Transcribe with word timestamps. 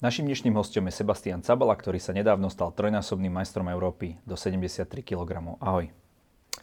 Našim 0.00 0.24
dnešným 0.24 0.56
hostom 0.56 0.88
je 0.88 0.96
Sebastian 0.96 1.44
Cabala, 1.44 1.76
ktorý 1.76 2.00
sa 2.00 2.16
nedávno 2.16 2.48
stal 2.48 2.72
trojnásobným 2.72 3.36
majstrom 3.36 3.68
Európy 3.68 4.16
do 4.24 4.32
73 4.32 4.88
kg. 5.04 5.60
Ahoj. 5.60 5.92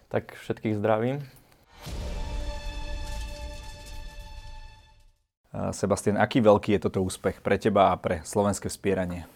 Tak 0.09 0.33
všetkých 0.41 0.73
zdravím. 0.81 1.21
Sebastian, 5.53 6.17
aký 6.17 6.41
veľký 6.41 6.81
je 6.81 6.89
toto 6.89 7.05
úspech 7.05 7.45
pre 7.45 7.61
teba 7.61 7.93
a 7.93 8.01
pre 8.01 8.25
slovenské 8.25 8.73
vspieranie? 8.73 9.29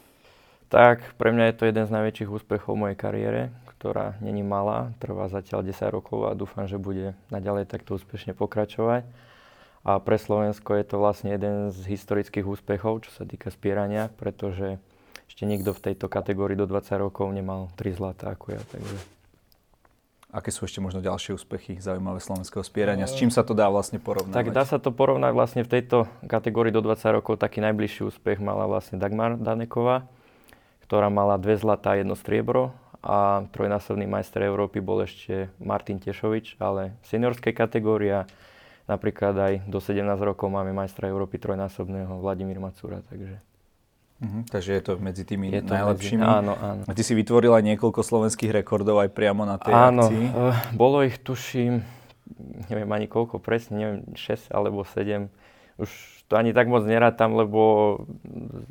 Tak, 0.74 1.14
pre 1.22 1.30
mňa 1.30 1.54
je 1.54 1.56
to 1.62 1.70
jeden 1.70 1.86
z 1.86 1.94
najväčších 1.94 2.34
úspechov 2.42 2.74
mojej 2.74 2.98
kariére, 2.98 3.54
ktorá 3.78 4.18
není 4.18 4.42
malá, 4.42 4.98
trvá 4.98 5.30
zatiaľ 5.30 5.62
10 5.62 5.78
rokov 5.94 6.26
a 6.26 6.34
dúfam, 6.34 6.66
že 6.66 6.82
bude 6.82 7.14
naďalej 7.30 7.70
takto 7.70 8.02
úspešne 8.02 8.34
pokračovať. 8.34 9.06
A 9.82 9.98
pre 9.98 10.22
Slovensko 10.22 10.78
je 10.78 10.86
to 10.86 11.02
vlastne 11.02 11.34
jeden 11.34 11.74
z 11.74 11.82
historických 11.90 12.46
úspechov, 12.46 13.02
čo 13.06 13.12
sa 13.14 13.26
týka 13.26 13.50
spierania, 13.50 14.14
pretože 14.14 14.78
ešte 15.26 15.50
nikto 15.50 15.74
v 15.74 15.92
tejto 15.92 16.06
kategórii 16.06 16.54
do 16.54 16.70
20 16.70 17.02
rokov 17.02 17.26
nemal 17.34 17.74
3 17.80 17.98
zlatá 17.98 18.38
ako 18.38 18.54
ja. 18.54 18.62
Takže... 18.62 18.98
Aké 20.32 20.48
sú 20.48 20.64
ešte 20.64 20.80
možno 20.80 21.04
ďalšie 21.04 21.36
úspechy 21.36 21.76
zaujímavé 21.84 22.24
slovenského 22.24 22.64
spierania? 22.64 23.04
S 23.04 23.20
čím 23.20 23.28
sa 23.28 23.44
to 23.44 23.52
dá 23.52 23.68
vlastne 23.68 24.00
porovnať? 24.00 24.32
Tak 24.32 24.56
dá 24.56 24.64
sa 24.64 24.80
to 24.80 24.88
porovnať 24.96 25.32
vlastne 25.36 25.62
v 25.68 25.72
tejto 25.76 26.08
kategórii 26.24 26.72
do 26.72 26.80
20 26.80 27.20
rokov. 27.20 27.36
Taký 27.36 27.60
najbližší 27.60 28.08
úspech 28.08 28.40
mala 28.40 28.64
vlastne 28.64 28.96
Dagmar 28.96 29.36
Daneková, 29.36 30.08
ktorá 30.88 31.12
mala 31.12 31.36
dve 31.36 31.60
zlatá 31.60 31.96
a 31.96 32.00
jedno 32.00 32.16
striebro 32.16 32.72
a 33.04 33.44
trojnásobný 33.52 34.08
majster 34.08 34.46
Európy 34.46 34.80
bol 34.80 35.04
ešte 35.04 35.52
Martin 35.60 36.00
Tešovič, 36.00 36.62
ale 36.64 36.96
seniorskej 37.12 37.52
kategória 37.52 38.24
Napríklad 38.90 39.36
aj 39.38 39.54
do 39.70 39.78
17 39.78 40.02
rokov 40.22 40.48
máme 40.50 40.74
majstra 40.74 41.10
Európy 41.10 41.38
trojnásobného 41.38 42.22
Vladimír 42.22 42.58
Macúra, 42.58 43.02
takže... 43.06 43.38
Uh-huh, 44.22 44.46
takže 44.54 44.78
je 44.78 44.82
to 44.86 44.94
medzi 45.02 45.26
tými 45.26 45.50
je 45.50 45.66
to 45.66 45.74
najlepšími. 45.74 46.22
Medzi, 46.22 46.30
áno, 46.30 46.54
áno. 46.54 46.82
A 46.86 46.92
ty 46.94 47.02
si 47.02 47.18
vytvoril 47.18 47.58
aj 47.58 47.66
niekoľko 47.74 48.06
slovenských 48.06 48.54
rekordov 48.54 49.02
aj 49.02 49.10
priamo 49.18 49.50
na 49.50 49.58
tej 49.58 49.74
áno, 49.74 50.06
akcii. 50.06 50.26
Áno, 50.30 50.54
uh, 50.54 50.56
bolo 50.78 51.02
ich 51.02 51.18
tuším, 51.18 51.82
neviem 52.70 52.90
ani 52.94 53.10
koľko 53.10 53.42
presne, 53.42 53.82
neviem, 53.82 54.00
6 54.14 54.54
alebo 54.54 54.86
7. 54.86 55.26
Už 55.78 55.90
to 56.32 56.40
ani 56.40 56.56
tak 56.56 56.72
moc 56.72 56.88
nerátam, 56.88 57.36
lebo 57.36 57.60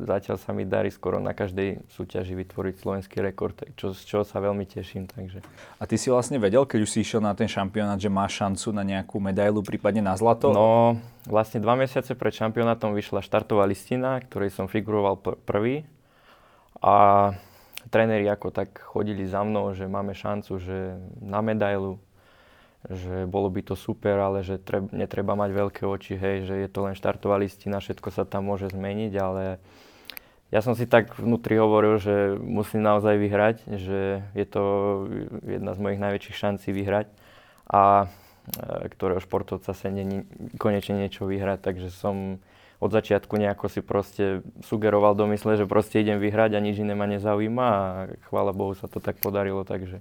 zatiaľ 0.01 0.41
sa 0.41 0.57
mi 0.57 0.65
darí 0.65 0.89
skoro 0.89 1.21
na 1.21 1.37
každej 1.37 1.85
súťaži 1.93 2.33
vytvoriť 2.33 2.75
slovenský 2.81 3.21
rekord, 3.21 3.53
čo, 3.77 3.93
z 3.93 4.01
čoho 4.09 4.25
sa 4.25 4.41
veľmi 4.41 4.65
teším. 4.65 5.05
Takže. 5.05 5.45
A 5.77 5.85
ty 5.85 6.01
si 6.01 6.09
vlastne 6.09 6.41
vedel, 6.41 6.65
keď 6.65 6.89
už 6.89 6.89
si 6.89 7.05
išiel 7.05 7.21
na 7.21 7.37
ten 7.37 7.53
šampionát, 7.53 8.01
že 8.01 8.09
máš 8.09 8.41
šancu 8.41 8.73
na 8.73 8.81
nejakú 8.81 9.21
medailu, 9.21 9.61
prípadne 9.61 10.01
na 10.01 10.17
zlato? 10.17 10.57
No, 10.57 10.97
vlastne 11.29 11.61
dva 11.61 11.77
mesiace 11.77 12.17
pred 12.17 12.33
šampionátom 12.33 12.97
vyšla 12.97 13.21
štartová 13.21 13.69
listina, 13.69 14.25
ktorej 14.25 14.57
som 14.57 14.65
figuroval 14.65 15.21
pr- 15.21 15.37
prvý. 15.45 15.85
A 16.81 17.37
tréneri 17.93 18.25
ako 18.25 18.57
tak 18.57 18.73
chodili 18.81 19.29
za 19.29 19.45
mnou, 19.45 19.77
že 19.77 19.85
máme 19.85 20.17
šancu, 20.17 20.57
že 20.65 20.97
na 21.21 21.45
medailu, 21.45 22.01
že 22.89 23.29
bolo 23.29 23.53
by 23.53 23.61
to 23.61 23.75
super, 23.77 24.17
ale 24.17 24.41
že 24.41 24.57
treb, 24.57 24.89
netreba 24.89 25.37
mať 25.37 25.51
veľké 25.53 25.83
oči, 25.85 26.17
hej, 26.17 26.49
že 26.49 26.55
je 26.57 26.69
to 26.73 26.89
len 26.89 26.97
štartová 26.97 27.37
listina, 27.37 27.77
všetko 27.77 28.09
sa 28.09 28.25
tam 28.25 28.49
môže 28.49 28.73
zmeniť, 28.73 29.13
ale 29.21 29.61
ja 30.49 30.65
som 30.65 30.73
si 30.73 30.89
tak 30.89 31.15
vnútri 31.21 31.61
hovoril, 31.61 32.01
že 32.01 32.35
musím 32.41 32.81
naozaj 32.81 33.21
vyhrať, 33.21 33.57
že 33.77 34.25
je 34.33 34.47
to 34.49 34.63
jedna 35.45 35.77
z 35.77 35.79
mojich 35.79 36.01
najväčších 36.01 36.37
šancí 36.41 36.69
vyhrať 36.73 37.07
a 37.69 38.09
e, 38.09 38.89
ktorého 38.91 39.21
športovca 39.21 39.77
sa 39.77 39.89
není 39.93 40.25
konečne 40.57 40.99
niečo 40.99 41.29
vyhrať, 41.29 41.61
takže 41.61 41.93
som 41.93 42.41
od 42.81 42.91
začiatku 42.91 43.37
nejako 43.37 43.69
si 43.69 43.85
proste 43.85 44.41
sugeroval 44.65 45.13
do 45.13 45.29
mysle, 45.29 45.61
že 45.61 45.69
proste 45.69 46.01
idem 46.01 46.17
vyhrať 46.17 46.57
a 46.57 46.65
nič 46.65 46.81
iné 46.81 46.97
ma 46.97 47.05
nezaujíma 47.05 47.67
a 47.69 47.85
chvála 48.33 48.57
Bohu 48.57 48.73
sa 48.73 48.89
to 48.89 49.05
tak 49.05 49.21
podarilo, 49.21 49.69
takže 49.69 50.01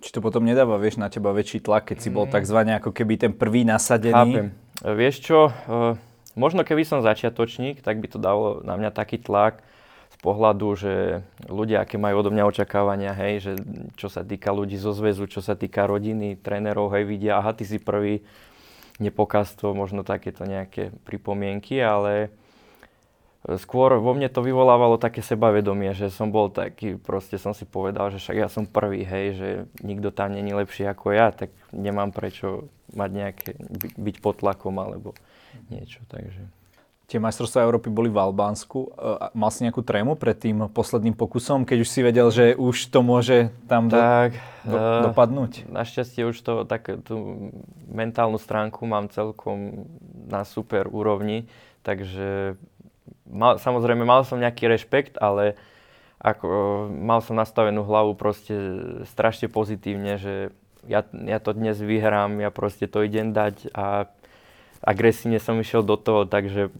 či 0.00 0.10
to 0.10 0.24
potom 0.24 0.48
nedáva, 0.48 0.80
vieš, 0.80 0.96
na 0.96 1.12
teba 1.12 1.30
väčší 1.30 1.60
tlak, 1.60 1.92
keď 1.92 1.98
si 2.00 2.08
bol 2.08 2.24
mm. 2.24 2.32
takzvaný 2.32 2.70
ako 2.80 2.90
keby 2.90 3.20
ten 3.20 3.32
prvý 3.36 3.68
nasadený? 3.68 4.16
Chápem. 4.16 4.46
E, 4.80 4.90
vieš 4.96 5.20
čo, 5.20 5.52
e, 5.52 5.94
možno 6.34 6.64
keby 6.64 6.82
som 6.88 7.04
začiatočník, 7.04 7.84
tak 7.84 8.00
by 8.00 8.08
to 8.08 8.18
dalo 8.18 8.64
na 8.64 8.80
mňa 8.80 8.90
taký 8.96 9.20
tlak 9.20 9.60
z 10.10 10.16
pohľadu, 10.24 10.68
že 10.74 10.94
ľudia, 11.46 11.84
aké 11.84 12.00
majú 12.00 12.24
odo 12.24 12.32
mňa 12.32 12.44
očakávania, 12.48 13.12
hej, 13.12 13.34
že 13.44 13.52
čo 13.94 14.08
sa 14.08 14.24
týka 14.24 14.50
ľudí 14.50 14.80
zo 14.80 14.96
zväzu, 14.96 15.28
čo 15.28 15.44
sa 15.44 15.52
týka 15.54 15.84
rodiny, 15.84 16.40
trénerov, 16.40 16.90
hej, 16.96 17.04
vidia, 17.04 17.38
aha, 17.38 17.52
ty 17.52 17.68
si 17.68 17.76
prvý, 17.76 18.24
nepokaz 19.00 19.52
to, 19.56 19.76
možno 19.76 20.00
takéto 20.00 20.48
nejaké 20.48 20.92
pripomienky, 21.04 21.80
ale 21.80 22.32
skôr 23.56 23.96
vo 23.96 24.12
mne 24.12 24.28
to 24.28 24.44
vyvolávalo 24.44 25.00
také 25.00 25.24
sebavedomie, 25.24 25.96
že 25.96 26.12
som 26.12 26.28
bol 26.28 26.52
taký, 26.52 27.00
proste 27.00 27.40
som 27.40 27.56
si 27.56 27.64
povedal, 27.64 28.12
že 28.12 28.20
však 28.20 28.36
ja 28.36 28.48
som 28.52 28.68
prvý, 28.68 29.00
hej, 29.00 29.26
že 29.32 29.48
nikto 29.80 30.12
tam 30.12 30.36
není 30.36 30.52
lepší 30.52 30.84
ako 30.84 31.16
ja, 31.16 31.32
tak 31.32 31.48
nemám 31.72 32.12
prečo 32.12 32.68
mať 32.92 33.10
nejaké, 33.10 33.50
by, 33.56 33.86
byť 33.96 34.16
pod 34.20 34.44
tlakom 34.44 34.76
alebo 34.76 35.16
niečo, 35.72 36.04
takže. 36.12 36.52
Tie 37.10 37.18
majstrovstvá 37.18 37.66
Európy 37.66 37.90
boli 37.90 38.06
v 38.06 38.22
Albánsku. 38.22 38.86
E, 38.86 38.88
mal 39.34 39.50
si 39.50 39.66
nejakú 39.66 39.82
trému 39.82 40.14
pred 40.14 40.38
tým 40.38 40.70
posledným 40.70 41.18
pokusom, 41.18 41.66
keď 41.66 41.78
už 41.82 41.88
si 41.90 42.00
vedel, 42.06 42.30
že 42.30 42.54
už 42.54 42.86
to 42.86 43.02
môže 43.02 43.50
tam 43.66 43.90
tak, 43.90 44.38
do, 44.62 44.70
do, 44.70 44.78
uh, 44.78 45.10
dopadnúť? 45.10 45.66
Našťastie 45.66 46.22
už 46.30 46.38
to, 46.38 46.62
tak 46.70 46.86
tú 47.02 47.50
mentálnu 47.90 48.38
stránku 48.38 48.86
mám 48.86 49.10
celkom 49.10 49.90
na 50.30 50.46
super 50.46 50.86
úrovni, 50.86 51.50
takže 51.82 52.54
mal, 53.30 53.56
samozrejme 53.56 54.02
mal 54.02 54.26
som 54.26 54.42
nejaký 54.42 54.66
rešpekt, 54.66 55.14
ale 55.22 55.54
ako, 56.20 56.86
mal 56.92 57.24
som 57.24 57.38
nastavenú 57.38 57.86
hlavu 57.86 58.12
proste 58.12 58.54
strašne 59.08 59.48
pozitívne, 59.48 60.20
že 60.20 60.52
ja, 60.84 61.06
ja 61.06 61.38
to 61.40 61.56
dnes 61.56 61.80
vyhrám, 61.80 62.42
ja 62.44 62.52
proste 62.52 62.84
to 62.84 63.00
idem 63.00 63.32
dať 63.32 63.72
a 63.72 64.10
agresívne 64.80 65.36
som 65.40 65.60
išiel 65.60 65.84
do 65.84 65.96
toho, 65.96 66.24
takže 66.24 66.72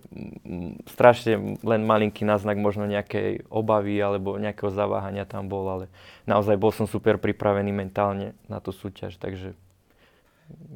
strašne 0.89 1.61
len 1.61 1.85
malinký 1.85 2.25
náznak 2.25 2.57
možno 2.57 2.89
nejakej 2.89 3.45
obavy 3.53 4.01
alebo 4.01 4.41
nejakého 4.41 4.73
zaváhania 4.73 5.29
tam 5.29 5.53
bol, 5.53 5.69
ale 5.69 5.85
naozaj 6.25 6.57
bol 6.57 6.73
som 6.73 6.89
super 6.89 7.21
pripravený 7.21 7.73
mentálne 7.73 8.33
na 8.49 8.57
tú 8.61 8.73
súťaž, 8.73 9.21
takže 9.21 9.53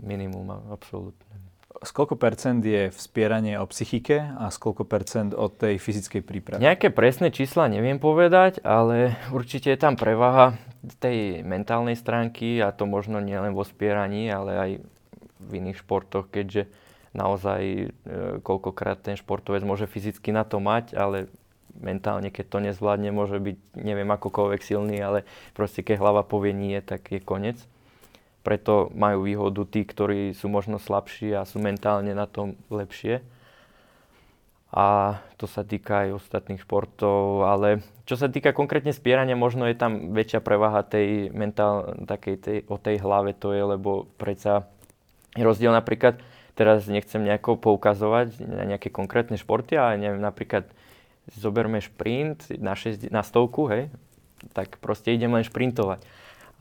minimum 0.04 0.68
absolútne 0.68 1.43
z 1.84 1.90
koľko 1.94 2.16
percent 2.16 2.64
je 2.64 2.88
vspieranie 2.90 3.60
o 3.60 3.68
psychike 3.68 4.16
a 4.18 4.48
z 4.48 4.56
koľko 4.58 4.88
percent 4.88 5.30
o 5.36 5.52
tej 5.52 5.76
fyzickej 5.78 6.22
príprave? 6.24 6.64
Nejaké 6.64 6.90
presné 6.90 7.30
čísla 7.30 7.68
neviem 7.68 8.00
povedať, 8.00 8.64
ale 8.64 9.20
určite 9.30 9.70
je 9.70 9.78
tam 9.78 9.94
prevaha 9.94 10.56
tej 10.98 11.44
mentálnej 11.44 11.96
stránky 11.96 12.60
a 12.60 12.72
to 12.72 12.84
možno 12.88 13.20
nielen 13.20 13.52
vo 13.52 13.64
spieraní, 13.64 14.28
ale 14.32 14.52
aj 14.56 14.70
v 15.44 15.50
iných 15.60 15.84
športoch, 15.84 16.32
keďže 16.32 16.68
naozaj 17.14 17.62
e, 17.62 17.86
koľkokrát 18.42 19.04
ten 19.04 19.14
športovec 19.14 19.62
môže 19.62 19.86
fyzicky 19.86 20.34
na 20.34 20.42
to 20.42 20.58
mať, 20.58 20.96
ale 20.96 21.30
mentálne, 21.78 22.30
keď 22.30 22.44
to 22.48 22.58
nezvládne, 22.64 23.10
môže 23.14 23.38
byť 23.38 23.58
neviem 23.78 24.08
akokoľvek 24.08 24.60
silný, 24.62 24.98
ale 24.98 25.28
proste 25.52 25.84
keď 25.84 26.00
hlava 26.00 26.22
povie 26.26 26.54
nie, 26.54 26.78
tak 26.82 27.06
je 27.12 27.20
koniec 27.22 27.60
preto 28.44 28.92
majú 28.92 29.24
výhodu 29.24 29.64
tí, 29.64 29.88
ktorí 29.88 30.36
sú 30.36 30.52
možno 30.52 30.76
slabší 30.76 31.32
a 31.32 31.48
sú 31.48 31.58
mentálne 31.58 32.12
na 32.12 32.28
tom 32.28 32.60
lepšie. 32.68 33.24
A 34.74 35.18
to 35.40 35.48
sa 35.48 35.64
týka 35.64 36.04
aj 36.04 36.18
ostatných 36.18 36.60
športov, 36.60 37.46
ale 37.46 37.80
čo 38.04 38.20
sa 38.20 38.28
týka 38.28 38.52
konkrétne 38.52 38.90
spierania, 38.92 39.38
možno 39.38 39.64
je 39.70 39.78
tam 39.78 40.12
väčšia 40.12 40.42
prevaha 40.44 40.82
tej 40.84 41.30
mentál, 41.30 41.94
takej 42.04 42.36
tej, 42.42 42.58
o 42.66 42.76
tej 42.76 43.00
hlave 43.00 43.32
to 43.38 43.54
je, 43.54 43.62
lebo 43.64 44.10
predsa 44.18 44.66
rozdiel 45.38 45.70
napríklad, 45.70 46.18
teraz 46.58 46.90
nechcem 46.90 47.22
nejako 47.22 47.54
poukazovať 47.62 48.42
na 48.42 48.66
nejaké 48.66 48.90
konkrétne 48.90 49.38
športy, 49.38 49.78
ale 49.78 50.02
neviem, 50.02 50.22
napríklad 50.22 50.66
zoberme 51.38 51.78
šprint 51.78 52.50
na, 52.58 52.74
6, 52.74 53.14
na 53.14 53.22
stovku, 53.22 53.70
hej, 53.70 53.94
tak 54.58 54.82
proste 54.82 55.14
idem 55.14 55.32
len 55.32 55.46
šprintovať 55.46 56.02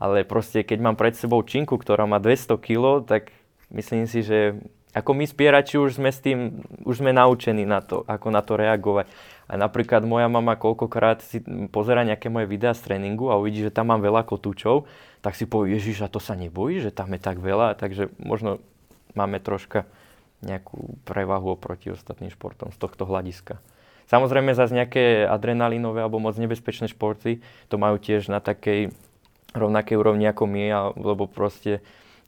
ale 0.04 0.28
proste 0.28 0.60
keď 0.60 0.84
mám 0.84 0.96
pred 1.00 1.16
sebou 1.16 1.40
činku, 1.40 1.80
ktorá 1.80 2.04
má 2.04 2.20
200 2.20 2.60
kg, 2.60 3.00
tak 3.08 3.32
myslím 3.72 4.04
si, 4.04 4.20
že 4.20 4.60
ako 4.92 5.16
my 5.16 5.24
spierači 5.24 5.80
už 5.80 5.96
sme 5.96 6.12
s 6.12 6.20
tým, 6.20 6.60
už 6.84 7.00
sme 7.00 7.16
naučení 7.16 7.64
na 7.64 7.80
to, 7.80 8.04
ako 8.04 8.28
na 8.28 8.44
to 8.44 8.60
reagovať. 8.60 9.08
A 9.48 9.56
napríklad 9.56 10.04
moja 10.04 10.28
mama 10.28 10.60
koľkokrát 10.60 11.24
si 11.24 11.40
pozera 11.72 12.04
nejaké 12.04 12.28
moje 12.28 12.46
videá 12.46 12.76
z 12.76 12.84
tréningu 12.84 13.32
a 13.32 13.40
uvidí, 13.40 13.64
že 13.64 13.72
tam 13.72 13.90
mám 13.90 14.04
veľa 14.04 14.28
kotúčov, 14.28 14.84
tak 15.24 15.34
si 15.40 15.48
povie, 15.48 15.80
Ježiš, 15.80 16.04
a 16.04 16.12
to 16.12 16.20
sa 16.20 16.36
nebojí, 16.36 16.84
že 16.84 16.92
tam 16.92 17.10
je 17.16 17.20
tak 17.20 17.40
veľa, 17.40 17.74
takže 17.80 18.12
možno 18.20 18.60
máme 19.16 19.40
troška 19.40 19.88
nejakú 20.44 21.00
prevahu 21.08 21.56
oproti 21.56 21.88
ostatným 21.88 22.28
športom 22.28 22.70
z 22.70 22.78
tohto 22.78 23.08
hľadiska. 23.08 23.56
Samozrejme 24.04 24.52
zase 24.52 24.76
nejaké 24.76 25.24
adrenalinové 25.24 26.04
alebo 26.04 26.20
moc 26.20 26.36
nebezpečné 26.36 26.92
športy 26.92 27.40
to 27.72 27.76
majú 27.80 27.96
tiež 27.96 28.28
na 28.28 28.38
takej 28.44 28.92
rovnakej 29.54 29.96
úrovni 29.96 30.26
ako 30.28 30.44
my, 30.50 30.62
lebo 30.98 31.30
proste 31.30 31.80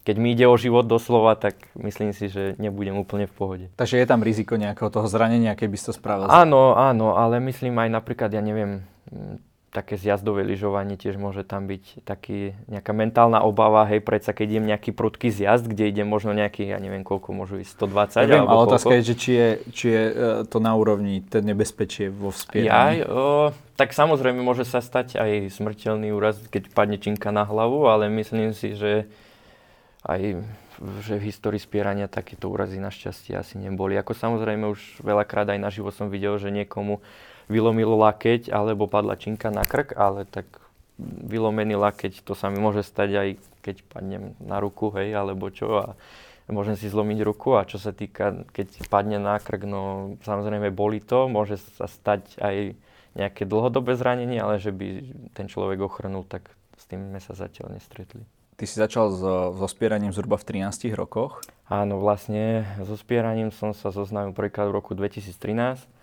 keď 0.07 0.17
mi 0.23 0.39
ide 0.39 0.47
o 0.47 0.55
život 0.55 0.87
doslova, 0.87 1.35
tak 1.35 1.59
myslím 1.75 2.15
si, 2.15 2.31
že 2.31 2.55
nebudem 2.63 2.95
úplne 2.95 3.27
v 3.27 3.35
pohode. 3.35 3.67
Takže 3.75 3.99
je 3.99 4.07
tam 4.07 4.23
riziko 4.23 4.55
nejakého 4.55 4.87
toho 4.87 5.11
zranenia, 5.11 5.59
keby 5.59 5.75
si 5.75 5.91
to 5.91 5.99
spravil? 5.99 6.31
Áno, 6.31 6.79
áno, 6.79 7.19
ale 7.19 7.43
myslím 7.43 7.75
aj 7.83 7.91
napríklad, 7.91 8.31
ja 8.31 8.39
neviem, 8.39 8.87
také 9.77 10.01
zjazdové 10.01 10.41
lyžovanie 10.41 10.97
tiež 10.97 11.21
môže 11.21 11.45
tam 11.45 11.69
byť 11.69 12.09
taký, 12.09 12.57
nejaká 12.73 12.97
mentálna 12.97 13.45
obava, 13.45 13.85
hej, 13.85 14.01
predsa 14.01 14.33
keď 14.33 14.57
idem 14.57 14.73
nejaký 14.73 14.97
prudký 14.97 15.29
zjazd, 15.29 15.69
kde 15.69 15.93
ide 15.93 16.05
možno 16.09 16.33
nejaký, 16.33 16.73
ja 16.73 16.81
neviem 16.81 17.05
koľko, 17.05 17.37
môžu 17.37 17.61
ísť 17.61 17.85
120 17.85 18.25
ja 18.25 18.29
viem, 18.41 18.49
ale 18.49 18.61
otázka 18.65 18.97
je, 18.97 19.13
že 19.13 19.15
či 19.21 19.31
je, 19.37 19.49
či 19.77 19.87
je 19.93 20.03
e, 20.09 20.15
to 20.49 20.57
na 20.65 20.73
úrovni, 20.73 21.21
ten 21.21 21.45
nebezpečie 21.45 22.09
vo 22.09 22.33
vspieraní. 22.33 23.05
Ja, 23.05 23.13
o, 23.13 23.53
tak 23.77 23.93
samozrejme 23.93 24.41
môže 24.41 24.65
sa 24.65 24.81
stať 24.81 25.21
aj 25.21 25.53
smrteľný 25.53 26.09
úraz, 26.17 26.41
keď 26.49 26.73
padne 26.73 26.97
činka 26.97 27.29
na 27.29 27.45
hlavu, 27.45 27.85
ale 27.85 28.09
myslím 28.09 28.57
si, 28.57 28.73
že 28.73 29.05
aj 30.09 30.41
že 31.01 31.17
v 31.17 31.33
histórii 31.33 31.57
spierania 31.57 32.05
takéto 32.05 32.53
úrazy 32.53 32.77
našťastie 32.77 33.33
asi 33.33 33.57
neboli. 33.57 33.97
Ako 33.97 34.13
samozrejme 34.13 34.69
už 34.69 35.01
veľakrát 35.01 35.49
aj 35.49 35.57
naživo 35.57 35.89
som 35.89 36.13
videl, 36.13 36.37
že 36.37 36.53
niekomu 36.53 37.01
vylomilo 37.47 37.95
lakeť 37.99 38.51
alebo 38.51 38.91
padla 38.91 39.15
činka 39.15 39.51
na 39.55 39.63
krk, 39.63 39.95
ale 39.95 40.27
tak 40.27 40.47
vylomený 41.01 41.77
lakeť, 41.77 42.25
to 42.25 42.33
sa 42.33 42.49
mi 42.49 42.57
môže 42.57 42.81
stať 42.81 43.11
aj 43.13 43.29
keď 43.61 43.77
padnem 43.91 44.25
na 44.41 44.63
ruku, 44.63 44.95
hej, 44.95 45.13
alebo 45.13 45.51
čo 45.51 45.67
a 45.83 45.87
môžem 46.49 46.79
si 46.79 46.87
zlomiť 46.87 47.19
ruku 47.27 47.59
a 47.59 47.67
čo 47.67 47.77
sa 47.83 47.91
týka, 47.91 48.47
keď 48.55 48.87
padne 48.87 49.19
na 49.19 49.37
krk, 49.43 49.67
no 49.67 50.15
samozrejme 50.23 50.71
boli 50.71 51.03
to, 51.03 51.27
môže 51.27 51.59
sa 51.75 51.91
stať 51.91 52.39
aj 52.39 52.79
nejaké 53.19 53.43
dlhodobé 53.49 53.99
zranenie, 53.99 54.39
ale 54.39 54.63
že 54.63 54.71
by 54.71 54.89
ten 55.35 55.51
človek 55.51 55.83
ochrnul, 55.83 56.23
tak 56.23 56.53
s 56.77 56.85
tým 56.87 57.11
sme 57.11 57.21
sa 57.21 57.33
zatiaľ 57.35 57.75
nestretli. 57.75 58.23
Ty 58.57 58.65
si 58.65 58.77
začal 58.81 59.13
so, 59.13 59.53
so 59.53 59.67
spieraním 59.69 60.17
zhruba 60.17 60.41
v 60.41 60.65
13 60.65 60.89
rokoch? 60.97 61.45
Áno, 61.69 62.01
vlastne 62.01 62.65
so 62.85 62.97
spieraním 62.97 63.53
som 63.53 63.77
sa 63.77 63.93
zoznámil 63.93 64.33
prvýkrát 64.33 64.71
v 64.71 64.81
roku 64.81 64.97
2013 64.97 65.96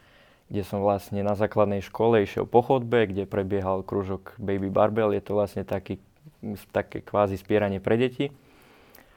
kde 0.51 0.61
som 0.67 0.83
vlastne 0.83 1.23
na 1.23 1.33
základnej 1.33 1.83
škole 1.83 2.23
išiel 2.23 2.43
po 2.47 2.63
chodbe, 2.63 3.07
kde 3.07 3.27
prebiehal 3.27 3.81
kružok 3.83 4.35
Baby 4.37 4.69
Barbell. 4.69 5.15
Je 5.15 5.23
to 5.23 5.37
vlastne 5.37 5.63
taký, 5.63 5.99
také 6.75 6.99
kvázi 6.99 7.39
spieranie 7.39 7.79
pre 7.79 7.95
deti. 7.95 8.29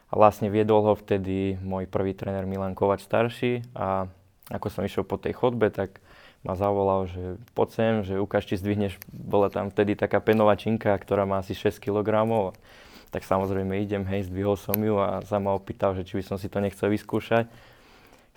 A 0.07 0.15
vlastne 0.15 0.47
viedol 0.47 0.87
ho 0.87 0.95
vtedy 0.95 1.59
môj 1.67 1.91
prvý 1.91 2.15
tréner 2.15 2.47
Milan 2.47 2.79
Kovač 2.79 3.03
starší 3.03 3.67
a 3.75 4.07
ako 4.47 4.71
som 4.71 4.87
išiel 4.87 5.03
po 5.03 5.19
tej 5.19 5.35
chodbe, 5.35 5.67
tak 5.75 5.99
ma 6.47 6.55
zavolal, 6.55 7.11
že 7.11 7.43
poď 7.59 7.69
sem, 7.75 7.95
že 8.07 8.23
ukáž, 8.23 8.47
či 8.47 8.63
zdvihneš. 8.63 9.03
Bola 9.11 9.51
tam 9.51 9.75
vtedy 9.75 9.99
taká 9.99 10.23
penová 10.23 10.55
činka, 10.55 10.95
ktorá 10.95 11.27
má 11.27 11.43
asi 11.43 11.59
6 11.59 11.83
kg. 11.83 12.23
Tak 13.11 13.27
samozrejme 13.27 13.83
idem, 13.83 14.07
hej, 14.07 14.31
zdvihol 14.31 14.55
som 14.55 14.79
ju 14.79 15.03
a 15.03 15.27
sa 15.27 15.43
ma 15.43 15.51
opýtal, 15.59 15.99
že 15.99 16.07
či 16.07 16.23
by 16.23 16.23
som 16.23 16.37
si 16.39 16.47
to 16.47 16.63
nechcel 16.63 16.87
vyskúšať. 16.87 17.51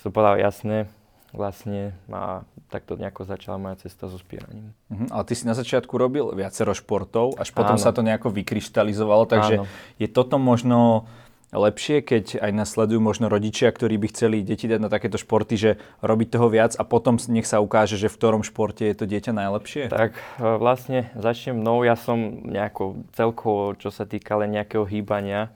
Som 0.02 0.10
povedal, 0.10 0.42
jasné, 0.42 0.90
vlastne 1.32 1.94
a 2.10 2.44
takto 2.70 2.98
nejako 2.98 3.26
začala 3.26 3.58
moja 3.58 3.82
cesta 3.82 4.10
so 4.10 4.18
spieraním. 4.18 4.74
Uh-huh. 4.90 5.10
Ale 5.10 5.24
ty 5.26 5.34
si 5.34 5.46
na 5.46 5.54
začiatku 5.54 5.94
robil 5.98 6.30
viacero 6.34 6.74
športov, 6.74 7.38
až 7.38 7.54
potom 7.54 7.78
Áno. 7.78 7.82
sa 7.82 7.94
to 7.94 8.06
nejako 8.06 8.34
vykryštalizovalo, 8.34 9.26
takže 9.30 9.56
Áno. 9.62 9.66
je 9.98 10.08
toto 10.10 10.42
možno 10.42 11.10
lepšie, 11.50 12.06
keď 12.06 12.46
aj 12.46 12.52
nasledujú 12.54 13.02
možno 13.02 13.26
rodičia, 13.26 13.74
ktorí 13.74 13.98
by 13.98 14.08
chceli 14.14 14.46
deti 14.46 14.70
dať 14.70 14.80
na 14.86 14.90
takéto 14.90 15.18
športy, 15.18 15.56
že 15.58 15.72
robiť 16.06 16.38
toho 16.38 16.48
viac 16.50 16.78
a 16.78 16.86
potom 16.86 17.18
nech 17.18 17.50
sa 17.50 17.58
ukáže, 17.58 17.98
že 17.98 18.06
v 18.06 18.18
ktorom 18.22 18.46
športe 18.46 18.86
je 18.86 18.94
to 18.94 19.10
dieťa 19.10 19.34
najlepšie? 19.34 19.90
Tak 19.90 20.14
e, 20.14 20.46
vlastne 20.62 21.10
začnem 21.18 21.58
mnou, 21.58 21.82
ja 21.82 21.98
som 21.98 22.46
nejako 22.46 23.02
celkovo, 23.18 23.74
čo 23.82 23.90
sa 23.90 24.06
týka 24.06 24.38
len 24.38 24.54
nejakého 24.54 24.86
hýbania, 24.86 25.50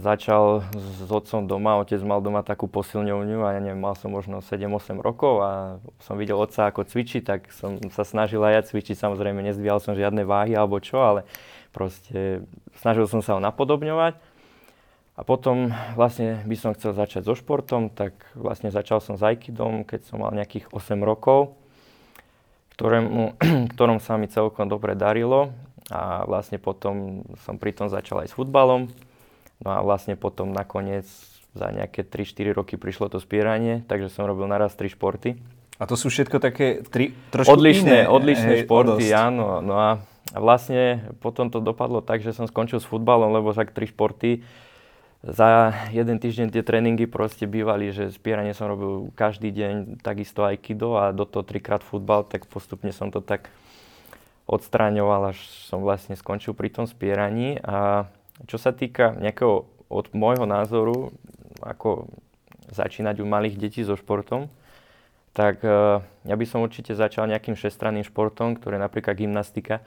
začal 0.00 0.64
s 0.72 1.10
otcom 1.10 1.44
doma, 1.44 1.76
otec 1.76 2.00
mal 2.00 2.24
doma 2.24 2.40
takú 2.40 2.64
posilňovňu 2.64 3.38
a 3.44 3.48
ja 3.56 3.60
neviem, 3.60 3.80
mal 3.80 3.92
som 3.92 4.08
možno 4.08 4.40
7-8 4.40 5.04
rokov 5.04 5.34
a 5.44 5.50
som 6.00 6.16
videl 6.16 6.40
otca 6.40 6.72
ako 6.72 6.88
cvičí, 6.88 7.20
tak 7.20 7.52
som 7.52 7.76
sa 7.92 8.04
snažil 8.08 8.40
aj 8.40 8.52
ja 8.56 8.62
cvičiť, 8.64 8.96
samozrejme 8.96 9.44
nezdvíjal 9.44 9.84
som 9.84 9.92
žiadne 9.92 10.24
váhy 10.24 10.56
alebo 10.56 10.80
čo, 10.80 10.96
ale 11.04 11.28
proste 11.76 12.40
snažil 12.80 13.04
som 13.04 13.20
sa 13.20 13.36
ho 13.36 13.40
napodobňovať. 13.44 14.32
A 15.12 15.28
potom 15.28 15.76
vlastne 15.92 16.40
by 16.48 16.56
som 16.56 16.72
chcel 16.72 16.96
začať 16.96 17.28
so 17.28 17.36
športom, 17.36 17.92
tak 17.92 18.16
vlastne 18.32 18.72
začal 18.72 18.96
som 19.04 19.20
s 19.20 19.22
Aikidom, 19.22 19.84
keď 19.84 20.08
som 20.08 20.24
mal 20.24 20.32
nejakých 20.32 20.72
8 20.72 20.96
rokov, 21.04 21.52
ktorému, 22.80 23.36
ktorom 23.76 24.00
sa 24.00 24.16
mi 24.16 24.32
celkom 24.32 24.72
dobre 24.72 24.96
darilo 24.96 25.52
a 25.92 26.24
vlastne 26.24 26.56
potom 26.56 27.28
som 27.44 27.60
pri 27.60 27.76
tom 27.76 27.92
začal 27.92 28.24
aj 28.24 28.32
s 28.32 28.36
futbalom. 28.40 28.88
No 29.62 29.68
a 29.70 29.78
vlastne 29.80 30.18
potom 30.18 30.50
nakoniec 30.50 31.06
za 31.52 31.68
nejaké 31.70 32.02
3-4 32.02 32.58
roky 32.58 32.74
prišlo 32.80 33.12
to 33.12 33.22
spieranie, 33.22 33.84
takže 33.86 34.10
som 34.10 34.26
robil 34.26 34.48
naraz 34.50 34.74
3 34.74 34.92
športy. 34.92 35.38
A 35.78 35.84
to 35.84 35.98
sú 35.98 36.08
všetko 36.10 36.38
také 36.38 36.86
tri, 36.86 37.10
trošku 37.34 37.58
odlišné, 37.58 38.06
iné, 38.06 38.10
odlišné 38.10 38.52
hej, 38.54 38.62
športy, 38.66 39.06
odosť. 39.10 39.18
áno. 39.18 39.58
No 39.58 39.74
a 39.74 39.90
vlastne 40.34 41.10
potom 41.18 41.50
to 41.50 41.58
dopadlo 41.58 41.98
tak, 42.00 42.22
že 42.22 42.30
som 42.30 42.46
skončil 42.46 42.78
s 42.78 42.86
futbalom, 42.86 43.34
lebo 43.34 43.50
však 43.50 43.74
tri 43.74 43.90
športy 43.90 44.46
za 45.22 45.70
jeden 45.94 46.18
týždeň 46.18 46.50
tie 46.50 46.66
tréningy 46.66 47.06
proste 47.06 47.46
bývali, 47.46 47.94
že 47.94 48.10
spieranie 48.10 48.54
som 48.58 48.66
robil 48.66 49.14
každý 49.14 49.54
deň, 49.54 50.02
takisto 50.02 50.42
aj 50.42 50.58
kido 50.58 50.98
a 50.98 51.14
do 51.14 51.22
toho 51.22 51.46
trikrát 51.46 51.86
futbal, 51.86 52.26
tak 52.26 52.50
postupne 52.50 52.90
som 52.90 53.14
to 53.14 53.22
tak 53.22 53.46
odstráňoval, 54.50 55.30
až 55.30 55.38
som 55.70 55.86
vlastne 55.86 56.18
skončil 56.18 56.58
pri 56.58 56.74
tom 56.74 56.90
spieraní 56.90 57.62
a 57.62 58.10
čo 58.46 58.56
sa 58.58 58.74
týka 58.74 59.14
nejakého, 59.18 59.66
od 59.92 60.06
môjho 60.16 60.48
názoru, 60.48 61.12
ako 61.60 62.08
začínať 62.72 63.20
u 63.20 63.26
malých 63.28 63.60
detí 63.60 63.84
so 63.84 63.94
športom, 63.94 64.48
tak 65.32 65.60
uh, 65.64 66.04
ja 66.24 66.34
by 66.36 66.44
som 66.44 66.64
určite 66.64 66.92
začal 66.92 67.28
nejakým 67.28 67.56
šestranným 67.56 68.04
športom, 68.04 68.56
ktoré 68.56 68.76
napríklad 68.76 69.16
gymnastika, 69.16 69.80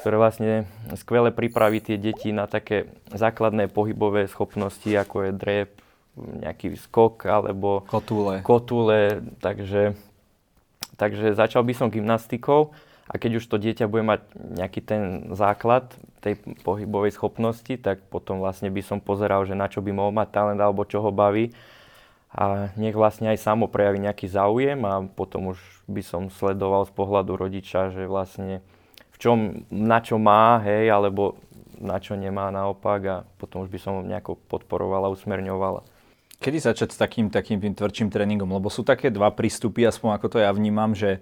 ktoré 0.00 0.16
vlastne 0.16 0.52
skvele 0.96 1.32
pripraví 1.32 1.80
tie 1.80 1.96
deti 2.00 2.32
na 2.32 2.48
také 2.48 2.88
základné 3.12 3.68
pohybové 3.72 4.28
schopnosti, 4.28 4.88
ako 4.88 5.28
je 5.28 5.32
drep, 5.32 5.70
nejaký 6.16 6.76
skok 6.76 7.24
alebo 7.24 7.88
kotúle. 7.88 8.44
kotúle 8.44 9.24
takže, 9.40 9.96
takže 11.00 11.32
začal 11.32 11.64
by 11.64 11.72
som 11.72 11.88
gymnastikou 11.88 12.76
a 13.10 13.18
keď 13.18 13.42
už 13.42 13.44
to 13.50 13.58
dieťa 13.58 13.90
bude 13.90 14.06
mať 14.06 14.20
nejaký 14.38 14.80
ten 14.82 15.02
základ 15.34 15.90
tej 16.22 16.38
pohybovej 16.62 17.12
schopnosti, 17.18 17.74
tak 17.82 18.06
potom 18.06 18.38
vlastne 18.38 18.70
by 18.70 18.82
som 18.82 19.02
pozeral, 19.02 19.42
že 19.42 19.58
na 19.58 19.66
čo 19.66 19.82
by 19.82 19.90
mohol 19.90 20.14
mať 20.14 20.28
talent 20.30 20.60
alebo 20.62 20.86
čo 20.86 21.02
ho 21.02 21.10
baví. 21.10 21.50
A 22.32 22.72
nech 22.80 22.96
vlastne 22.96 23.28
aj 23.28 23.44
samo 23.44 23.68
prejaví 23.68 24.00
nejaký 24.00 24.24
záujem 24.24 24.80
a 24.88 25.04
potom 25.04 25.52
už 25.52 25.60
by 25.84 26.00
som 26.00 26.32
sledoval 26.32 26.88
z 26.88 26.92
pohľadu 26.96 27.36
rodiča, 27.36 27.92
že 27.92 28.08
vlastne 28.08 28.64
v 29.12 29.16
čom, 29.20 29.68
na 29.68 30.00
čo 30.00 30.16
má, 30.16 30.56
hej, 30.64 30.88
alebo 30.88 31.36
na 31.76 32.00
čo 32.00 32.16
nemá 32.16 32.48
naopak 32.48 33.00
a 33.04 33.16
potom 33.36 33.66
už 33.66 33.68
by 33.68 33.78
som 33.82 33.92
ho 34.00 34.02
nejako 34.06 34.40
podporoval 34.48 35.10
a 35.10 35.12
usmerňoval. 35.12 35.84
Kedy 36.40 36.58
začať 36.58 36.88
s 36.94 36.98
takým, 36.98 37.28
takým 37.28 37.60
tým 37.60 37.74
tvrdším 37.76 38.08
tréningom? 38.08 38.48
Lebo 38.48 38.72
sú 38.72 38.82
také 38.82 39.12
dva 39.12 39.30
prístupy, 39.30 39.84
aspoň 39.86 40.16
ako 40.16 40.26
to 40.26 40.38
ja 40.40 40.50
vnímam, 40.50 40.96
že 40.96 41.20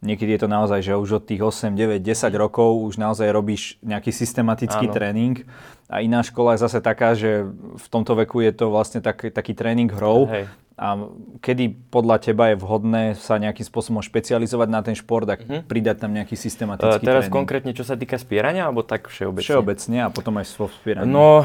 Niekedy 0.00 0.32
je 0.32 0.40
to 0.40 0.48
naozaj, 0.48 0.80
že 0.80 0.96
už 0.96 1.20
od 1.20 1.24
tých 1.28 1.44
8, 1.44 1.76
9, 1.76 2.00
10 2.00 2.32
rokov 2.40 2.72
už 2.88 2.96
naozaj 2.96 3.28
robíš 3.28 3.76
nejaký 3.84 4.08
systematický 4.08 4.88
Áno. 4.88 4.94
tréning. 4.96 5.44
A 5.92 6.00
iná 6.00 6.24
škola 6.24 6.56
je 6.56 6.64
zase 6.64 6.80
taká, 6.80 7.12
že 7.12 7.44
v 7.52 7.86
tomto 7.92 8.16
veku 8.16 8.40
je 8.40 8.52
to 8.56 8.72
vlastne 8.72 9.04
tak, 9.04 9.28
taký 9.28 9.52
tréning 9.52 9.92
hrou. 9.92 10.24
Hej. 10.32 10.48
A 10.80 10.96
kedy 11.44 11.92
podľa 11.92 12.16
teba 12.24 12.48
je 12.48 12.56
vhodné 12.56 13.12
sa 13.12 13.36
nejakým 13.36 13.68
spôsobom 13.68 14.00
špecializovať 14.00 14.68
na 14.72 14.80
ten 14.80 14.96
šport 14.96 15.28
a 15.28 15.36
uh-huh. 15.36 15.60
pridať 15.68 16.00
tam 16.00 16.16
nejaký 16.16 16.32
systematický 16.32 17.04
uh, 17.04 17.04
Teraz 17.04 17.28
tréning? 17.28 17.36
konkrétne, 17.36 17.72
čo 17.76 17.84
sa 17.84 18.00
týka 18.00 18.16
spierania, 18.16 18.64
alebo 18.64 18.80
tak 18.80 19.12
všeobecne? 19.12 19.44
Všeobecne 19.44 19.98
a 20.00 20.08
potom 20.08 20.40
aj 20.40 20.48
svo 20.48 20.72
spieraní. 20.72 21.12
No, 21.12 21.44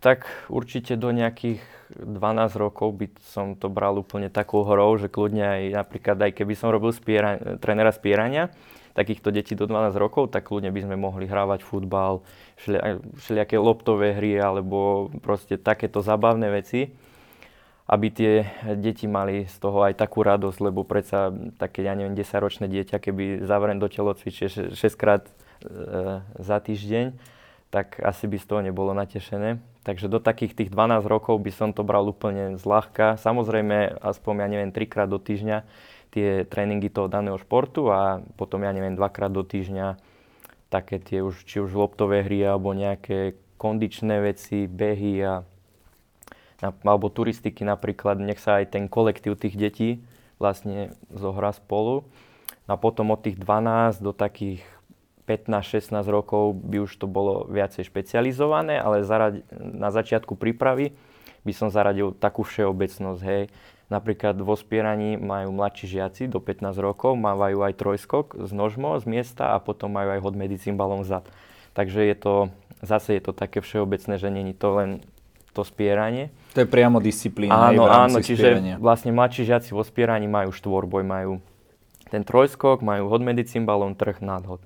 tak 0.00 0.24
určite 0.48 0.96
do 0.96 1.12
nejakých 1.12 1.60
12 1.98 2.54
rokov 2.56 2.94
by 2.94 3.06
som 3.20 3.58
to 3.58 3.66
bral 3.66 3.98
úplne 3.98 4.30
takou 4.30 4.62
hrou, 4.62 4.94
že 4.96 5.10
kľudne 5.10 5.42
aj 5.42 5.62
napríklad 5.84 6.18
aj 6.18 6.32
keby 6.36 6.54
som 6.54 6.70
robil 6.70 6.94
spiera, 6.94 7.58
trénera 7.58 7.90
spierania, 7.90 8.54
takýchto 8.94 9.30
detí 9.30 9.54
do 9.54 9.66
12 9.66 9.94
rokov, 9.96 10.34
tak 10.34 10.50
kľudne 10.50 10.70
by 10.74 10.80
sme 10.86 10.96
mohli 10.98 11.26
hrávať 11.26 11.62
futbal, 11.62 12.22
všelijaké 13.18 13.56
loptové 13.58 14.14
hry 14.18 14.38
alebo 14.38 15.10
proste 15.22 15.58
takéto 15.58 16.02
zabavné 16.02 16.50
veci, 16.50 16.90
aby 17.90 18.06
tie 18.14 18.46
deti 18.78 19.10
mali 19.10 19.50
z 19.50 19.56
toho 19.58 19.82
aj 19.82 19.98
takú 19.98 20.22
radosť, 20.22 20.58
lebo 20.62 20.86
predsa 20.86 21.34
také, 21.58 21.82
ja 21.82 21.98
neviem, 21.98 22.14
10-ročné 22.14 22.70
dieťa, 22.70 23.02
keby 23.02 23.42
zavrem 23.42 23.82
do 23.82 23.90
telocvičie 23.90 24.70
6 24.70 24.78
krát 24.94 25.26
e, 25.26 25.32
za 26.38 26.62
týždeň, 26.62 27.18
tak 27.74 27.98
asi 27.98 28.30
by 28.30 28.36
z 28.38 28.46
toho 28.46 28.62
nebolo 28.62 28.94
natešené. 28.94 29.58
Takže 29.80 30.12
do 30.12 30.20
takých 30.20 30.52
tých 30.52 30.70
12 30.70 31.08
rokov 31.08 31.40
by 31.40 31.52
som 31.52 31.72
to 31.72 31.80
bral 31.80 32.04
úplne 32.04 32.60
zľahka. 32.60 33.16
Samozrejme, 33.16 33.96
aspoň, 34.04 34.34
ja 34.44 34.48
neviem, 34.48 34.72
trikrát 34.76 35.08
do 35.08 35.16
týždňa 35.16 35.64
tie 36.12 36.44
tréningy 36.44 36.92
toho 36.92 37.08
daného 37.08 37.38
športu 37.40 37.88
a 37.88 38.20
potom, 38.36 38.60
ja 38.60 38.72
neviem, 38.76 38.92
dvakrát 38.92 39.32
do 39.32 39.40
týždňa 39.40 39.96
také 40.68 41.00
tie 41.00 41.24
už, 41.24 41.48
či 41.48 41.64
už 41.64 41.72
loptové 41.72 42.22
hry 42.22 42.44
alebo 42.44 42.76
nejaké 42.76 43.40
kondičné 43.56 44.20
veci, 44.20 44.68
behy 44.68 45.24
a 45.24 45.34
alebo 46.60 47.08
turistiky 47.08 47.64
napríklad, 47.64 48.20
nech 48.20 48.36
sa 48.36 48.60
aj 48.60 48.76
ten 48.76 48.84
kolektív 48.84 49.40
tých 49.40 49.56
detí 49.56 50.04
vlastne 50.36 50.92
zohrá 51.08 51.56
spolu. 51.56 52.04
No 52.68 52.76
a 52.76 52.78
potom 52.80 53.16
od 53.16 53.20
tých 53.24 53.40
12 53.40 54.04
do 54.04 54.12
takých 54.12 54.60
15-16 55.30 55.94
rokov 56.10 56.58
by 56.58 56.82
už 56.82 56.98
to 56.98 57.06
bolo 57.06 57.46
viacej 57.46 57.86
špecializované, 57.86 58.82
ale 58.82 59.06
zaradi, 59.06 59.46
na 59.54 59.94
začiatku 59.94 60.34
prípravy 60.34 60.90
by 61.46 61.52
som 61.54 61.70
zaradil 61.70 62.10
takú 62.10 62.42
všeobecnosť, 62.42 63.22
hej. 63.22 63.46
Napríklad 63.90 64.38
vo 64.38 64.54
spieraní 64.54 65.18
majú 65.18 65.50
mladší 65.50 65.98
žiaci 65.98 66.22
do 66.30 66.38
15 66.38 66.78
rokov, 66.78 67.18
mávajú 67.18 67.62
aj 67.66 67.74
trojskok 67.74 68.26
z 68.38 68.50
nožmo 68.54 68.94
z 68.98 69.06
miesta 69.06 69.54
a 69.54 69.58
potom 69.58 69.90
majú 69.90 70.14
aj 70.14 70.20
hod 70.22 70.34
medzi 70.38 70.58
cymbalom 70.62 71.02
zad. 71.02 71.26
Takže 71.74 72.06
je 72.06 72.16
to, 72.18 72.34
zase 72.82 73.18
je 73.18 73.22
to 73.22 73.32
také 73.34 73.58
všeobecné, 73.58 74.14
že 74.18 74.30
není 74.30 74.54
to 74.54 74.78
len 74.78 74.90
to 75.50 75.66
spieranie. 75.66 76.30
To 76.54 76.62
je 76.62 76.68
priamo 76.70 77.02
disciplína 77.02 77.50
áno, 77.50 77.66
aj 77.66 77.74
v 77.74 77.82
áno, 77.90 78.18
čiže 78.22 78.46
spierania. 78.46 78.76
vlastne 78.78 79.10
mladší 79.10 79.42
žiaci 79.50 79.70
vo 79.74 79.82
spieraní 79.82 80.30
majú 80.30 80.54
štvorboj, 80.54 81.02
majú 81.02 81.32
ten 82.10 82.22
trojskok, 82.22 82.82
majú 82.86 83.10
hod 83.10 83.22
medzi 83.22 83.58
cymbalom, 83.58 83.98
trh, 83.98 84.22
nadhod. 84.22 84.62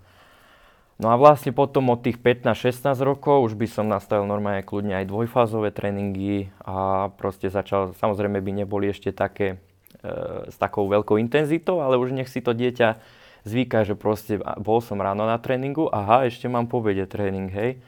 No 0.94 1.10
a 1.10 1.18
vlastne 1.18 1.50
potom 1.50 1.90
od 1.90 2.06
tých 2.06 2.22
15-16 2.22 2.94
rokov 3.02 3.50
už 3.50 3.58
by 3.58 3.66
som 3.66 3.90
nastavil 3.90 4.30
normálne 4.30 4.62
kľudne 4.62 4.94
aj 5.02 5.10
dvojfázové 5.10 5.74
tréningy 5.74 6.54
a 6.62 7.10
proste 7.18 7.50
začal, 7.50 7.98
samozrejme 7.98 8.38
by 8.38 8.62
neboli 8.62 8.94
ešte 8.94 9.10
také 9.10 9.58
e, 9.58 10.46
s 10.46 10.54
takou 10.54 10.86
veľkou 10.86 11.18
intenzitou, 11.18 11.82
ale 11.82 11.98
už 11.98 12.14
nech 12.14 12.30
si 12.30 12.38
to 12.38 12.54
dieťa 12.54 13.02
zvyká, 13.42 13.82
že 13.82 13.98
proste 13.98 14.38
bol 14.62 14.78
som 14.78 15.02
ráno 15.02 15.26
na 15.26 15.34
tréningu, 15.42 15.90
aha, 15.90 16.30
ešte 16.30 16.46
mám 16.46 16.70
po 16.70 16.78
obede 16.78 17.04
tréning, 17.10 17.50
hej. 17.50 17.82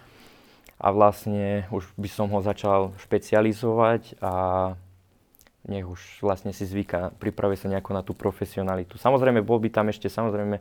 A 0.77 0.93
vlastne 0.93 1.65
už 1.73 1.89
by 1.97 2.11
som 2.11 2.27
ho 2.35 2.43
začal 2.43 2.93
špecializovať 3.01 4.19
a 4.21 4.33
nech 5.67 5.87
už 5.87 6.27
vlastne 6.27 6.51
si 6.51 6.67
zvyká, 6.67 7.15
pripraví 7.17 7.55
sa 7.55 7.71
nejako 7.71 7.91
na 7.95 8.03
tú 8.03 8.13
profesionalitu. 8.19 8.99
Samozrejme, 8.99 9.47
bol 9.47 9.63
by 9.63 9.71
tam 9.71 9.89
ešte 9.89 10.11
samozrejme 10.11 10.59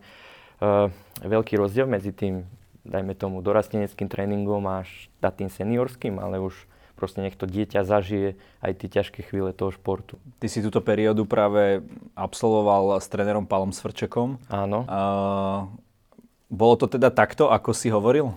veľký 1.22 1.60
rozdiel 1.60 1.88
medzi 1.90 2.16
tým, 2.16 2.48
dajme 2.86 3.18
tomu, 3.18 3.42
dorasteneckým 3.42 4.08
tréningom 4.08 4.64
až 4.70 5.10
tým 5.20 5.50
seniorským, 5.50 6.22
ale 6.22 6.38
už 6.38 6.54
proste 6.96 7.20
nech 7.20 7.36
to 7.36 7.44
dieťa 7.44 7.84
zažije 7.84 8.40
aj 8.64 8.72
tie 8.80 8.88
ťažké 8.88 9.28
chvíle 9.28 9.52
toho 9.52 9.76
športu. 9.76 10.16
Ty 10.40 10.48
si 10.48 10.64
túto 10.64 10.80
periódu 10.80 11.28
práve 11.28 11.84
absolvoval 12.16 13.04
s 13.04 13.12
trénerom 13.12 13.44
Palom 13.44 13.76
Svrčekom. 13.76 14.40
Áno. 14.48 14.88
Uh, 14.88 15.68
bolo 16.48 16.80
to 16.80 16.88
teda 16.88 17.12
takto, 17.12 17.52
ako 17.52 17.76
si 17.76 17.92
hovoril? 17.92 18.32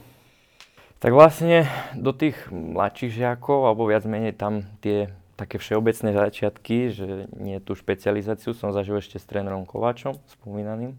Tak 0.98 1.14
vlastne 1.14 1.70
do 1.94 2.10
tých 2.10 2.34
mladších 2.50 3.14
žiakov, 3.14 3.70
alebo 3.70 3.86
viac 3.86 4.02
menej 4.02 4.34
tam 4.34 4.66
tie 4.82 5.14
také 5.38 5.62
všeobecné 5.62 6.10
začiatky, 6.10 6.90
že 6.90 7.30
nie 7.38 7.62
tú 7.62 7.78
špecializáciu 7.78 8.50
som 8.58 8.74
zažil 8.74 8.98
ešte 8.98 9.22
s 9.22 9.28
trénerom 9.30 9.62
Kováčom, 9.62 10.18
spomínaným 10.34 10.98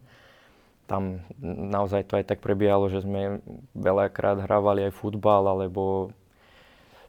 tam 0.90 1.22
naozaj 1.46 2.10
to 2.10 2.18
aj 2.18 2.26
tak 2.26 2.42
prebiehalo, 2.42 2.90
že 2.90 3.06
sme 3.06 3.46
veľakrát 3.78 4.42
hrávali 4.42 4.90
aj 4.90 4.98
futbal, 4.98 5.46
alebo 5.46 6.10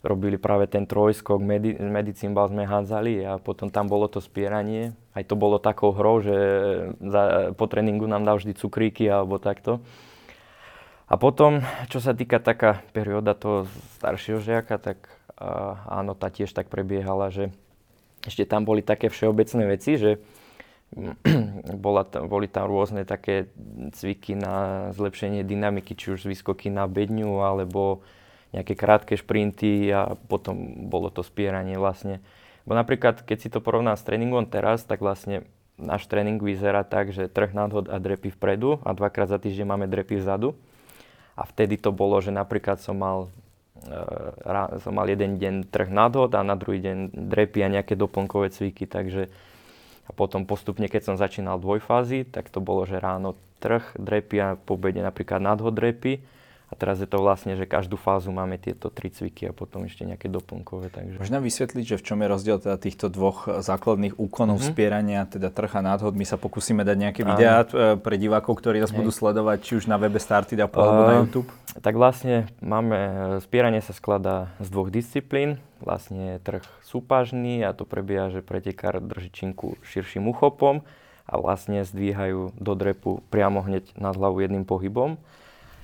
robili 0.01 0.41
práve 0.41 0.69
ten 0.69 0.89
trojskok, 0.89 1.41
medi, 1.41 1.77
medicínbal 1.77 2.49
sme 2.49 2.65
hádzali 2.65 3.25
a 3.25 3.37
potom 3.37 3.69
tam 3.69 3.89
bolo 3.89 4.09
to 4.09 4.21
spieranie. 4.21 4.97
Aj 5.13 5.25
to 5.25 5.37
bolo 5.37 5.61
takou 5.61 5.93
hrou, 5.93 6.25
že 6.25 6.37
za, 7.01 7.53
po 7.53 7.69
tréningu 7.69 8.09
nám 8.09 8.25
dal 8.25 8.41
vždy 8.41 8.57
cukríky 8.57 9.05
alebo 9.09 9.37
takto. 9.37 9.81
A 11.11 11.19
potom, 11.19 11.61
čo 11.91 11.99
sa 11.99 12.15
týka 12.15 12.39
taká 12.39 12.87
perióda 12.95 13.35
toho 13.37 13.67
staršieho 13.99 14.41
žiaka, 14.41 14.79
tak 14.79 15.11
uh, 15.37 15.77
áno, 15.91 16.15
tá 16.15 16.31
tiež 16.31 16.55
tak 16.55 16.71
prebiehala, 16.71 17.29
že 17.29 17.51
ešte 18.25 18.47
tam 18.47 18.65
boli 18.65 18.81
také 18.81 19.11
všeobecné 19.11 19.65
veci, 19.69 19.99
že 19.99 20.23
bola 21.87 22.03
tam, 22.03 22.27
boli 22.27 22.51
tam 22.51 22.67
rôzne 22.67 23.07
také 23.07 23.47
cviky 23.95 24.35
na 24.35 24.89
zlepšenie 24.91 25.47
dynamiky, 25.47 25.95
či 25.95 26.19
už 26.19 26.27
z 26.27 26.31
výskoky 26.35 26.67
na 26.67 26.91
bedňu, 26.91 27.43
alebo 27.43 28.03
nejaké 28.51 28.75
krátke 28.75 29.15
šprinty 29.15 29.95
a 29.95 30.19
potom 30.27 30.87
bolo 30.91 31.07
to 31.15 31.23
spieranie 31.23 31.79
vlastne. 31.79 32.19
Bo 32.67 32.75
napríklad, 32.75 33.23
keď 33.23 33.39
si 33.39 33.49
to 33.49 33.63
porovná 33.63 33.95
s 33.95 34.03
tréningom 34.03 34.47
teraz, 34.51 34.83
tak 34.83 34.99
vlastne 34.99 35.47
náš 35.81 36.05
tréning 36.11 36.43
vyzerá 36.43 36.85
tak, 36.85 37.15
že 37.15 37.31
trh 37.31 37.55
nadhod 37.57 37.89
a 37.89 37.97
drepy 37.97 38.35
vpredu 38.37 38.83
a 38.85 38.93
dvakrát 38.93 39.33
za 39.33 39.39
týždeň 39.41 39.67
máme 39.67 39.87
drepy 39.89 40.21
vzadu. 40.21 40.59
A 41.39 41.47
vtedy 41.49 41.81
to 41.81 41.89
bolo, 41.95 42.21
že 42.21 42.35
napríklad 42.35 42.85
som 42.85 43.01
mal, 43.01 43.33
e, 43.87 44.79
som 44.83 44.93
mal 44.93 45.09
jeden 45.09 45.41
deň 45.41 45.73
trh 45.73 45.89
nadhod 45.89 46.35
a 46.37 46.45
na 46.45 46.53
druhý 46.53 46.85
deň 46.85 47.17
drepy 47.17 47.65
a 47.65 47.73
nejaké 47.81 47.97
doplnkové 47.97 48.53
cviky, 48.53 48.85
takže 48.85 49.33
a 50.11 50.13
potom 50.13 50.43
postupne, 50.43 50.91
keď 50.91 51.07
som 51.07 51.15
začínal 51.15 51.63
dvojfázy, 51.63 52.27
tak 52.27 52.51
to 52.51 52.59
bolo, 52.59 52.83
že 52.83 52.99
ráno 52.99 53.39
trh, 53.63 53.95
drepy 53.95 54.37
a 54.43 54.49
po 54.59 54.75
obede 54.75 54.99
napríklad 54.99 55.39
nadhod 55.39 55.79
drepy 55.79 56.19
a 56.71 56.79
teraz 56.79 57.03
je 57.03 57.09
to 57.11 57.19
vlastne, 57.19 57.59
že 57.59 57.67
každú 57.67 57.99
fázu 57.99 58.31
máme 58.31 58.55
tieto 58.55 58.95
tri 58.95 59.11
cviky 59.11 59.51
a 59.51 59.53
potom 59.55 59.91
ešte 59.91 60.07
nejaké 60.07 60.31
doplnkové. 60.31 60.95
Takže... 60.95 61.19
Možno 61.19 61.43
vysvetliť, 61.43 61.85
že 61.85 61.97
v 61.99 62.05
čom 62.07 62.19
je 62.23 62.29
rozdiel 62.31 62.63
teda 62.63 62.79
týchto 62.79 63.11
dvoch 63.11 63.51
základných 63.59 64.15
úkonov 64.15 64.63
mm-hmm. 64.63 64.71
spierania, 64.71 65.27
teda 65.27 65.51
trh 65.51 65.71
a 65.79 65.83
nádhod. 65.83 66.15
My 66.15 66.23
sa 66.23 66.39
pokúsime 66.39 66.87
dať 66.87 66.97
nejaké 67.11 67.23
videá 67.27 67.67
Áno. 67.67 67.99
pre 67.99 68.15
divákov, 68.15 68.63
ktorí 68.63 68.79
nás 68.79 68.95
Hej. 68.95 69.03
budú 69.03 69.11
sledovať, 69.11 69.59
či 69.67 69.73
už 69.83 69.91
na 69.91 69.99
webe 69.99 70.23
Started 70.23 70.63
alebo 70.63 70.79
uh, 70.79 71.11
na 71.11 71.15
YouTube. 71.27 71.51
Tak 71.75 71.99
vlastne 71.99 72.47
máme, 72.63 72.99
spieranie 73.43 73.83
sa 73.83 73.91
skladá 73.91 74.55
z 74.63 74.71
dvoch 74.71 74.95
disciplín. 74.95 75.59
Vlastne 75.81 76.37
trh 76.45 76.61
súpažný 76.85 77.65
a 77.65 77.73
to 77.73 77.89
prebieha, 77.89 78.29
že 78.29 78.45
pretekár 78.45 79.01
drží 79.01 79.33
činku 79.33 79.81
širším 79.81 80.29
uchopom 80.29 80.85
a 81.25 81.35
vlastne 81.41 81.83
zdvíhajú 81.89 82.53
do 82.61 82.73
drepu 82.77 83.25
priamo 83.33 83.65
hneď 83.65 83.97
nad 83.97 84.13
hlavu 84.13 84.45
jedným 84.45 84.69
pohybom. 84.69 85.17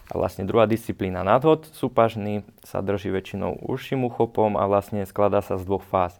A 0.06 0.14
vlastne 0.14 0.46
druhá 0.46 0.70
disciplína 0.70 1.26
nadhod 1.26 1.66
súpažný 1.72 2.46
sa 2.62 2.78
drží 2.84 3.10
väčšinou 3.10 3.58
užším 3.64 4.06
uchopom 4.06 4.54
a 4.54 4.68
vlastne 4.70 5.02
skladá 5.02 5.42
sa 5.42 5.58
z 5.58 5.66
dvoch 5.66 5.82
fáz. 5.82 6.14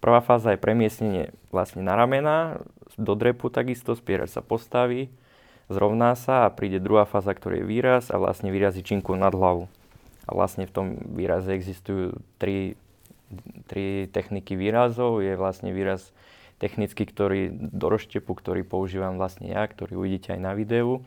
Prvá 0.00 0.24
fáza 0.24 0.56
je 0.56 0.64
premiestnenie 0.64 1.30
vlastne 1.52 1.84
na 1.84 1.92
ramena, 1.92 2.64
do 2.96 3.14
drepu 3.14 3.52
takisto, 3.52 3.94
spierač 3.94 4.34
sa 4.34 4.42
postaví, 4.42 5.12
zrovná 5.70 6.16
sa 6.18 6.48
a 6.48 6.52
príde 6.52 6.82
druhá 6.82 7.04
fáza, 7.06 7.36
ktorý 7.36 7.62
je 7.62 7.68
výraz 7.68 8.08
a 8.10 8.16
vlastne 8.18 8.50
vyrazí 8.50 8.82
činku 8.82 9.14
nad 9.14 9.30
hlavu. 9.36 9.70
A 10.26 10.30
vlastne 10.34 10.66
v 10.66 10.74
tom 10.74 10.86
výraze 11.14 11.52
existujú 11.52 12.18
tri, 12.40 12.74
tri 13.70 14.10
techniky 14.10 14.58
výrazov. 14.58 15.22
Je 15.22 15.38
vlastne 15.38 15.70
výraz 15.70 16.10
technický, 16.60 17.08
ktorý 17.08 17.50
do 17.52 17.86
rozštepu, 17.88 18.30
ktorý 18.30 18.62
používam 18.66 19.16
vlastne 19.16 19.48
ja, 19.48 19.64
ktorý 19.64 20.00
uvidíte 20.00 20.36
aj 20.36 20.40
na 20.40 20.52
videu 20.52 21.00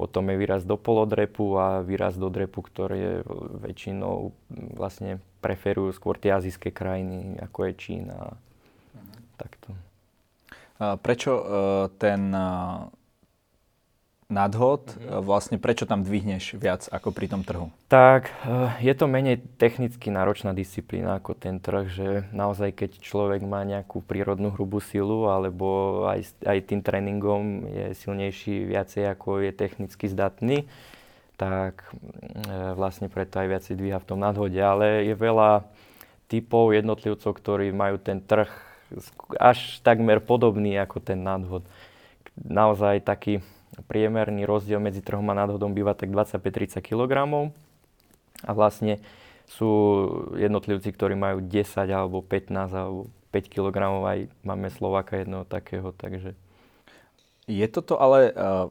potom 0.00 0.32
je 0.32 0.40
výraz 0.40 0.64
do 0.64 0.80
polodrepu 0.80 1.60
a 1.60 1.84
výraz 1.84 2.16
do 2.16 2.32
drepu, 2.32 2.64
ktoré 2.64 3.20
väčšinou 3.60 4.32
vlastne 4.72 5.20
preferujú 5.44 5.92
skôr 5.92 6.16
tie 6.16 6.32
azijské 6.32 6.72
krajiny, 6.72 7.36
ako 7.36 7.68
je 7.68 7.72
Čína. 7.76 8.16
Uh-huh. 8.16 9.20
Takto. 9.36 9.76
Prečo 10.80 11.32
e, 11.36 11.44
ten 12.00 12.32
nadhod, 14.30 14.94
mm-hmm. 14.94 15.20
vlastne 15.26 15.56
prečo 15.58 15.84
tam 15.84 16.06
dvihneš 16.06 16.56
viac 16.56 16.86
ako 16.88 17.10
pri 17.10 17.26
tom 17.26 17.42
trhu? 17.42 17.68
Tak, 17.90 18.30
eh, 18.46 18.70
je 18.80 18.94
to 18.94 19.10
menej 19.10 19.42
technicky 19.58 20.08
náročná 20.08 20.54
disciplína 20.54 21.18
ako 21.18 21.34
ten 21.34 21.58
trh, 21.58 21.86
že 21.90 22.08
naozaj 22.30 22.72
keď 22.72 22.90
človek 23.02 23.42
má 23.42 23.66
nejakú 23.66 24.00
prírodnú 24.00 24.54
hrubú 24.54 24.78
silu 24.78 25.26
alebo 25.26 26.02
aj, 26.06 26.46
aj 26.46 26.58
tým 26.70 26.80
tréningom 26.80 27.66
je 27.66 27.86
silnejší 27.98 28.70
viacej 28.70 29.10
ako 29.10 29.42
je 29.44 29.52
technicky 29.52 30.06
zdatný, 30.06 30.70
tak 31.34 31.84
eh, 31.90 32.72
vlastne 32.78 33.10
preto 33.10 33.42
aj 33.42 33.50
viacej 33.50 33.74
dvíha 33.74 33.98
v 33.98 34.08
tom 34.08 34.22
nadhode. 34.22 34.56
Ale 34.62 35.04
je 35.10 35.14
veľa 35.18 35.66
typov 36.30 36.70
jednotlivcov, 36.70 37.34
ktorí 37.34 37.74
majú 37.74 37.98
ten 37.98 38.22
trh 38.22 38.48
až 39.38 39.82
takmer 39.82 40.18
podobný 40.22 40.78
ako 40.78 41.02
ten 41.02 41.22
nadhod. 41.22 41.62
Naozaj 42.38 43.06
taký 43.06 43.42
priemerný 43.86 44.44
rozdiel 44.44 44.82
medzi 44.82 45.00
trhom 45.04 45.24
a 45.30 45.38
nadhodom 45.38 45.72
býva 45.72 45.96
tak 45.96 46.12
25-30 46.12 46.80
kg. 46.82 47.12
A 48.44 48.50
vlastne 48.56 49.00
sú 49.50 49.70
jednotlivci, 50.38 50.94
ktorí 50.94 51.18
majú 51.18 51.42
10 51.42 51.90
alebo 51.90 52.22
15 52.22 52.70
alebo 52.70 53.10
5 53.30 53.50
kg, 53.50 53.76
aj 54.06 54.18
máme 54.42 54.68
Slováka 54.70 55.18
jedného 55.18 55.46
takého, 55.46 55.90
takže... 55.94 56.34
Je 57.50 57.66
toto 57.66 57.98
ale 57.98 58.30
uh, 58.30 58.70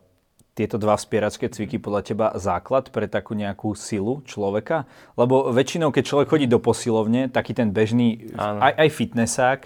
tieto 0.55 0.79
dva 0.79 0.95
spieracké 0.95 1.51
cviky 1.51 1.79
podľa 1.79 2.01
teba 2.03 2.27
základ 2.35 2.91
pre 2.91 3.07
takú 3.07 3.35
nejakú 3.35 3.75
silu 3.75 4.23
človeka? 4.23 4.87
Lebo 5.15 5.51
väčšinou, 5.51 5.91
keď 5.91 6.03
človek 6.03 6.27
chodí 6.27 6.47
do 6.47 6.59
posilovne, 6.59 7.27
taký 7.31 7.55
ten 7.55 7.71
bežný, 7.71 8.35
aj, 8.35 8.75
aj 8.75 8.89
fitnessák, 8.91 9.59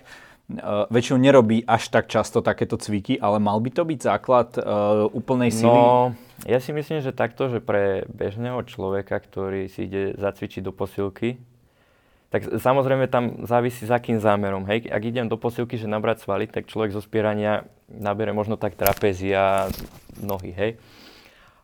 väčšinou 0.89 1.17
nerobí 1.17 1.65
až 1.65 1.89
tak 1.89 2.11
často 2.11 2.45
takéto 2.45 2.77
cviky, 2.77 3.17
ale 3.17 3.41
mal 3.41 3.57
by 3.57 3.69
to 3.73 3.83
byť 3.87 3.99
základ 4.03 4.49
uh, 4.57 5.09
úplnej 5.09 5.49
sily? 5.49 5.73
No, 5.73 6.13
ja 6.45 6.61
si 6.61 6.75
myslím, 6.75 7.01
že 7.01 7.15
takto, 7.15 7.49
že 7.49 7.63
pre 7.63 8.05
bežného 8.11 8.61
človeka, 8.67 9.17
ktorý 9.17 9.71
si 9.71 9.89
ide 9.89 10.13
zacvičiť 10.19 10.61
do 10.61 10.75
posilky, 10.75 11.41
tak 12.33 12.49
samozrejme 12.49 13.05
tam 13.13 13.45
závisí 13.45 13.85
za 13.85 14.01
akým 14.01 14.17
zámerom. 14.17 14.65
Hej. 14.65 14.89
Ak 14.89 15.05
idem 15.05 15.29
do 15.29 15.37
posilky, 15.37 15.77
že 15.77 15.85
nabrať 15.85 16.25
svaly, 16.25 16.49
tak 16.49 16.65
človek 16.65 16.89
zo 16.89 16.97
spierania 16.97 17.69
nabere 17.85 18.33
možno 18.33 18.57
tak 18.57 18.73
trapézia, 18.73 19.69
nohy, 20.17 20.49
hej. 20.57 20.71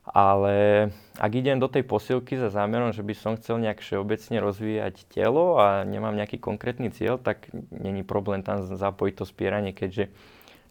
Ale 0.09 0.89
ak 1.21 1.31
idem 1.37 1.61
do 1.61 1.69
tej 1.69 1.85
posilky 1.85 2.33
za 2.33 2.49
zámerom, 2.49 2.89
že 2.89 3.05
by 3.05 3.13
som 3.13 3.37
chcel 3.37 3.61
nejak 3.61 3.77
všeobecne 3.77 4.41
rozvíjať 4.41 5.05
telo 5.05 5.61
a 5.61 5.85
nemám 5.85 6.17
nejaký 6.17 6.41
konkrétny 6.41 6.89
cieľ, 6.89 7.21
tak 7.21 7.45
není 7.69 8.01
problém 8.01 8.41
tam 8.41 8.65
zapojiť 8.65 9.13
to 9.13 9.25
spieranie, 9.29 9.69
keďže 9.69 10.09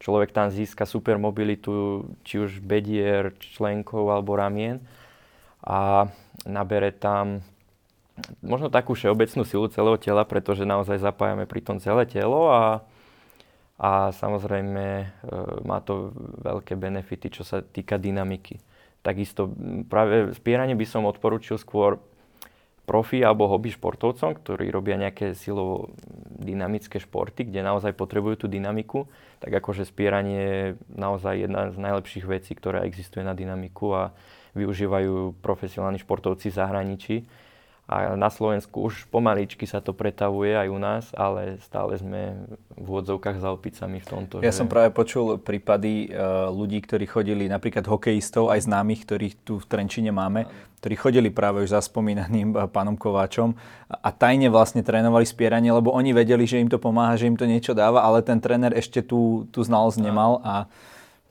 človek 0.02 0.34
tam 0.34 0.50
získa 0.50 0.90
super 0.90 1.22
mobilitu, 1.22 2.02
či 2.26 2.42
už 2.42 2.58
bedier, 2.58 3.30
členkov 3.38 4.10
alebo 4.10 4.34
ramien 4.34 4.82
a 5.62 6.10
nabere 6.42 6.90
tam 6.90 7.42
možno 8.42 8.70
takú 8.70 8.98
všeobecnú 8.98 9.46
silu 9.46 9.70
celého 9.70 9.98
tela, 10.02 10.26
pretože 10.26 10.66
naozaj 10.66 10.98
zapájame 10.98 11.46
pri 11.46 11.62
tom 11.62 11.78
celé 11.78 12.06
telo 12.10 12.50
a, 12.50 12.82
a 13.78 14.10
samozrejme 14.10 14.84
e, 15.02 15.06
má 15.62 15.78
to 15.78 16.10
veľké 16.42 16.74
benefity, 16.74 17.30
čo 17.30 17.46
sa 17.46 17.62
týka 17.62 17.98
dynamiky. 17.98 18.58
Takisto 19.02 19.52
práve 19.86 20.34
spieranie 20.34 20.74
by 20.74 20.86
som 20.86 21.06
odporučil 21.06 21.56
skôr 21.56 22.02
profi 22.88 23.20
alebo 23.20 23.44
hobby 23.52 23.68
športovcom, 23.68 24.32
ktorí 24.40 24.72
robia 24.72 24.96
nejaké 24.96 25.36
silovo 25.36 25.92
dynamické 26.40 26.96
športy, 26.96 27.44
kde 27.44 27.60
naozaj 27.60 27.92
potrebujú 27.92 28.44
tú 28.44 28.46
dynamiku, 28.48 29.04
tak 29.44 29.52
akože 29.60 29.84
spieranie 29.84 30.40
je 30.40 30.64
naozaj 30.96 31.44
jedna 31.44 31.68
z 31.68 31.76
najlepších 31.76 32.24
vecí, 32.24 32.56
ktorá 32.56 32.88
existuje 32.88 33.20
na 33.20 33.36
dynamiku 33.36 33.92
a 33.92 34.02
využívajú 34.56 35.36
profesionálni 35.44 36.00
športovci 36.00 36.48
v 36.48 36.58
zahraničí 36.58 37.16
a 37.88 38.20
na 38.20 38.28
Slovensku 38.28 38.84
už 38.84 39.08
pomaličky 39.08 39.64
sa 39.64 39.80
to 39.80 39.96
pretavuje 39.96 40.52
aj 40.52 40.68
u 40.68 40.76
nás, 40.76 41.04
ale 41.16 41.56
stále 41.64 41.96
sme 41.96 42.36
v 42.76 42.84
úvodzovkách 42.84 43.40
za 43.40 43.48
opicami 43.48 44.04
v 44.04 44.06
tomto. 44.06 44.34
Ja 44.44 44.52
že... 44.52 44.60
som 44.60 44.68
práve 44.68 44.92
počul 44.92 45.40
prípady 45.40 46.12
uh, 46.12 46.52
ľudí, 46.52 46.84
ktorí 46.84 47.08
chodili, 47.08 47.48
napríklad 47.48 47.88
hokejistov, 47.88 48.52
aj 48.52 48.68
známych, 48.68 49.08
ktorých 49.08 49.34
tu 49.40 49.56
v 49.56 49.64
Trenčine 49.64 50.12
máme, 50.12 50.44
ktorí 50.84 51.00
chodili 51.00 51.28
práve 51.32 51.64
už 51.64 51.72
za 51.72 51.80
spomínaným 51.80 52.52
uh, 52.52 52.68
pánom 52.68 52.92
Kováčom 52.92 53.56
a 53.88 54.12
tajne 54.12 54.52
vlastne 54.52 54.84
trénovali 54.84 55.24
spieranie, 55.24 55.72
lebo 55.72 55.88
oni 55.88 56.12
vedeli, 56.12 56.44
že 56.44 56.60
im 56.60 56.68
to 56.68 56.76
pomáha, 56.76 57.16
že 57.16 57.24
im 57.24 57.40
to 57.40 57.48
niečo 57.48 57.72
dáva, 57.72 58.04
ale 58.04 58.20
ten 58.20 58.36
tréner 58.36 58.76
ešte 58.76 59.00
tú, 59.00 59.48
tú 59.48 59.64
znalosť 59.64 59.96
nemal 60.04 60.44
a 60.44 60.68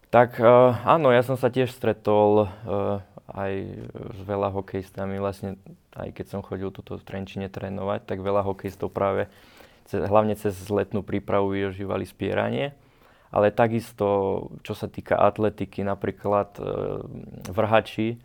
tak 0.09 0.41
uh, 0.41 0.73
áno, 0.89 1.13
ja 1.13 1.21
som 1.21 1.37
sa 1.37 1.53
tiež 1.53 1.69
stretol 1.69 2.49
uh, 2.49 3.03
aj 3.27 3.53
s 3.91 4.19
veľa 4.23 4.55
hokejistami, 4.55 5.19
vlastne 5.19 5.59
aj 5.99 6.15
keď 6.15 6.25
som 6.31 6.41
chodil 6.45 6.71
tuto 6.71 6.95
v 6.95 7.03
Trenčine 7.03 7.51
trénovať, 7.51 8.07
tak 8.07 8.23
veľa 8.23 8.47
hokejistov 8.47 8.95
práve 8.95 9.27
hlavne 9.91 10.35
cez 10.35 10.55
letnú 10.67 11.03
prípravu 11.03 11.55
využívali 11.55 12.07
spieranie. 12.07 12.75
Ale 13.27 13.51
takisto, 13.51 14.07
čo 14.63 14.71
sa 14.71 14.87
týka 14.87 15.19
atletiky, 15.19 15.83
napríklad 15.83 16.55
e, 16.55 16.63
vrhači 17.51 18.15
e, 18.15 18.17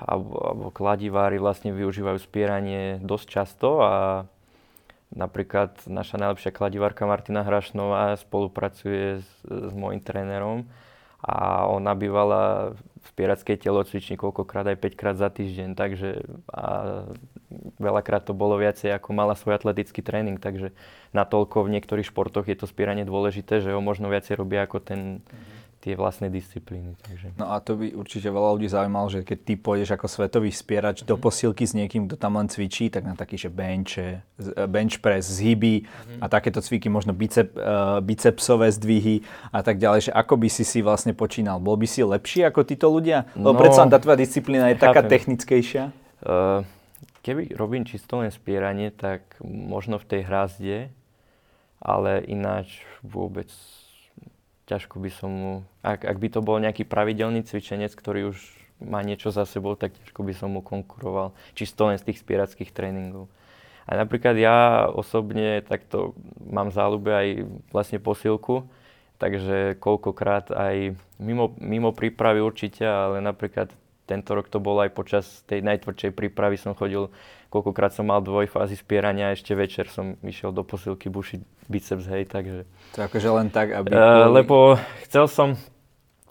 alebo, 0.00 0.34
alebo 0.40 0.68
kladivári 0.72 1.36
vlastne 1.36 1.76
využívajú 1.76 2.16
spieranie 2.16 2.96
dosť 3.04 3.26
často 3.28 3.84
a 3.84 4.24
napríklad 5.12 5.84
naša 5.84 6.16
najlepšia 6.16 6.56
kladivárka 6.56 7.04
Martina 7.04 7.44
Hrašnová 7.44 8.16
spolupracuje 8.16 9.20
s, 9.20 9.28
s 9.44 9.72
môjim 9.76 10.00
trénerom 10.00 10.64
a 11.20 11.68
ona 11.68 11.92
bývala 11.92 12.72
v 13.02 13.06
spierackej 13.10 13.58
telocvični 13.58 14.14
koľkokrát 14.14 14.70
aj 14.70 14.78
5 14.78 15.00
krát 15.00 15.16
za 15.18 15.26
týždeň, 15.26 15.74
takže 15.74 16.22
a 16.48 16.64
veľakrát 17.82 18.22
to 18.22 18.32
bolo 18.32 18.56
viacej 18.56 18.94
ako 18.94 19.10
mala 19.10 19.34
svoj 19.34 19.58
atletický 19.58 20.00
tréning, 20.00 20.38
takže 20.38 20.70
natoľko 21.10 21.66
v 21.66 21.72
niektorých 21.78 22.08
športoch 22.08 22.46
je 22.46 22.54
to 22.54 22.70
spieranie 22.70 23.02
dôležité, 23.02 23.58
že 23.58 23.74
ho 23.74 23.82
možno 23.82 24.06
viacej 24.06 24.38
robia 24.38 24.64
ako 24.64 24.78
ten, 24.78 25.00
mm-hmm 25.20 25.61
tie 25.82 25.98
vlastné 25.98 26.30
disciplíny. 26.30 26.94
Takže. 27.02 27.34
No 27.34 27.50
a 27.50 27.58
to 27.58 27.74
by 27.74 27.90
určite 27.90 28.30
veľa 28.30 28.54
ľudí 28.54 28.70
zaujímalo, 28.70 29.10
že 29.10 29.26
keď 29.26 29.38
ty 29.42 29.54
pôjdeš 29.58 29.90
ako 29.98 30.06
svetový 30.06 30.54
spierač 30.54 31.02
mm. 31.02 31.10
do 31.10 31.18
mhm. 31.18 31.22
posilky 31.26 31.66
s 31.66 31.74
niekým, 31.74 32.06
kto 32.06 32.14
tam 32.14 32.38
len 32.38 32.46
cvičí, 32.46 32.86
tak 32.86 33.02
na 33.02 33.18
taký, 33.18 33.34
že 33.34 33.50
benche, 33.50 34.22
bench 34.70 35.02
press, 35.02 35.26
zhyby 35.26 35.82
mm. 35.82 36.22
a 36.22 36.30
takéto 36.30 36.62
cviky, 36.62 36.86
možno 36.86 37.10
bicep, 37.10 37.50
uh, 37.58 37.98
bicepsové 37.98 38.70
zdvihy 38.70 39.26
a 39.50 39.66
tak 39.66 39.82
ďalej, 39.82 40.08
že 40.08 40.12
ako 40.14 40.38
by 40.38 40.48
si 40.48 40.62
si 40.62 40.78
vlastne 40.86 41.18
počínal? 41.18 41.58
Bol 41.58 41.74
by 41.74 41.90
si 41.90 42.06
lepší 42.06 42.46
ako 42.46 42.62
títo 42.62 42.86
ľudia? 42.86 43.26
Lebo 43.34 43.58
no, 43.58 43.58
predsa 43.58 43.82
tá 43.90 43.98
tvoja 43.98 44.22
disciplína 44.22 44.70
je 44.70 44.78
chápem. 44.78 44.86
taká 44.86 45.02
technickejšia. 45.02 45.90
Uh, 46.22 46.62
keby 47.26 47.58
robím 47.58 47.82
čisto 47.82 48.22
len 48.22 48.30
spieranie, 48.30 48.94
tak 48.94 49.26
možno 49.42 49.98
v 49.98 50.06
tej 50.06 50.20
hrazde, 50.30 50.78
ale 51.82 52.22
ináč 52.30 52.86
vôbec 53.02 53.50
ťažko 54.66 55.02
by 55.02 55.10
som 55.10 55.30
mu, 55.30 55.52
ak, 55.82 56.06
ak 56.06 56.16
by 56.18 56.28
to 56.30 56.40
bol 56.40 56.56
nejaký 56.58 56.86
pravidelný 56.86 57.42
cvičenec, 57.42 57.92
ktorý 57.94 58.30
už 58.34 58.38
má 58.82 59.02
niečo 59.02 59.30
za 59.30 59.46
sebou, 59.46 59.78
tak 59.78 59.94
ťažko 60.02 60.20
by 60.26 60.34
som 60.34 60.54
mu 60.54 60.60
konkuroval, 60.62 61.34
čisto 61.54 61.86
len 61.86 61.98
z 61.98 62.10
tých 62.10 62.22
spierackých 62.22 62.74
tréningov. 62.74 63.30
A 63.86 63.98
napríklad 63.98 64.38
ja 64.38 64.86
osobne 64.90 65.62
takto 65.66 66.14
mám 66.38 66.70
záľube 66.70 67.10
aj 67.10 67.28
vlastne 67.74 67.98
posilku, 67.98 68.66
takže 69.18 69.78
koľkokrát 69.78 70.54
aj 70.54 70.94
mimo, 71.18 71.54
mimo 71.58 71.90
prípravy 71.90 72.42
určite, 72.42 72.86
ale 72.86 73.18
napríklad 73.18 73.74
tento 74.06 74.34
rok 74.34 74.50
to 74.50 74.58
bolo 74.58 74.82
aj 74.82 74.90
počas 74.94 75.26
tej 75.46 75.62
najtvrdšej 75.62 76.10
prípravy 76.14 76.58
som 76.58 76.74
chodil 76.74 77.10
koľkokrát 77.52 77.92
som 77.92 78.08
mal 78.08 78.24
dvojfázy 78.24 78.80
spierania 78.80 79.28
a 79.28 79.36
ešte 79.36 79.52
večer 79.52 79.92
som 79.92 80.16
išiel 80.24 80.56
do 80.56 80.64
posilky 80.64 81.12
bušiť 81.12 81.68
biceps, 81.68 82.08
hej, 82.08 82.24
takže... 82.24 82.64
To 82.96 83.04
akože 83.04 83.28
len 83.28 83.52
tak, 83.52 83.76
aby... 83.76 83.92
Uh, 83.92 84.32
lebo 84.32 84.80
chcel 85.04 85.28
som, 85.28 85.60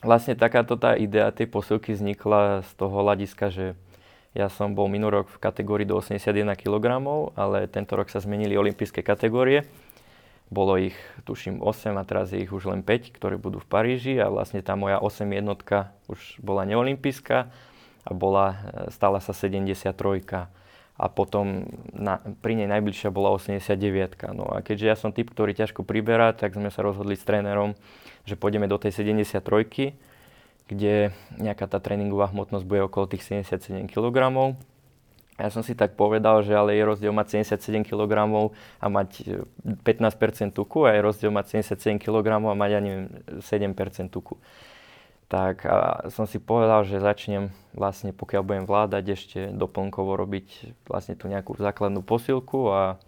vlastne 0.01 0.33
takáto 0.33 0.73
tá 0.81 0.97
idea 0.97 1.29
tej 1.29 1.45
posilky 1.45 1.93
vznikla 1.93 2.65
z 2.65 2.71
toho 2.73 3.05
hľadiska, 3.05 3.53
že 3.53 3.65
ja 4.33 4.49
som 4.49 4.73
bol 4.73 4.89
minulý 4.89 5.21
rok 5.21 5.27
v 5.29 5.43
kategórii 5.43 5.85
do 5.85 5.99
81 6.01 6.57
kg, 6.57 7.03
ale 7.37 7.69
tento 7.69 7.93
rok 7.93 8.09
sa 8.09 8.23
zmenili 8.23 8.57
olympijské 8.57 9.05
kategórie. 9.05 9.67
Bolo 10.51 10.75
ich, 10.79 10.97
tuším, 11.23 11.63
8 11.63 11.95
a 11.95 12.03
teraz 12.03 12.35
je 12.35 12.43
ich 12.43 12.51
už 12.51 12.67
len 12.67 12.83
5, 12.83 13.15
ktoré 13.15 13.39
budú 13.39 13.63
v 13.63 13.67
Paríži 13.71 14.19
a 14.19 14.27
vlastne 14.27 14.59
tá 14.59 14.75
moja 14.75 14.99
8 14.99 15.27
jednotka 15.31 15.95
už 16.11 16.43
bola 16.43 16.67
neolimpijská 16.67 17.51
a 18.03 18.11
bola, 18.11 18.47
e, 18.51 18.55
stala 18.91 19.23
sa 19.23 19.31
73 19.31 19.95
a 20.99 21.05
potom 21.09 21.65
na, 21.95 22.21
pri 22.43 22.53
nej 22.53 22.69
najbližšia 22.69 23.09
bola 23.09 23.33
89. 23.33 24.21
No 24.35 24.45
a 24.51 24.61
keďže 24.61 24.85
ja 24.85 24.95
som 24.99 25.09
typ, 25.15 25.31
ktorý 25.31 25.55
ťažko 25.57 25.81
priberá, 25.81 26.35
tak 26.35 26.53
sme 26.53 26.69
sa 26.69 26.85
rozhodli 26.85 27.17
s 27.17 27.25
trénerom, 27.25 27.73
že 28.27 28.37
pôjdeme 28.37 28.69
do 28.69 28.77
tej 28.77 28.93
73, 29.01 29.97
kde 30.69 31.11
nejaká 31.41 31.65
tá 31.67 31.81
tréningová 31.81 32.29
hmotnosť 32.29 32.65
bude 32.67 32.85
okolo 32.85 33.09
tých 33.09 33.25
77 33.27 33.89
kg. 33.89 34.55
Ja 35.41 35.49
som 35.49 35.65
si 35.65 35.73
tak 35.73 35.97
povedal, 35.97 36.45
že 36.45 36.53
ale 36.53 36.77
je 36.77 36.83
rozdiel 36.85 37.09
mať 37.17 37.43
77 37.49 37.81
kg 37.81 38.13
a 38.53 38.85
mať 38.85 39.41
15% 39.81 40.53
tuku 40.53 40.85
a 40.85 40.93
je 40.93 41.01
rozdiel 41.01 41.33
mať 41.33 41.65
77 41.65 41.97
kg 41.97 42.45
a 42.45 42.53
mať, 42.53 42.69
ja 42.77 42.79
neviem, 42.79 43.09
7% 43.41 44.13
tuku 44.13 44.37
tak 45.31 45.63
a 45.63 46.11
som 46.11 46.27
si 46.27 46.43
povedal, 46.43 46.83
že 46.83 46.99
začnem 46.99 47.55
vlastne, 47.71 48.11
pokiaľ 48.11 48.41
budem 48.43 48.65
vládať, 48.67 49.03
ešte 49.15 49.39
doplnkovo 49.55 50.19
robiť 50.19 50.75
vlastne 50.91 51.15
tú 51.15 51.31
nejakú 51.31 51.55
základnú 51.55 52.03
posilku 52.03 52.67
a 52.67 52.99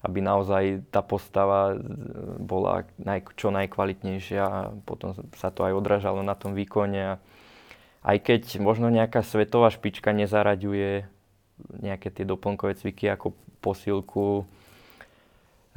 aby 0.00 0.24
naozaj 0.24 0.88
tá 0.88 1.04
postava 1.04 1.76
bola 2.40 2.88
naj, 2.96 3.36
čo 3.36 3.52
najkvalitnejšia 3.52 4.42
a 4.42 4.72
potom 4.88 5.12
sa 5.36 5.52
to 5.52 5.68
aj 5.68 5.76
odražalo 5.76 6.24
na 6.24 6.32
tom 6.32 6.56
výkone. 6.56 7.00
A 7.04 7.14
aj 8.00 8.16
keď 8.24 8.42
možno 8.64 8.88
nejaká 8.88 9.20
svetová 9.20 9.68
špička 9.68 10.16
nezaraďuje 10.16 11.04
nejaké 11.84 12.08
tie 12.08 12.24
doplnkové 12.24 12.80
cviky 12.80 13.12
ako 13.12 13.36
posilku, 13.60 14.48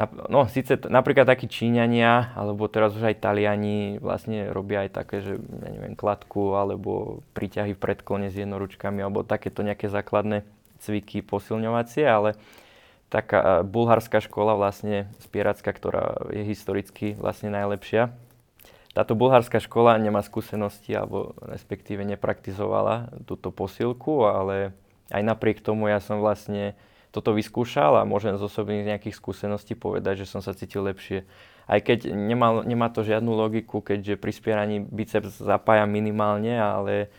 No, 0.09 0.47
síce 0.47 0.79
napríklad 0.87 1.27
takí 1.27 1.51
Číňania, 1.51 2.31
alebo 2.33 2.65
teraz 2.71 2.95
už 2.95 3.11
aj 3.11 3.21
Taliani 3.21 3.99
vlastne 3.99 4.47
robia 4.49 4.87
aj 4.87 4.89
také, 4.95 5.19
že 5.19 5.37
ja 5.37 5.69
neviem, 5.69 5.99
kladku, 5.99 6.55
alebo 6.55 7.21
príťahy 7.35 7.75
v 7.75 7.83
predklone 7.83 8.31
s 8.31 8.39
jednoručkami, 8.39 9.03
alebo 9.03 9.27
takéto 9.27 9.61
nejaké 9.61 9.91
základné 9.91 10.47
cviky 10.79 11.21
posilňovacie, 11.21 12.07
ale 12.07 12.39
taká 13.11 13.61
bulharská 13.67 14.23
škola 14.23 14.55
vlastne 14.55 15.11
spieracká, 15.19 15.69
ktorá 15.75 16.31
je 16.31 16.47
historicky 16.47 17.19
vlastne 17.19 17.51
najlepšia. 17.51 18.15
Táto 18.95 19.15
bulharská 19.15 19.59
škola 19.59 19.99
nemá 19.99 20.23
skúsenosti, 20.23 20.95
alebo 20.95 21.35
respektíve 21.43 22.03
nepraktizovala 22.07 23.11
túto 23.27 23.51
posilku, 23.51 24.23
ale 24.27 24.71
aj 25.11 25.21
napriek 25.23 25.59
tomu 25.59 25.91
ja 25.91 25.99
som 25.99 26.23
vlastne 26.23 26.75
toto 27.11 27.35
vyskúšal 27.35 27.99
a 27.99 28.07
môžem 28.07 28.39
z 28.39 28.43
osobných 28.47 28.87
nejakých 28.87 29.19
skúseností 29.19 29.75
povedať, 29.75 30.23
že 30.23 30.31
som 30.31 30.39
sa 30.39 30.55
cítil 30.55 30.87
lepšie. 30.87 31.27
Aj 31.67 31.79
keď 31.83 32.11
nemal, 32.11 32.63
nemá 32.63 32.87
to 32.87 33.03
žiadnu 33.03 33.31
logiku, 33.31 33.83
keďže 33.83 34.15
pri 34.15 34.31
spieraní 34.31 34.77
biceps 34.79 35.39
zapája 35.39 35.83
minimálne, 35.83 36.55
ale, 36.55 37.11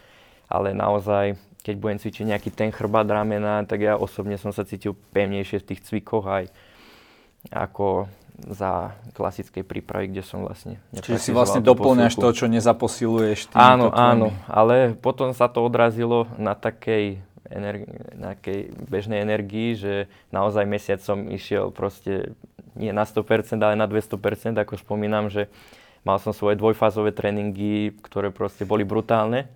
ale 0.49 0.73
naozaj 0.73 1.37
keď 1.63 1.75
budem 1.79 1.99
cvičiť 2.03 2.25
nejaký 2.27 2.51
ten 2.51 2.75
chrbát 2.75 3.07
ramena, 3.07 3.63
tak 3.63 3.87
ja 3.87 3.95
osobne 3.95 4.35
som 4.41 4.51
sa 4.51 4.67
cítil 4.67 4.99
pevnejšie 5.15 5.63
v 5.63 5.69
tých 5.73 5.81
cvikoch 5.87 6.27
aj 6.27 6.45
ako 7.55 8.11
za 8.43 8.97
klasickej 9.15 9.63
prípravy, 9.63 10.11
kde 10.11 10.25
som 10.27 10.43
vlastne... 10.43 10.81
Čiže 10.91 11.21
si 11.21 11.31
vlastne 11.31 11.63
doplňaš 11.63 12.17
to, 12.17 12.29
čo 12.35 12.47
nezaposiluješ. 12.51 13.55
Áno, 13.55 13.93
áno, 13.93 14.35
ale 14.49 14.97
potom 14.99 15.31
sa 15.37 15.47
to 15.47 15.63
odrazilo 15.63 16.27
na 16.41 16.59
takej, 16.59 17.23
energi- 17.53 18.73
bežnej 18.89 19.21
energii, 19.21 19.77
že 19.77 19.95
naozaj 20.33 20.65
mesiac 20.65 21.01
som 21.05 21.29
išiel 21.29 21.69
proste 21.71 22.33
nie 22.73 22.91
na 22.91 23.05
100%, 23.05 23.61
ale 23.61 23.77
na 23.77 23.85
200%, 23.85 24.57
ako 24.57 24.81
spomínam, 24.81 25.29
že 25.29 25.53
mal 26.03 26.17
som 26.17 26.33
svoje 26.33 26.57
dvojfázové 26.57 27.13
tréningy, 27.13 27.93
ktoré 28.01 28.33
proste 28.33 28.65
boli 28.65 28.83
brutálne 28.83 29.53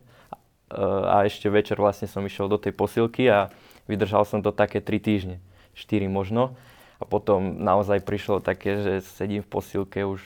a 1.07 1.23
ešte 1.23 1.47
večer 1.47 1.79
vlastne 1.79 2.11
som 2.11 2.27
išiel 2.27 2.51
do 2.51 2.59
tej 2.59 2.75
posilky 2.75 3.31
a 3.31 3.55
vydržal 3.87 4.27
som 4.27 4.43
to 4.43 4.51
také 4.51 4.83
3 4.83 4.99
týždne, 4.99 5.37
4 5.79 6.11
možno. 6.11 6.59
A 6.97 7.05
potom 7.05 7.61
naozaj 7.61 8.03
prišlo 8.03 8.41
také, 8.41 8.81
že 8.81 8.93
sedím 9.05 9.45
v 9.45 9.53
posilke 9.53 10.03
už 10.03 10.25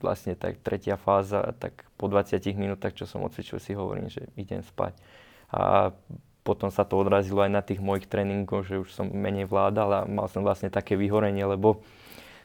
vlastne 0.00 0.32
tak 0.32 0.56
tretia 0.64 0.96
fáza, 0.96 1.52
tak 1.58 1.84
po 2.00 2.08
20 2.08 2.40
minútach, 2.56 2.96
čo 2.96 3.04
som 3.04 3.20
odcvičil, 3.26 3.58
si 3.60 3.76
hovorím, 3.76 4.08
že 4.08 4.30
idem 4.38 4.64
spať. 4.64 4.96
A 5.52 5.92
potom 6.42 6.74
sa 6.74 6.82
to 6.82 6.98
odrazilo 6.98 7.46
aj 7.46 7.50
na 7.50 7.62
tých 7.62 7.78
mojich 7.78 8.10
tréningoch, 8.10 8.66
že 8.66 8.82
už 8.82 8.90
som 8.90 9.06
menej 9.06 9.46
vládal 9.46 9.88
a 9.94 10.00
mal 10.06 10.26
som 10.26 10.42
vlastne 10.42 10.68
také 10.68 10.98
vyhorenie, 10.98 11.46
lebo 11.46 11.82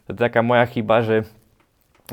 to 0.06 0.14
je 0.14 0.22
taká 0.22 0.46
moja 0.46 0.64
chyba, 0.70 1.02
že, 1.04 1.18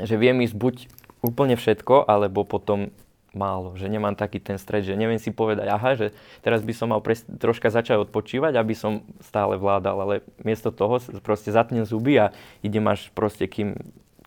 že 0.01 0.17
viem 0.17 0.41
ísť 0.43 0.57
buď 0.57 0.75
úplne 1.21 1.55
všetko, 1.55 2.09
alebo 2.09 2.43
potom 2.45 2.93
málo, 3.35 3.75
že 3.75 3.91
nemám 3.91 4.15
taký 4.15 4.39
ten 4.39 4.57
stres, 4.57 4.87
že 4.87 4.95
neviem 4.95 5.19
si 5.19 5.35
povedať, 5.35 5.67
aha, 5.69 5.99
že 5.99 6.07
teraz 6.41 6.63
by 6.63 6.73
som 6.73 6.95
mal 6.95 7.03
pres- 7.03 7.27
troška 7.27 7.69
začať 7.69 8.07
odpočívať, 8.09 8.55
aby 8.55 8.75
som 8.79 9.03
stále 9.21 9.59
vládal, 9.59 9.97
ale 10.01 10.15
miesto 10.41 10.71
toho 10.71 11.03
proste 11.21 11.51
zatnem 11.51 11.83
zuby 11.85 12.17
a 12.17 12.31
idem 12.63 12.87
až 12.87 13.11
proste, 13.13 13.51
kým 13.51 13.75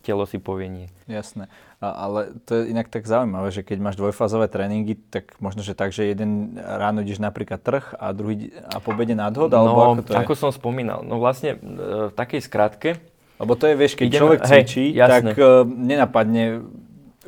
telo 0.04 0.28
si 0.28 0.38
povie 0.38 0.68
nie. 0.68 0.88
Jasné. 1.08 1.48
Ale 1.78 2.34
to 2.42 2.58
je 2.58 2.74
inak 2.74 2.90
tak 2.90 3.06
zaujímavé, 3.06 3.54
že 3.54 3.62
keď 3.62 3.78
máš 3.78 3.94
dvojfázové 4.02 4.50
tréningy, 4.50 4.98
tak 4.98 5.38
možno, 5.38 5.62
že 5.62 5.78
tak, 5.78 5.94
že 5.94 6.10
jeden 6.10 6.58
ráno 6.58 7.06
ideš 7.06 7.22
napríklad 7.22 7.62
trh 7.62 7.94
a 7.94 8.10
druhý 8.10 8.50
a 8.66 8.82
po 8.82 8.90
obede 8.90 9.14
nadhod, 9.14 9.46
alebo 9.54 9.78
no, 9.78 9.90
ako 9.94 10.02
to 10.02 10.10
je? 10.10 10.18
ako 10.18 10.34
som 10.34 10.50
spomínal, 10.50 11.06
no 11.06 11.22
vlastne 11.22 11.54
e, 11.54 11.58
v 12.10 12.12
takej 12.18 12.40
skratke, 12.42 12.98
lebo 13.38 13.54
to 13.54 13.70
je, 13.70 13.74
vieš, 13.78 13.94
keď 13.94 14.06
Idem, 14.10 14.18
človek 14.18 14.40
cvičí, 14.42 14.84
hej, 14.90 15.06
tak 15.06 15.38
uh, 15.38 15.62
nenapadne 15.62 16.66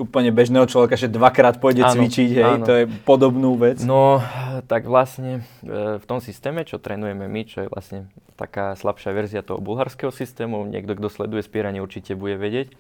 úplne 0.01 0.35
bežného 0.35 0.67
človeka, 0.67 0.99
že 0.99 1.07
dvakrát 1.07 1.63
pôjde 1.63 1.87
áno, 1.87 1.95
cvičiť, 1.95 2.31
hej, 2.35 2.55
áno. 2.59 2.67
to 2.67 2.73
je 2.75 2.85
podobnú 3.05 3.55
vec. 3.55 3.85
No, 3.85 4.19
tak 4.67 4.89
vlastne 4.89 5.45
e, 5.61 6.01
v 6.01 6.05
tom 6.09 6.25
systéme, 6.25 6.65
čo 6.65 6.81
trénujeme 6.81 7.29
my, 7.29 7.43
čo 7.45 7.63
je 7.63 7.69
vlastne 7.69 8.11
taká 8.35 8.75
slabšia 8.75 9.13
verzia 9.13 9.41
toho 9.45 9.61
bulharského 9.61 10.09
systému, 10.09 10.65
niekto, 10.67 10.97
kto 10.97 11.13
sleduje 11.13 11.45
spieranie, 11.45 11.85
určite 11.85 12.17
bude 12.17 12.41
vedieť, 12.41 12.73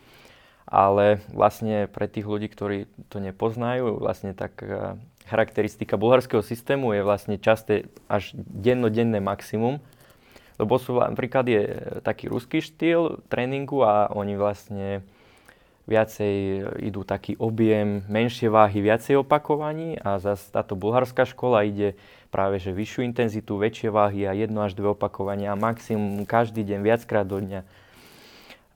ale 0.70 1.18
vlastne 1.34 1.90
pre 1.90 2.06
tých 2.06 2.24
ľudí, 2.24 2.46
ktorí 2.46 2.86
to 3.10 3.18
nepoznajú, 3.18 3.98
vlastne 3.98 4.38
tak 4.38 4.62
e, 4.62 4.94
charakteristika 5.26 5.98
bulharského 5.98 6.46
systému 6.46 6.94
je 6.94 7.02
vlastne 7.02 7.36
časté 7.42 7.90
až 8.06 8.30
dennodenné 8.38 9.18
maximum, 9.18 9.82
lebo 10.62 10.78
sú 10.78 11.02
napríklad 11.02 11.44
je 11.50 11.62
taký 12.06 12.30
ruský 12.30 12.62
štýl 12.62 13.18
tréningu 13.26 13.82
a 13.82 14.14
oni 14.14 14.38
vlastne 14.38 15.02
viacej 15.90 16.34
idú 16.86 17.02
taký 17.02 17.34
objem, 17.34 18.06
menšie 18.06 18.46
váhy, 18.46 18.78
viacej 18.78 19.26
opakovaní 19.26 19.98
a 19.98 20.22
zase 20.22 20.46
táto 20.54 20.78
bulharská 20.78 21.26
škola 21.26 21.66
ide 21.66 21.98
práve 22.30 22.62
že 22.62 22.70
vyššiu 22.70 23.02
intenzitu, 23.10 23.58
väčšie 23.58 23.90
váhy 23.90 24.22
a 24.30 24.32
jedno 24.38 24.62
až 24.62 24.78
dve 24.78 24.94
opakovania 24.94 25.50
a 25.50 25.58
maximum 25.58 26.22
každý 26.22 26.62
deň, 26.62 26.78
viackrát 26.86 27.26
do 27.26 27.42
dňa. 27.42 27.66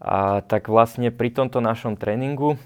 A 0.05 0.45
tak 0.45 0.69
vlastne 0.69 1.09
pri 1.09 1.33
tomto 1.33 1.65
našom 1.65 1.97
tréningu 1.97 2.61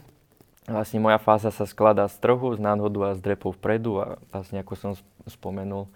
vlastne 0.68 1.00
moja 1.00 1.16
fáza 1.16 1.54
sa 1.54 1.64
skladá 1.64 2.10
z 2.10 2.18
trhu, 2.20 2.52
z 2.52 2.60
nádhodu 2.60 3.14
a 3.14 3.16
z 3.16 3.20
drepov 3.24 3.56
vpredu 3.56 4.02
a 4.02 4.06
vlastne 4.34 4.60
ako 4.60 4.74
som 4.76 4.92
spomenul, 5.24 5.88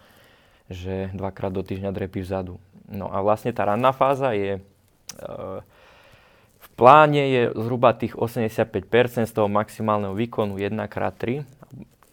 že 0.72 1.12
dvakrát 1.12 1.52
do 1.52 1.60
týždňa 1.60 1.90
drepy 1.92 2.24
vzadu. 2.24 2.56
No 2.88 3.12
a 3.12 3.20
vlastne 3.20 3.52
tá 3.52 3.68
ranná 3.68 3.92
fáza 3.92 4.32
je, 4.32 4.58
e, 4.58 4.60
v 6.62 6.68
pláne 6.78 7.22
je 7.26 7.42
zhruba 7.52 7.92
tých 7.92 8.16
85% 8.16 9.28
z 9.28 9.32
toho 9.34 9.50
maximálneho 9.50 10.16
výkonu 10.16 10.56
1x3, 10.56 11.44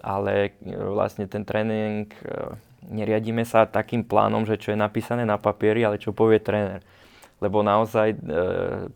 ale 0.04 0.58
e, 0.60 0.74
vlastne 0.74 1.30
ten 1.32 1.48
tréning, 1.48 2.12
e, 2.12 2.26
neriadíme 2.92 3.48
sa 3.48 3.70
takým 3.70 4.04
plánom, 4.04 4.44
že 4.44 4.60
čo 4.60 4.76
je 4.76 4.80
napísané 4.80 5.24
na 5.24 5.40
papieri, 5.40 5.86
ale 5.86 6.02
čo 6.02 6.12
povie 6.12 6.44
tréner. 6.44 6.84
Lebo 7.40 7.64
naozaj 7.64 8.20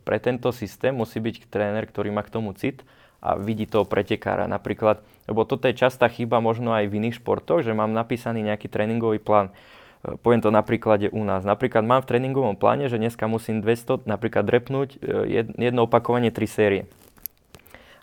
pre 0.03 0.17
tento 0.19 0.51
systém 0.51 0.91
musí 0.91 1.23
byť 1.23 1.47
tréner, 1.47 1.87
ktorý 1.87 2.11
má 2.11 2.27
k 2.27 2.33
tomu 2.33 2.51
cit 2.51 2.83
a 3.23 3.39
vidí 3.39 3.63
toho 3.63 3.87
pretekára. 3.87 4.51
Napríklad, 4.51 4.99
lebo 5.31 5.47
toto 5.47 5.71
je 5.71 5.79
častá 5.79 6.11
chyba 6.11 6.43
možno 6.43 6.75
aj 6.75 6.91
v 6.91 6.99
iných 6.99 7.23
športoch, 7.23 7.63
že 7.63 7.71
mám 7.71 7.95
napísaný 7.95 8.43
nejaký 8.43 8.67
tréningový 8.67 9.23
plán 9.23 9.55
Poviem 10.03 10.43
to 10.43 10.51
na 10.51 10.59
príklade 10.59 11.07
u 11.07 11.23
nás. 11.23 11.47
Napríklad 11.47 11.87
mám 11.87 12.03
v 12.03 12.11
tréningovom 12.11 12.59
pláne, 12.59 12.91
že 12.91 12.99
dneska 12.99 13.23
musím 13.31 13.63
200 13.63 14.03
napríklad 14.03 14.43
drepnúť 14.43 14.99
e, 14.99 15.47
jedno 15.55 15.87
opakovanie 15.87 16.27
3 16.27 16.43
série. 16.43 16.91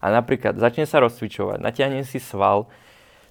A 0.00 0.09
napríklad 0.09 0.57
začne 0.57 0.88
sa 0.88 1.05
rozcvičovať, 1.05 1.61
natiahnem 1.61 2.09
si 2.09 2.16
sval, 2.16 2.72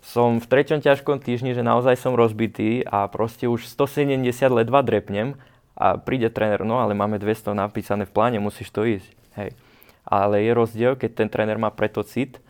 som 0.06 0.38
v 0.38 0.46
treťom 0.46 0.86
ťažkom 0.86 1.18
týždni, 1.18 1.58
že 1.58 1.66
naozaj 1.66 1.98
som 1.98 2.14
rozbitý 2.14 2.86
a 2.86 3.10
proste 3.10 3.50
už 3.50 3.66
170 3.66 4.22
ledva 4.54 4.86
drepnem 4.86 5.34
a 5.80 5.96
príde 5.96 6.28
tréner, 6.28 6.68
no 6.68 6.84
ale 6.84 6.92
máme 6.92 7.16
200 7.16 7.56
napísané 7.56 8.04
v 8.04 8.12
pláne, 8.12 8.38
musíš 8.44 8.68
to 8.70 8.84
ísť. 8.84 9.10
Hej. 9.40 9.56
Ale 10.04 10.44
je 10.44 10.52
rozdiel, 10.52 10.94
keď 11.00 11.12
ten 11.24 11.30
tréner 11.32 11.56
má 11.56 11.72
preto 11.72 12.04
cit, 12.04 12.44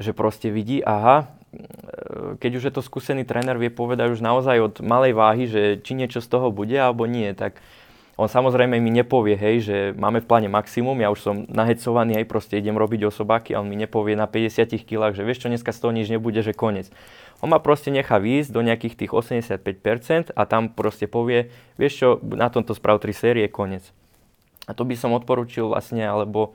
že 0.00 0.16
proste 0.16 0.48
vidí, 0.48 0.80
aha, 0.80 1.28
keď 2.40 2.50
už 2.58 2.64
je 2.66 2.72
to 2.74 2.82
skúsený 2.82 3.22
tréner, 3.22 3.54
vie 3.60 3.70
povedať 3.70 4.16
už 4.16 4.24
naozaj 4.24 4.56
od 4.58 4.74
malej 4.82 5.12
váhy, 5.14 5.44
že 5.46 5.78
či 5.78 5.94
niečo 5.94 6.18
z 6.18 6.26
toho 6.26 6.50
bude 6.50 6.74
alebo 6.74 7.06
nie, 7.06 7.30
tak 7.36 7.60
on 8.14 8.30
samozrejme 8.30 8.78
mi 8.78 8.94
nepovie, 8.94 9.34
hej, 9.34 9.56
že 9.66 9.76
máme 9.98 10.22
v 10.22 10.28
pláne 10.30 10.46
maximum, 10.46 11.02
ja 11.02 11.10
už 11.10 11.20
som 11.20 11.36
nahecovaný, 11.50 12.22
hej, 12.22 12.26
proste 12.30 12.54
idem 12.54 12.78
robiť 12.78 13.10
osobáky 13.10 13.54
a 13.54 13.60
on 13.62 13.66
mi 13.66 13.74
nepovie 13.74 14.14
na 14.14 14.30
50 14.30 14.70
kg, 14.86 15.10
že 15.10 15.26
vieš 15.26 15.42
čo, 15.42 15.50
dneska 15.50 15.74
z 15.74 15.78
toho 15.82 15.90
nič 15.90 16.06
nebude, 16.06 16.38
že 16.38 16.54
koniec. 16.54 16.94
On 17.42 17.50
ma 17.50 17.58
proste 17.58 17.90
nechá 17.90 18.22
výjsť 18.22 18.50
do 18.54 18.62
nejakých 18.62 18.94
tých 19.04 19.12
85% 19.12 20.30
a 20.30 20.42
tam 20.46 20.70
proste 20.70 21.10
povie, 21.10 21.50
vieš 21.74 21.92
čo, 21.98 22.08
na 22.22 22.46
tomto 22.48 22.72
sprav 22.78 23.02
3 23.02 23.10
série, 23.10 23.46
koniec. 23.50 23.82
A 24.64 24.72
to 24.72 24.86
by 24.86 24.94
som 24.94 25.12
odporučil 25.12 25.68
vlastne, 25.68 26.06
alebo 26.06 26.54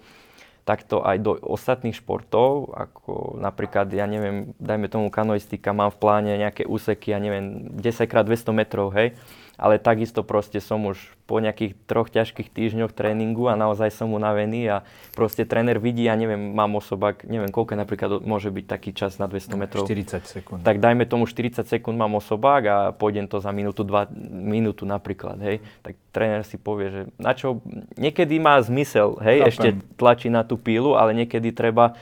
takto 0.63 1.01
aj 1.01 1.17
do 1.19 1.33
ostatných 1.33 1.97
športov, 1.97 2.71
ako 2.77 3.41
napríklad, 3.41 3.89
ja 3.89 4.05
neviem, 4.05 4.53
dajme 4.61 4.85
tomu 4.85 5.07
kanoistika, 5.09 5.73
mám 5.73 5.89
v 5.89 5.97
pláne 5.97 6.31
nejaké 6.37 6.69
úseky, 6.69 7.09
ja 7.09 7.19
neviem, 7.19 7.73
10x200 7.73 8.53
metrov, 8.53 8.93
hej, 8.93 9.17
ale 9.59 9.75
takisto 9.77 10.23
proste 10.23 10.63
som 10.63 10.87
už 10.87 10.97
po 11.27 11.37
nejakých 11.37 11.75
troch 11.85 12.09
ťažkých 12.09 12.49
týždňoch 12.49 12.95
tréningu 12.95 13.51
a 13.51 13.59
naozaj 13.59 13.93
som 13.93 14.09
unavený 14.09 14.65
a 14.71 14.77
proste 15.13 15.45
tréner 15.45 15.77
vidí, 15.77 16.07
ja 16.07 16.17
neviem, 16.17 16.55
mám 16.55 16.79
osobák, 16.79 17.27
neviem, 17.27 17.51
koľko 17.53 17.77
napríklad 17.77 18.23
môže 18.23 18.49
byť 18.49 18.65
taký 18.65 18.95
čas 18.95 19.21
na 19.21 19.29
200 19.29 19.61
metrov. 19.61 19.85
40 19.85 20.25
sekúnd. 20.25 20.63
Tak 20.63 20.81
dajme 20.81 21.05
tomu 21.05 21.27
40 21.27 21.67
sekúnd 21.67 21.99
mám 21.99 22.17
osobák 22.17 22.63
a 22.65 22.77
pôjdem 22.95 23.29
to 23.29 23.37
za 23.37 23.53
minútu, 23.53 23.85
dva, 23.85 24.09
minútu 24.25 24.87
napríklad, 24.87 25.37
hej. 25.43 25.61
Tak 25.85 25.93
tréner 26.09 26.41
si 26.47 26.57
povie, 26.57 26.87
že 26.89 27.01
na 27.19 27.35
čo, 27.37 27.61
niekedy 27.99 28.39
má 28.41 28.57
zmysel, 28.63 29.19
hej, 29.21 29.43
Chápem. 29.43 29.51
ešte 29.51 29.67
tlačí 29.99 30.31
na 30.31 30.41
tú 30.41 30.57
pílu, 30.57 30.97
ale 30.97 31.13
niekedy 31.13 31.53
treba 31.53 31.99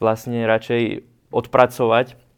vlastne 0.00 0.46
radšej 0.48 1.04
odpracovať 1.28 2.29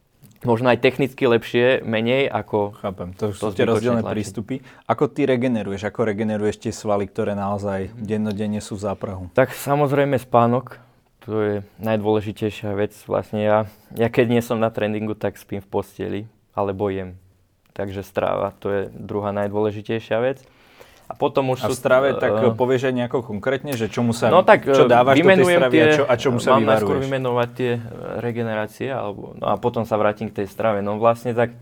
možno 0.43 0.71
aj 0.71 0.79
technicky 0.83 1.27
lepšie, 1.27 1.83
menej 1.83 2.31
ako... 2.31 2.77
Chápem, 2.79 3.15
to 3.15 3.35
sú 3.35 3.55
tie 3.55 3.67
rozdielne 3.67 4.03
prístupy. 4.03 4.63
Ako 4.87 5.11
ty 5.11 5.27
regeneruješ? 5.27 5.89
Ako 5.89 6.07
regeneruješ 6.07 6.69
tie 6.69 6.73
svaly, 6.75 7.07
ktoré 7.07 7.35
naozaj 7.35 7.95
dennodenne 7.97 8.63
sú 8.63 8.79
v 8.79 8.87
záprahu? 8.91 9.31
Tak 9.35 9.55
samozrejme 9.55 10.19
spánok, 10.19 10.83
to 11.23 11.33
je 11.39 11.55
najdôležitejšia 11.79 12.75
vec. 12.75 12.93
Vlastne 13.07 13.41
ja, 13.43 13.59
ja 13.95 14.11
keď 14.11 14.27
nie 14.39 14.43
som 14.43 14.59
na 14.59 14.75
tréningu, 14.75 15.15
tak 15.15 15.39
spím 15.39 15.63
v 15.63 15.71
posteli, 15.71 16.21
alebo 16.53 16.91
jem. 16.91 17.15
Takže 17.73 18.05
stráva, 18.05 18.53
to 18.59 18.69
je 18.69 18.81
druhá 18.93 19.33
najdôležitejšia 19.33 20.19
vec. 20.21 20.45
A 21.13 21.15
potom 21.15 21.53
už 21.53 21.61
a 21.61 21.69
v 21.69 21.77
strave 21.77 22.09
sú, 22.17 22.25
tak 22.25 22.33
uh, 22.33 22.57
povieš 22.57 22.89
aj 22.89 22.95
nejako 23.05 23.21
konkrétne, 23.21 23.77
že 23.77 23.93
čomu 23.93 24.17
sa, 24.17 24.33
no, 24.33 24.41
tak, 24.41 24.65
čo 24.65 24.89
dávaš 24.89 25.21
do 25.21 25.29
tej 25.29 25.45
stravy 25.45 25.75
tie, 25.77 25.85
a, 25.85 25.93
čo, 25.93 26.03
a 26.09 26.15
čomu 26.17 26.39
sa 26.41 26.57
mám 26.57 26.65
vyvaruješ? 26.65 26.89
Mám 26.89 27.05
vymenovať 27.05 27.49
tie 27.53 27.73
e, 27.77 27.81
regenerácie, 28.25 28.89
alebo, 28.89 29.37
no 29.37 29.45
a 29.53 29.61
potom 29.61 29.85
sa 29.85 30.01
vrátim 30.01 30.33
k 30.33 30.41
tej 30.41 30.49
strave. 30.49 30.81
No 30.81 30.97
vlastne 30.97 31.37
tak, 31.37 31.53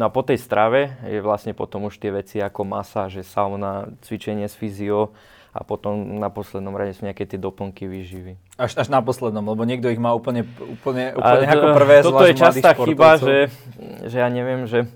no 0.00 0.08
a 0.08 0.10
po 0.10 0.24
tej 0.24 0.40
strave 0.40 0.96
je 1.04 1.20
vlastne 1.20 1.52
potom 1.52 1.84
už 1.92 2.00
tie 2.00 2.16
veci 2.16 2.40
ako 2.40 2.64
masáže, 2.64 3.20
sauna, 3.20 3.92
cvičenie 4.00 4.48
s 4.48 4.56
fyzio, 4.56 5.12
a 5.54 5.62
potom 5.62 6.18
na 6.18 6.34
poslednom 6.34 6.74
rade 6.74 6.98
sú 6.98 7.06
nejaké 7.06 7.30
tie 7.30 7.38
doplnky 7.38 7.86
výživy. 7.86 8.34
Až, 8.58 8.74
až 8.74 8.90
na 8.90 8.98
poslednom, 8.98 9.46
lebo 9.46 9.62
niekto 9.62 9.86
ich 9.86 10.02
má 10.02 10.10
úplne, 10.10 10.42
úplne, 10.66 11.14
úplne 11.14 11.46
a, 11.46 11.54
ako 11.54 11.66
prvé, 11.78 11.94
Toto 12.02 12.26
je 12.26 12.34
častá 12.34 12.74
chyba, 12.74 13.22
že, 13.22 13.54
že 14.02 14.16
ja 14.18 14.26
neviem, 14.26 14.66
že 14.66 14.90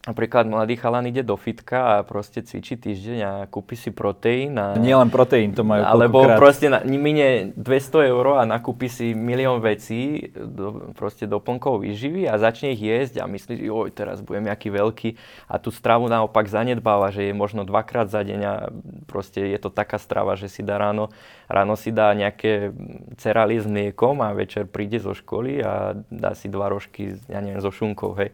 Napríklad 0.00 0.48
mladý 0.48 0.80
chalan 0.80 1.12
ide 1.12 1.20
do 1.20 1.36
fitka 1.36 2.00
a 2.00 2.08
proste 2.08 2.40
cvičí 2.40 2.80
týždeň 2.80 3.18
a 3.20 3.32
kúpi 3.44 3.76
si 3.76 3.92
proteín. 3.92 4.56
A, 4.56 4.72
Nie 4.80 4.96
len 4.96 5.12
proteín, 5.12 5.52
to 5.52 5.60
majú 5.60 5.84
Alebo 5.84 6.24
krát. 6.24 6.40
proste 6.40 6.72
na, 6.72 6.80
minie 6.80 7.52
200 7.52 8.08
eur 8.08 8.40
a 8.40 8.48
nakúpi 8.48 8.88
si 8.88 9.12
milión 9.12 9.60
vecí, 9.60 10.32
do, 10.32 10.88
proste 10.96 11.28
doplnkov 11.28 11.84
výživy 11.84 12.24
a 12.24 12.40
začne 12.40 12.72
ich 12.72 12.80
jesť 12.80 13.20
a 13.20 13.28
myslí, 13.28 13.60
že 13.60 13.68
oj, 13.68 13.92
teraz 13.92 14.24
budem 14.24 14.48
nejaký 14.48 14.72
veľký 14.72 15.08
a 15.52 15.60
tú 15.60 15.68
stravu 15.68 16.08
naopak 16.08 16.48
zanedbáva, 16.48 17.12
že 17.12 17.28
je 17.28 17.36
možno 17.36 17.68
dvakrát 17.68 18.08
za 18.08 18.24
deň 18.24 18.40
a 18.48 18.72
proste 19.04 19.52
je 19.52 19.58
to 19.60 19.68
taká 19.68 20.00
strava, 20.00 20.32
že 20.32 20.48
si 20.48 20.64
dá 20.64 20.80
ráno, 20.80 21.12
ráno 21.44 21.76
si 21.76 21.92
dá 21.92 22.16
nejaké 22.16 22.72
ceralie 23.20 23.60
s 23.60 23.68
mliekom 23.68 24.24
a 24.24 24.32
večer 24.32 24.64
príde 24.64 24.96
zo 24.96 25.12
školy 25.12 25.60
a 25.60 25.92
dá 26.08 26.32
si 26.32 26.48
dva 26.48 26.72
rožky, 26.72 27.20
ja 27.28 27.44
neviem, 27.44 27.60
so 27.60 27.68
šunkou, 27.68 28.16
hej. 28.16 28.32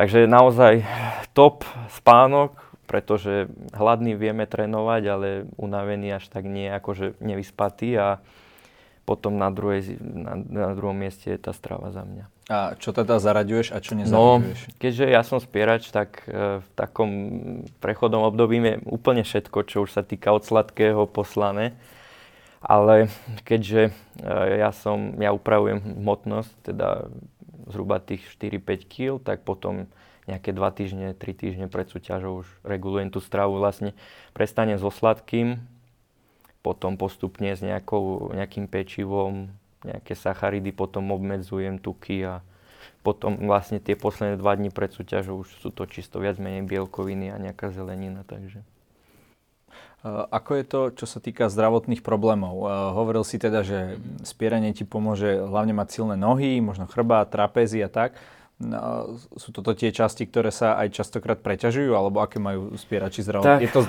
Takže 0.00 0.24
naozaj 0.24 0.80
top 1.36 1.68
spánok, 1.92 2.56
pretože 2.88 3.52
hladný 3.76 4.16
vieme 4.16 4.48
trénovať, 4.48 5.02
ale 5.12 5.28
unavený 5.60 6.16
až 6.16 6.24
tak 6.32 6.48
nie, 6.48 6.72
akože 6.72 7.20
nevyspatý 7.20 8.00
a 8.00 8.16
potom 9.04 9.36
na, 9.36 9.52
druhej, 9.52 10.00
na, 10.00 10.40
na 10.40 10.72
druhom 10.72 10.96
mieste 10.96 11.28
je 11.28 11.36
tá 11.36 11.52
strava 11.52 11.92
za 11.92 12.08
mňa. 12.08 12.24
A 12.48 12.80
čo 12.80 12.96
teda 12.96 13.20
zaraďuješ 13.20 13.76
a 13.76 13.78
čo 13.84 13.92
nezaraďuješ? 13.92 14.60
No, 14.72 14.74
keďže 14.80 15.04
ja 15.04 15.20
som 15.20 15.36
spierač, 15.36 15.92
tak 15.92 16.24
e, 16.24 16.64
v 16.64 16.68
takom 16.72 17.10
prechodom 17.84 18.24
období 18.24 18.56
je 18.56 18.80
úplne 18.88 19.20
všetko, 19.20 19.68
čo 19.68 19.84
už 19.84 19.92
sa 19.92 20.00
týka 20.00 20.32
od 20.32 20.48
sladkého 20.48 21.04
poslané. 21.12 21.76
Ale 22.64 23.12
keďže 23.44 23.92
e, 24.24 24.32
ja 24.64 24.72
som, 24.72 25.12
ja 25.20 25.36
upravujem 25.36 26.00
hmotnosť, 26.00 26.52
teda 26.72 27.12
zhruba 27.70 28.02
tých 28.02 28.26
4-5 28.36 28.90
kg, 28.90 29.12
tak 29.22 29.46
potom 29.46 29.86
nejaké 30.28 30.52
2 30.52 30.78
týždne, 30.78 31.08
3 31.16 31.18
týždne 31.34 31.66
pred 31.66 31.88
súťažou 31.88 32.44
už 32.44 32.48
regulujem 32.62 33.10
tú 33.10 33.18
stravu. 33.18 33.58
Vlastne 33.58 33.96
prestanem 34.36 34.76
so 34.76 34.92
sladkým, 34.92 35.58
potom 36.60 37.00
postupne 37.00 37.56
s 37.56 37.64
nejakou, 37.64 38.30
nejakým 38.36 38.68
pečivom, 38.68 39.48
nejaké 39.82 40.12
sacharidy, 40.12 40.76
potom 40.76 41.08
obmedzujem 41.10 41.80
tuky 41.80 42.28
a 42.28 42.44
potom 43.00 43.40
vlastne 43.48 43.80
tie 43.80 43.96
posledné 43.96 44.36
2 44.36 44.44
dní 44.44 44.70
pred 44.70 44.92
súťažou 44.92 45.40
už 45.40 45.48
sú 45.64 45.72
to 45.72 45.88
čisto 45.88 46.20
viac 46.20 46.36
menej 46.36 46.68
bielkoviny 46.68 47.32
a 47.32 47.40
nejaká 47.40 47.72
zelenina, 47.72 48.28
takže... 48.28 48.60
Ako 50.06 50.56
je 50.56 50.64
to, 50.64 50.80
čo 50.96 51.04
sa 51.04 51.20
týka 51.20 51.52
zdravotných 51.52 52.00
problémov? 52.00 52.64
Hovoril 52.96 53.20
si 53.20 53.36
teda, 53.36 53.60
že 53.60 54.00
spieranie 54.24 54.72
ti 54.72 54.88
pomôže 54.88 55.44
hlavne 55.44 55.76
mať 55.76 55.88
silné 55.92 56.16
nohy, 56.16 56.56
možno 56.64 56.88
chrbát, 56.88 57.28
trapézy 57.28 57.84
a 57.84 57.92
tak. 57.92 58.16
No, 58.60 59.16
sú 59.40 59.56
toto 59.56 59.72
tie 59.72 59.88
časti, 59.88 60.28
ktoré 60.28 60.52
sa 60.52 60.76
aj 60.76 60.92
častokrát 60.92 61.40
preťažujú, 61.40 61.96
alebo 61.96 62.20
aké 62.20 62.36
majú 62.36 62.76
spierači 62.76 63.24
zdravotné? 63.24 63.68
Tak, 63.68 63.72
to... 63.72 63.80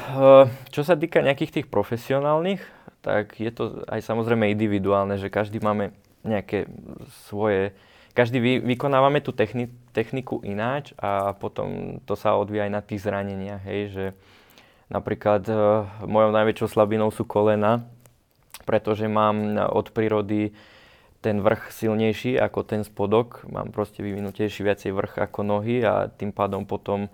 čo 0.72 0.82
sa 0.88 0.96
týka 0.96 1.20
nejakých 1.20 1.60
tých 1.60 1.68
profesionálnych, 1.68 2.64
tak 3.04 3.36
je 3.40 3.52
to 3.52 3.84
aj 3.88 4.00
samozrejme 4.00 4.48
individuálne, 4.52 5.20
že 5.20 5.28
každý 5.28 5.60
máme 5.60 5.92
nejaké 6.24 6.72
svoje 7.28 7.76
každý 8.12 8.44
vy, 8.44 8.54
vykonávame 8.60 9.24
tú 9.24 9.32
techni, 9.32 9.72
techniku 9.96 10.44
ináč 10.44 10.92
a 11.00 11.32
potom 11.32 12.00
to 12.04 12.20
sa 12.20 12.36
odvíja 12.36 12.68
aj 12.68 12.72
na 12.76 12.82
tých 12.84 13.08
zraneniach, 13.08 13.64
hej, 13.64 13.82
že 13.92 14.06
Napríklad 14.92 15.48
e, 15.48 15.56
mojou 16.04 16.36
najväčšou 16.36 16.68
slabinou 16.68 17.16
sú 17.16 17.24
kolena, 17.24 17.88
pretože 18.68 19.08
mám 19.08 19.56
od 19.72 19.96
prírody 19.96 20.52
ten 21.24 21.40
vrch 21.40 21.72
silnejší 21.72 22.36
ako 22.36 22.68
ten 22.68 22.84
spodok. 22.84 23.48
Mám 23.48 23.72
proste 23.72 24.04
vyvinutejší 24.04 24.68
viacej 24.68 24.92
vrch 24.92 25.14
ako 25.24 25.48
nohy 25.48 25.80
a 25.88 26.12
tým 26.12 26.36
pádom 26.36 26.68
potom 26.68 27.08
e, 27.08 27.10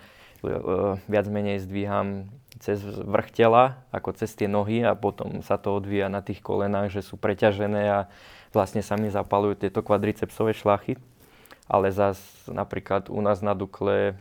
viac 1.06 1.30
menej 1.30 1.62
zdvíham 1.62 2.34
cez 2.58 2.82
vrch 2.82 3.30
tela 3.30 3.86
ako 3.94 4.18
cez 4.18 4.34
tie 4.34 4.50
nohy 4.50 4.82
a 4.82 4.98
potom 4.98 5.46
sa 5.46 5.62
to 5.62 5.78
odvíja 5.78 6.10
na 6.10 6.26
tých 6.26 6.42
kolenách, 6.42 6.90
že 6.90 7.06
sú 7.06 7.14
preťažené 7.22 7.84
a 7.94 8.00
vlastne 8.58 8.82
sa 8.82 8.98
mi 8.98 9.14
zapalujú 9.14 9.70
tieto 9.70 9.86
kvadricepsové 9.86 10.58
šlachy. 10.58 10.98
Ale 11.68 11.92
zas 11.92 12.18
napríklad 12.48 13.12
u 13.12 13.20
nás 13.20 13.44
na 13.44 13.52
Dukle 13.52 14.16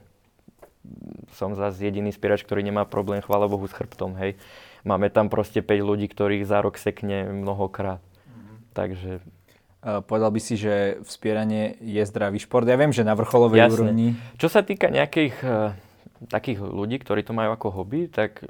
som 1.34 1.52
zase 1.52 1.86
jediný 1.86 2.10
spierač, 2.10 2.42
ktorý 2.42 2.64
nemá 2.64 2.88
problém, 2.88 3.20
chvála 3.20 3.50
Bohu, 3.50 3.66
s 3.66 3.74
chrbtom, 3.74 4.16
hej. 4.20 4.38
Máme 4.86 5.10
tam 5.10 5.26
proste 5.26 5.60
5 5.60 5.82
ľudí, 5.82 6.06
ktorých 6.06 6.46
za 6.46 6.62
rok 6.62 6.78
sekne 6.78 7.26
mnohokrát. 7.30 7.98
Mm-hmm. 8.00 8.56
Takže... 8.74 9.10
Povedal 9.86 10.34
by 10.34 10.40
si, 10.42 10.58
že 10.58 10.98
vspieranie 11.06 11.78
je 11.78 12.02
zdravý 12.02 12.42
šport? 12.42 12.66
Ja 12.66 12.74
viem, 12.74 12.90
že 12.90 13.06
na 13.06 13.14
vrcholovej 13.14 13.70
Jasne. 13.70 13.74
úrovni... 13.74 14.06
Čo 14.34 14.50
sa 14.50 14.66
týka 14.66 14.90
nejakých 14.90 15.36
uh, 15.46 15.78
takých 16.24 16.64
ľudí, 16.64 16.96
ktorí 16.98 17.20
to 17.20 17.36
majú 17.36 17.52
ako 17.52 17.68
hobby, 17.70 18.08
tak 18.08 18.40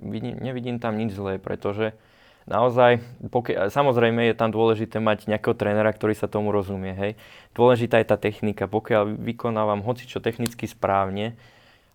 vidím, 0.00 0.38
nevidím 0.38 0.78
tam 0.78 0.94
nič 0.94 1.18
zlé, 1.18 1.42
pretože 1.42 1.98
naozaj, 2.46 3.02
pokiaľ, 3.26 3.74
samozrejme 3.74 4.30
je 4.30 4.38
tam 4.38 4.54
dôležité 4.54 5.02
mať 5.02 5.26
nejakého 5.26 5.58
trénera, 5.58 5.90
ktorý 5.90 6.14
sa 6.14 6.30
tomu 6.30 6.54
rozumie, 6.54 6.94
hej. 6.94 7.12
Dôležitá 7.58 7.98
je 7.98 8.06
tá 8.06 8.16
technika, 8.18 8.70
pokiaľ 8.70 9.18
vykonávam 9.18 9.82
hoci 9.82 10.06
čo 10.06 10.22
technicky 10.22 10.70
správne, 10.70 11.34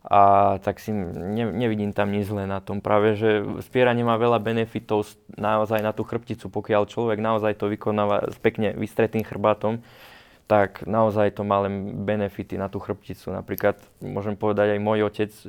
a 0.07 0.55
tak 0.63 0.79
si 0.79 0.95
ne, 0.95 1.51
nevidím 1.51 1.91
tam 1.91 2.15
nič 2.15 2.31
zlé 2.31 2.47
na 2.47 2.63
tom. 2.63 2.79
Práve, 2.79 3.19
že 3.19 3.43
spieranie 3.59 4.07
má 4.07 4.15
veľa 4.15 4.39
benefitov 4.39 5.03
naozaj 5.35 5.83
na 5.83 5.91
tú 5.91 6.07
chrbticu. 6.07 6.47
Pokiaľ 6.47 6.87
človek 6.87 7.19
naozaj 7.19 7.59
to 7.59 7.67
vykonáva 7.67 8.31
s 8.31 8.37
pekne 8.39 8.71
vystretým 8.77 9.27
chrbátom, 9.27 9.83
tak 10.47 10.87
naozaj 10.87 11.35
to 11.35 11.43
má 11.43 11.67
len 11.67 12.07
benefity 12.07 12.55
na 12.55 12.71
tú 12.71 12.79
chrbticu. 12.79 13.35
Napríklad 13.35 13.83
môžem 13.99 14.39
povedať 14.39 14.77
aj 14.77 14.79
môj 14.79 14.99
otec 15.11 15.31
e, 15.43 15.47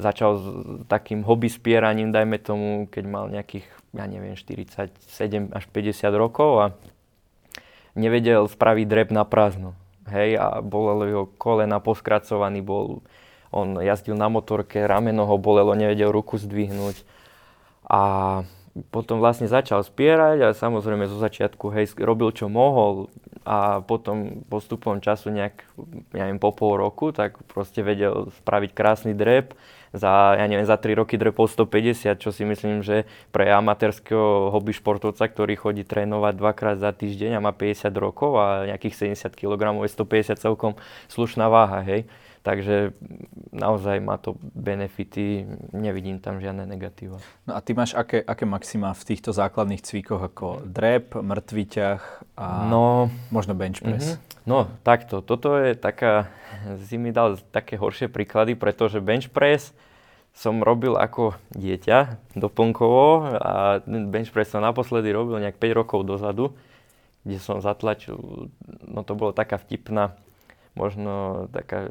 začal 0.00 0.30
s 0.40 0.44
takým 0.88 1.20
hobby 1.20 1.52
spieraním, 1.52 2.08
dajme 2.08 2.40
tomu, 2.40 2.88
keď 2.88 3.04
mal 3.04 3.28
nejakých, 3.28 3.68
ja 3.92 4.08
neviem, 4.08 4.40
47 4.40 5.52
až 5.52 5.64
50 5.68 6.00
rokov 6.16 6.50
a 6.64 6.66
nevedel 7.92 8.48
spraviť 8.48 8.86
drep 8.88 9.08
na 9.12 9.28
prázdno 9.28 9.76
hej, 10.10 10.40
a 10.40 10.64
bolelo 10.64 11.04
jeho 11.04 11.24
kolena, 11.36 11.78
poskracovaný 11.78 12.60
bol, 12.64 13.04
on 13.52 13.78
jazdil 13.80 14.16
na 14.16 14.28
motorke, 14.28 14.82
rameno 14.84 15.28
ho 15.28 15.36
bolelo, 15.36 15.72
nevedel 15.76 16.12
ruku 16.12 16.36
zdvihnúť. 16.40 17.04
A 17.88 18.00
potom 18.92 19.18
vlastne 19.18 19.50
začal 19.50 19.82
spierať 19.82 20.38
a 20.44 20.48
samozrejme 20.56 21.08
zo 21.08 21.18
začiatku 21.18 21.72
hej, 21.74 21.96
robil 21.98 22.30
čo 22.32 22.46
mohol. 22.46 23.08
A 23.48 23.80
potom 23.80 24.44
postupom 24.52 25.00
času 25.00 25.32
nejak, 25.32 25.64
ja 26.12 26.28
neviem, 26.28 26.36
po 26.36 26.52
pol 26.52 26.76
roku, 26.76 27.16
tak 27.16 27.40
proste 27.48 27.80
vedel 27.80 28.28
spraviť 28.44 28.70
krásny 28.76 29.12
drep 29.16 29.56
za, 29.92 30.36
ja 30.36 30.46
neviem, 30.48 30.68
za 30.68 30.76
3 30.76 31.00
roky 31.00 31.16
drepol 31.16 31.48
150, 31.48 32.18
čo 32.20 32.30
si 32.30 32.44
myslím, 32.44 32.84
že 32.84 33.08
pre 33.32 33.48
amatérskeho 33.48 34.52
hobby 34.52 34.76
športovca, 34.76 35.24
ktorý 35.24 35.54
chodí 35.56 35.82
trénovať 35.84 36.34
dvakrát 36.36 36.76
za 36.80 36.92
týždeň 36.92 37.38
a 37.38 37.44
má 37.44 37.52
50 37.52 37.88
rokov 37.96 38.36
a 38.36 38.68
nejakých 38.68 39.14
70 39.16 39.32
kg 39.32 39.72
je 39.84 39.90
150 39.90 40.36
celkom 40.38 40.72
slušná 41.08 41.48
váha, 41.48 41.80
hej. 41.84 42.04
Takže 42.46 42.94
naozaj 43.50 43.98
má 43.98 44.16
to 44.16 44.38
benefity, 44.54 45.44
nevidím 45.74 46.22
tam 46.22 46.38
žiadne 46.38 46.64
negatíva. 46.64 47.18
No 47.44 47.52
a 47.56 47.60
ty 47.60 47.74
máš 47.74 47.92
aké, 47.98 48.22
aké 48.22 48.46
maxima 48.46 48.94
v 48.94 49.02
týchto 49.04 49.34
základných 49.34 49.82
cvíkoch 49.82 50.22
ako 50.22 50.46
drep, 50.64 51.18
mŕtvý 51.18 51.64
ťah 51.66 52.00
a 52.38 52.46
no, 52.70 53.10
možno 53.34 53.58
bench 53.58 53.82
press? 53.82 54.14
Mm-hmm. 54.14 54.46
No 54.48 54.70
takto, 54.86 55.20
toto 55.20 55.58
je 55.58 55.74
taká, 55.74 56.30
si 56.86 56.96
mi 56.96 57.12
dal 57.12 57.36
také 57.50 57.76
horšie 57.76 58.08
príklady, 58.08 58.54
pretože 58.54 59.02
bench 59.02 59.28
press 59.28 59.74
som 60.32 60.62
robil 60.62 60.94
ako 60.94 61.34
dieťa 61.58 62.32
doplnkovo 62.38 63.34
a 63.42 63.82
bench 63.84 64.30
press 64.30 64.54
som 64.54 64.62
naposledy 64.62 65.10
robil 65.10 65.42
nejak 65.42 65.58
5 65.58 65.78
rokov 65.84 66.06
dozadu, 66.06 66.54
kde 67.26 67.42
som 67.42 67.58
zatlačil, 67.58 68.48
no 68.86 69.00
to 69.02 69.12
bolo 69.18 69.34
taká 69.34 69.58
vtipná 69.58 70.14
možno 70.78 71.44
taká, 71.50 71.90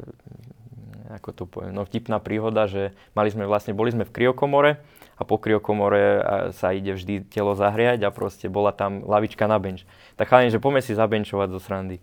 ako 1.07 1.29
to 1.31 1.43
poviem, 1.47 1.71
no 1.71 1.87
vtipná 1.87 2.19
príhoda, 2.19 2.67
že 2.67 2.91
mali 3.15 3.31
sme 3.31 3.47
vlastne, 3.47 3.71
boli 3.71 3.95
sme 3.95 4.03
v 4.03 4.11
kriokomore 4.11 4.83
a 5.15 5.23
po 5.23 5.39
kriokomore 5.39 6.19
sa 6.51 6.75
ide 6.75 6.93
vždy 6.93 7.27
telo 7.31 7.55
zahriať 7.55 8.03
a 8.03 8.11
proste 8.11 8.51
bola 8.51 8.75
tam 8.75 9.07
lavička 9.07 9.47
na 9.47 9.55
bench. 9.57 9.87
Tak 10.19 10.29
chalani, 10.29 10.51
že 10.51 10.59
poďme 10.59 10.83
si 10.83 10.93
zabenčovať 10.93 11.47
zo 11.55 11.59
srandy. 11.63 11.97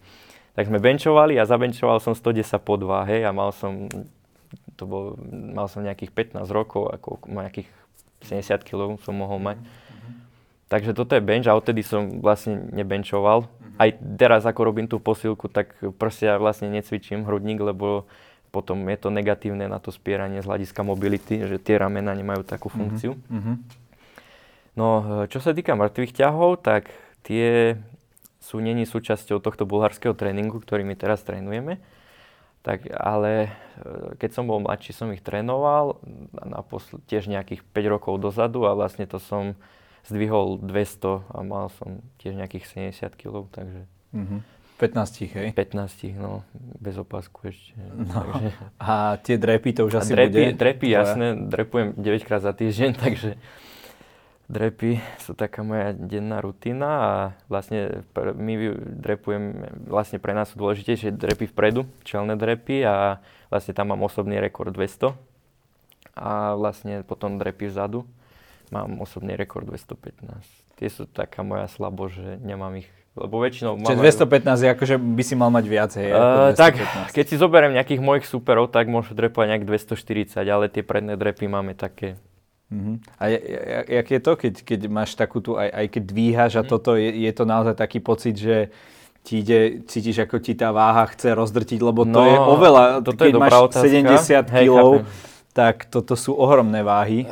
Tak 0.56 0.70
sme 0.70 0.80
benchovali 0.80 1.36
a 1.36 1.44
zabenčoval 1.44 2.00
som 2.00 2.16
110 2.16 2.46
po 2.62 2.80
2, 2.80 3.10
hej, 3.10 3.20
a 3.26 3.30
mal 3.34 3.50
som, 3.52 3.90
to 4.78 4.84
bol, 4.86 5.18
mal 5.30 5.66
som 5.66 5.84
nejakých 5.84 6.34
15 6.40 6.46
rokov, 6.50 6.94
ako 6.94 7.18
nejakých 7.28 7.68
70 8.24 8.62
kg 8.64 8.96
som 9.02 9.14
mohol 9.18 9.42
mať. 9.42 9.58
Mm-hmm. 9.60 10.14
Takže 10.72 10.90
toto 10.96 11.12
je 11.18 11.22
bench 11.22 11.50
a 11.50 11.58
odtedy 11.58 11.84
som 11.84 12.22
vlastne 12.24 12.72
nebenčoval 12.72 13.50
aj 13.74 13.98
teraz, 14.14 14.46
ako 14.46 14.70
robím 14.70 14.86
tú 14.86 15.02
posilku, 15.02 15.50
tak 15.50 15.74
proste 15.98 16.30
ja 16.30 16.38
vlastne 16.38 16.70
necvičím 16.70 17.26
hrudník, 17.26 17.58
lebo 17.58 18.06
potom 18.54 18.86
je 18.86 18.98
to 19.02 19.10
negatívne 19.10 19.66
na 19.66 19.82
to 19.82 19.90
spieranie 19.90 20.38
z 20.38 20.46
hľadiska 20.46 20.86
mobility, 20.86 21.42
že 21.42 21.58
tie 21.58 21.82
ramena 21.82 22.14
nemajú 22.14 22.46
takú 22.46 22.70
mhm, 22.70 22.76
funkciu. 22.78 23.12
Mm-hmm. 23.18 23.56
No, 24.78 24.86
čo 25.26 25.42
sa 25.42 25.50
týka 25.50 25.74
mŕtvych 25.74 26.14
ťahov, 26.14 26.62
tak 26.62 26.94
tie 27.26 27.78
sú 28.42 28.60
není 28.60 28.84
súčasťou 28.84 29.40
tohto 29.40 29.64
bulharského 29.64 30.12
tréningu, 30.12 30.60
ktorý 30.60 30.84
my 30.84 30.94
teraz 30.94 31.24
trénujeme. 31.24 31.80
Tak, 32.64 32.88
ale 32.96 33.32
e, 33.44 33.48
keď 34.16 34.30
som 34.40 34.48
bol 34.48 34.60
mladší, 34.60 34.96
som 34.96 35.12
ich 35.12 35.20
trénoval, 35.20 36.00
naposl- 36.32 37.00
tiež 37.08 37.28
nejakých 37.28 37.60
5 37.60 37.92
rokov 37.92 38.20
dozadu 38.20 38.64
a 38.64 38.72
vlastne 38.72 39.04
to 39.04 39.20
som 39.20 39.52
zdvihol 40.08 40.60
200 40.60 41.28
a 41.28 41.38
mal 41.44 41.68
som 41.76 42.04
tiež 42.20 42.36
nejakých 42.36 42.92
70 42.92 43.20
kg, 43.20 43.48
takže... 43.52 43.84
Mm-hmm. 44.16 44.40
15, 44.78 45.38
hej? 45.38 45.48
15, 45.54 46.18
no, 46.18 46.42
bez 46.82 46.98
opasku 46.98 47.46
ešte. 47.46 47.78
No. 47.94 48.10
Takže... 48.10 48.48
A 48.82 49.16
tie 49.22 49.38
drepy 49.38 49.70
to 49.70 49.86
už 49.86 50.02
asi 50.02 50.12
drepy, 50.18 50.32
bude? 50.34 50.50
Drepy, 50.58 50.86
jasné, 50.90 51.26
drepujem 51.38 51.94
9 51.94 52.26
krát 52.26 52.42
za 52.42 52.50
týždeň, 52.50 52.90
takže 53.04 53.38
drepy 54.50 54.98
sú 55.22 55.32
taká 55.32 55.62
moja 55.64 55.94
denná 55.94 56.42
rutina 56.42 56.88
a 56.90 57.12
vlastne 57.46 58.04
my 58.18 58.54
drepujem, 58.98 59.44
vlastne 59.88 60.18
pre 60.18 60.36
nás 60.36 60.52
sú 60.52 60.60
dôležitejšie 60.60 61.14
drepy 61.14 61.48
vpredu, 61.54 61.88
čelné 62.04 62.34
drepy 62.36 62.84
a 62.84 63.24
vlastne 63.48 63.72
tam 63.72 63.94
mám 63.94 64.02
osobný 64.04 64.42
rekord 64.42 64.74
200 64.74 65.14
a 66.18 66.58
vlastne 66.58 67.06
potom 67.06 67.38
drepy 67.40 67.70
vzadu 67.70 68.04
mám 68.74 68.98
osobný 69.00 69.38
rekord 69.38 69.70
215. 69.70 70.42
Tie 70.74 70.88
sú 70.90 71.06
taká 71.06 71.46
moja 71.46 71.70
slabo, 71.70 72.10
že 72.10 72.42
nemám 72.42 72.82
ich 72.82 72.90
lebo 73.14 73.38
väčšinou 73.38 73.78
Čiže 73.78 74.26
215 74.26 74.66
je 74.66 74.68
akože 74.74 74.94
by 74.98 75.22
si 75.22 75.34
mal 75.38 75.50
mať 75.54 75.64
viac, 75.70 75.90
hej? 75.94 76.10
Uh, 76.10 76.50
tak, 76.58 76.82
keď 77.14 77.24
si 77.30 77.38
zoberiem 77.38 77.70
nejakých 77.78 78.02
mojich 78.02 78.26
superov, 78.26 78.74
tak 78.74 78.90
môžu 78.90 79.14
drepovať 79.14 79.46
nejak 79.54 79.64
240, 79.70 80.42
ale 80.42 80.66
tie 80.66 80.82
predné 80.82 81.14
drepy 81.14 81.46
máme 81.46 81.78
také 81.78 82.18
Uh-huh. 82.74 82.96
A 83.20 83.28
jak 83.86 84.08
je 84.08 84.20
to, 84.24 84.32
keď, 84.34 84.54
keď 84.64 84.80
máš 84.88 85.14
takú 85.14 85.38
tu, 85.38 85.54
aj, 85.54 85.68
aj 85.68 85.86
keď 85.94 86.02
dvíhaš 86.10 86.52
a 86.58 86.64
uh-huh. 86.64 86.72
toto, 86.74 86.96
je, 86.96 87.12
je 87.12 87.32
to 87.36 87.44
naozaj 87.44 87.76
taký 87.76 88.00
pocit, 88.00 88.34
že 88.34 88.72
ti 89.24 89.40
ide, 89.40 89.84
cítiš, 89.88 90.24
ako 90.24 90.36
ti 90.40 90.52
tá 90.52 90.68
váha 90.68 91.08
chce 91.08 91.32
rozdrtiť, 91.32 91.80
lebo 91.80 92.04
to 92.04 92.20
no, 92.20 92.28
je 92.28 92.36
oveľa, 92.36 92.84
keď 93.00 93.32
je 93.32 93.40
máš 93.40 93.56
otázka. 93.72 94.44
70 94.44 94.52
kg, 94.52 94.80
tak 95.56 95.88
toto 95.88 96.12
sú 96.12 96.36
ohromné 96.36 96.84
váhy. 96.84 97.24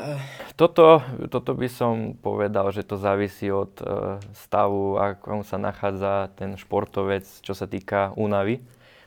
Toto, 0.53 1.01
toto 1.33 1.57
by 1.57 1.69
som 1.73 2.13
povedal, 2.13 2.69
že 2.77 2.85
to 2.85 3.01
závisí 3.01 3.49
od 3.49 3.73
uh, 3.81 4.21
stavu, 4.37 5.01
ako 5.01 5.49
sa 5.49 5.57
nachádza 5.57 6.29
ten 6.37 6.61
športovec, 6.61 7.25
čo 7.41 7.57
sa 7.57 7.65
týka 7.65 8.13
únavy. 8.21 8.61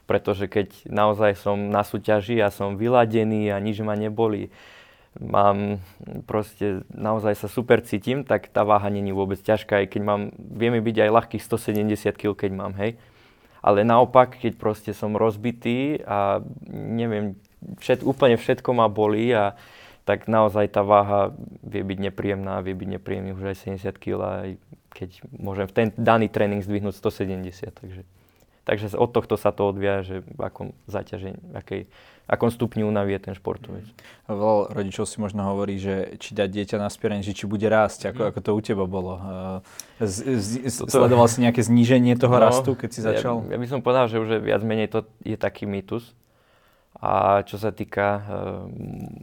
Pretože 0.05 0.45
keď 0.45 0.85
naozaj 0.85 1.37
som 1.37 1.57
na 1.69 1.81
súťaži 1.81 2.37
a 2.41 2.53
som 2.53 2.77
vyladený 2.77 3.49
a 3.49 3.57
nič 3.57 3.81
ma 3.81 3.97
neboli, 3.97 4.53
mám 5.17 5.79
proste, 6.27 6.83
naozaj 6.91 7.33
sa 7.39 7.47
super 7.47 7.81
cítim, 7.81 8.21
tak 8.21 8.51
tá 8.51 8.67
váha 8.67 8.91
není 8.91 9.15
vôbec 9.15 9.39
ťažká, 9.39 9.85
aj 9.85 9.87
keď 9.95 10.01
mám, 10.03 10.21
vieme 10.37 10.83
byť 10.83 11.07
aj 11.07 11.09
ľahkých 11.09 11.43
170 11.43 12.19
kg, 12.19 12.35
keď 12.35 12.51
mám, 12.53 12.73
hej. 12.77 12.99
Ale 13.65 13.81
naopak, 13.81 14.37
keď 14.37 14.61
proste 14.61 14.91
som 14.93 15.17
rozbitý 15.17 16.05
a 16.05 16.43
neviem, 16.69 17.33
všet, 17.81 18.05
úplne 18.05 18.37
všetko 18.37 18.69
ma 18.77 18.85
bolí 18.85 19.33
a 19.33 19.57
tak 20.05 20.29
naozaj 20.29 20.69
tá 20.69 20.85
váha 20.85 21.33
vie 21.65 21.81
byť 21.81 21.99
nepríjemná, 22.09 22.61
vie 22.61 22.77
byť 22.77 22.89
nepríjemný 23.01 23.33
už 23.33 23.57
aj 23.57 23.81
70 23.81 23.97
kg, 23.97 24.21
aj 24.21 24.49
keď 24.93 25.09
môžem 25.33 25.65
v 25.65 25.73
ten 25.73 25.87
daný 25.97 26.29
tréning 26.29 26.61
zdvihnúť 26.61 26.93
170, 26.93 27.73
takže, 27.73 28.01
takže 28.63 28.85
od 28.95 29.09
tohto 29.11 29.35
sa 29.35 29.49
to 29.49 29.65
odvia, 29.65 30.05
že 30.05 30.21
akom 30.37 30.77
zaťažení, 30.85 31.41
akej, 31.57 31.89
akom 32.29 32.53
stupni 32.53 32.85
únavy 32.85 33.17
je 33.17 33.21
ten 33.27 33.33
športovec. 33.33 33.85
Veľa 34.29 34.77
rodičov 34.77 35.09
si 35.09 35.17
možno 35.17 35.41
hovorí, 35.49 35.81
že 35.81 36.21
či 36.21 36.37
dať 36.37 36.49
dieťa 36.53 36.77
na 36.77 36.93
spieranie, 36.93 37.25
že 37.25 37.33
či 37.33 37.49
bude 37.49 37.65
rásť, 37.65 38.13
ako, 38.13 38.21
mm. 38.21 38.29
ako 38.29 38.39
to 38.45 38.51
u 38.53 38.61
teba 38.61 38.85
bolo. 38.85 39.13
Z, 39.97 40.21
z, 40.37 40.49
z, 40.69 40.75
sledoval 40.85 41.25
si 41.25 41.41
nejaké 41.41 41.65
zníženie 41.65 42.13
toho 42.13 42.37
no, 42.37 42.45
rastu, 42.45 42.77
keď 42.77 42.89
si 42.93 43.01
začal? 43.01 43.41
Ja, 43.49 43.57
ja 43.57 43.57
by 43.57 43.67
som 43.67 43.81
povedal, 43.81 44.05
že 44.05 44.21
už 44.21 44.37
viac 44.41 44.61
menej 44.61 44.89
to 44.89 45.09
je 45.25 45.33
taký 45.33 45.65
mýtus, 45.65 46.13
a 46.95 47.43
čo 47.43 47.59
sa 47.59 47.75
týka 47.75 48.07
uh, 48.19 48.23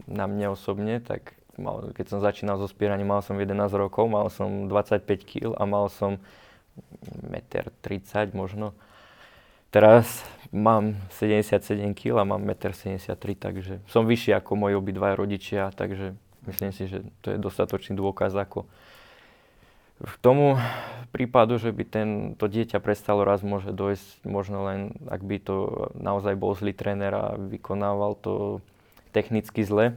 na 0.08 0.28
mne 0.28 0.52
osobne, 0.52 1.00
tak 1.00 1.37
mal, 1.56 1.92
keď 1.92 2.06
som 2.16 2.18
začínal 2.20 2.56
so 2.61 2.68
spieraním, 2.68 3.12
mal 3.12 3.24
som 3.24 3.37
11 3.37 3.52
rokov, 3.76 4.08
mal 4.08 4.28
som 4.28 4.68
25 4.68 5.04
kg 5.24 5.52
a 5.56 5.64
mal 5.64 5.88
som 5.88 6.20
1,30 7.28 8.32
m 8.32 8.37
možno. 8.37 8.76
Teraz 9.72 10.20
mám 10.52 11.00
77 11.16 11.96
kg 11.96 12.20
a 12.20 12.24
mám 12.28 12.44
1,73 12.44 13.08
m, 13.08 13.37
takže 13.40 13.74
som 13.88 14.04
vyšší 14.04 14.37
ako 14.37 14.56
moji 14.56 14.74
obidvaja 14.76 15.16
rodičia, 15.16 15.72
takže 15.72 16.12
myslím 16.44 16.72
si, 16.76 16.88
že 16.88 17.00
to 17.24 17.32
je 17.32 17.38
dostatočný 17.40 17.96
dôkaz, 17.96 18.37
ako 18.37 18.68
k 20.02 20.16
tomu 20.18 20.58
prípadu, 21.12 21.60
že 21.60 21.70
by 21.70 21.84
ten, 21.84 22.08
to 22.40 22.48
dieťa 22.48 22.80
prestalo 22.80 23.22
raz, 23.22 23.44
môže 23.44 23.70
dojsť 23.70 24.24
možno 24.24 24.64
len, 24.66 24.80
ak 25.06 25.20
by 25.20 25.36
to 25.38 25.56
naozaj 25.94 26.34
bol 26.34 26.56
zlý 26.56 26.72
tréner 26.72 27.12
a 27.12 27.36
vykonával 27.36 28.16
to 28.18 28.64
technicky 29.12 29.62
zle, 29.62 29.92
e, 29.92 29.94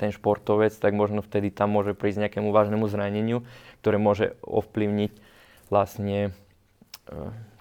ten 0.00 0.10
športovec, 0.10 0.72
tak 0.72 0.96
možno 0.96 1.20
vtedy 1.20 1.52
tam 1.52 1.76
môže 1.76 1.92
prísť 1.92 2.26
nejakému 2.26 2.48
vážnemu 2.48 2.88
zraneniu, 2.88 3.44
ktoré 3.84 4.00
môže 4.00 4.34
ovplyvniť 4.40 5.12
vlastne 5.68 6.18
e, 6.26 6.30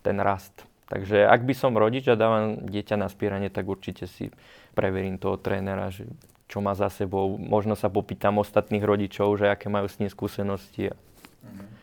ten 0.01 0.17
rast. 0.23 0.65
Takže 0.89 1.27
ak 1.27 1.45
by 1.45 1.53
som 1.53 1.77
rodič 1.77 2.09
a 2.09 2.17
dávam 2.17 2.65
dieťa 2.65 2.97
na 2.97 3.11
spíranie, 3.11 3.53
tak 3.53 3.69
určite 3.69 4.09
si 4.09 4.33
preverím 4.73 5.21
toho 5.21 5.37
trénera, 5.37 5.93
že 5.93 6.09
čo 6.49 6.65
má 6.65 6.73
za 6.73 6.89
sebou. 6.89 7.37
Možno 7.37 7.77
sa 7.77 7.93
popýtam 7.93 8.41
ostatných 8.41 8.81
rodičov, 8.81 9.37
že 9.37 9.53
aké 9.53 9.69
majú 9.69 9.85
s 9.85 10.01
ním 10.01 10.09
skúsenosti. 10.09 10.89
Mm-hmm 11.43 11.79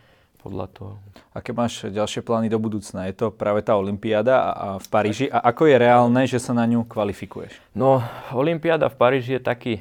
podľa 0.47 0.66
toho. 0.71 0.92
Aké 1.35 1.51
máš 1.51 1.83
ďalšie 1.90 2.23
plány 2.23 2.47
do 2.47 2.62
budúcna? 2.62 3.11
Je 3.11 3.19
to 3.19 3.35
práve 3.35 3.66
tá 3.66 3.75
Olympiáda 3.75 4.38
a, 4.38 4.51
a 4.55 4.69
v 4.79 4.87
Paríži. 4.87 5.27
A 5.27 5.42
ako 5.42 5.66
je 5.66 5.77
reálne, 5.83 6.23
že 6.23 6.38
sa 6.38 6.55
na 6.55 6.62
ňu 6.71 6.87
kvalifikuješ? 6.87 7.59
No, 7.75 7.99
Olympiáda 8.31 8.87
v 8.87 8.95
Paríži 8.95 9.37
je 9.37 9.42
taký, 9.42 9.75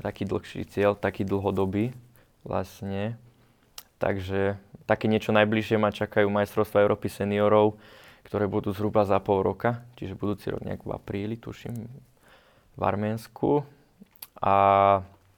taký 0.00 0.24
dlhší 0.24 0.64
cieľ, 0.72 0.96
taký 0.96 1.28
dlhodobý 1.28 1.92
vlastne. 2.48 3.20
Takže 4.00 4.56
také 4.88 5.04
niečo 5.04 5.36
najbližšie 5.36 5.76
ma 5.76 5.92
čakajú 5.92 6.32
majstrovstvá 6.32 6.80
Európy 6.88 7.12
seniorov, 7.12 7.76
ktoré 8.24 8.48
budú 8.48 8.72
zhruba 8.72 9.04
za 9.04 9.20
pol 9.20 9.44
roka, 9.44 9.84
čiže 10.00 10.16
budúci 10.16 10.48
rok 10.48 10.64
nejak 10.64 10.82
v 10.82 10.96
apríli, 10.96 11.36
tuším, 11.36 11.86
v 12.74 12.82
Arménsku. 12.82 13.68
A 14.40 14.56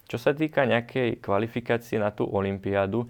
čo 0.08 0.16
sa 0.16 0.32
týka 0.32 0.64
nejakej 0.64 1.20
kvalifikácie 1.20 2.00
na 2.00 2.08
tú 2.08 2.24
Olympiádu, 2.24 3.06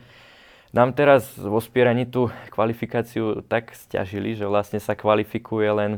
nám 0.75 0.93
teraz 0.93 1.33
vo 1.39 1.63
spieraní 1.63 2.05
tú 2.05 2.29
kvalifikáciu 2.53 3.41
tak 3.47 3.73
stiažili, 3.73 4.37
že 4.37 4.45
vlastne 4.45 4.77
sa 4.83 4.93
kvalifikuje 4.93 5.69
len 5.73 5.93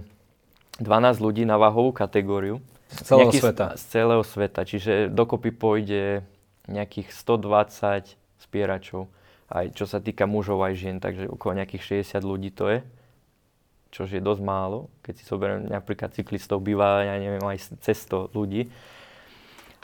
12 0.79 1.19
ľudí 1.19 1.43
na 1.43 1.59
váhovú 1.59 1.91
kategóriu. 1.91 2.63
Z 2.93 3.11
celého 3.17 3.33
sveta. 3.35 3.67
Z 3.75 3.83
celého 3.91 4.23
sveta, 4.23 4.61
čiže 4.63 4.93
dokopy 5.11 5.51
pôjde 5.51 6.23
nejakých 6.71 7.11
120 7.11 8.15
spieračov, 8.39 9.11
aj 9.51 9.75
čo 9.75 9.91
sa 9.91 9.99
týka 9.99 10.31
mužov 10.31 10.63
aj 10.63 10.75
žien, 10.79 10.97
takže 11.03 11.27
okolo 11.27 11.59
nejakých 11.59 12.07
60 12.07 12.23
ľudí 12.23 12.55
to 12.55 12.71
je, 12.71 12.79
čo 13.91 14.07
je 14.07 14.23
dosť 14.23 14.43
málo. 14.47 14.87
Keď 15.03 15.15
si 15.19 15.25
zoberiem 15.27 15.67
napríklad 15.67 16.15
cyklistov, 16.15 16.63
býva, 16.63 17.03
ja 17.03 17.19
neviem, 17.19 17.43
aj 17.43 17.83
cez 17.83 18.07
100 18.07 18.31
ľudí. 18.31 18.71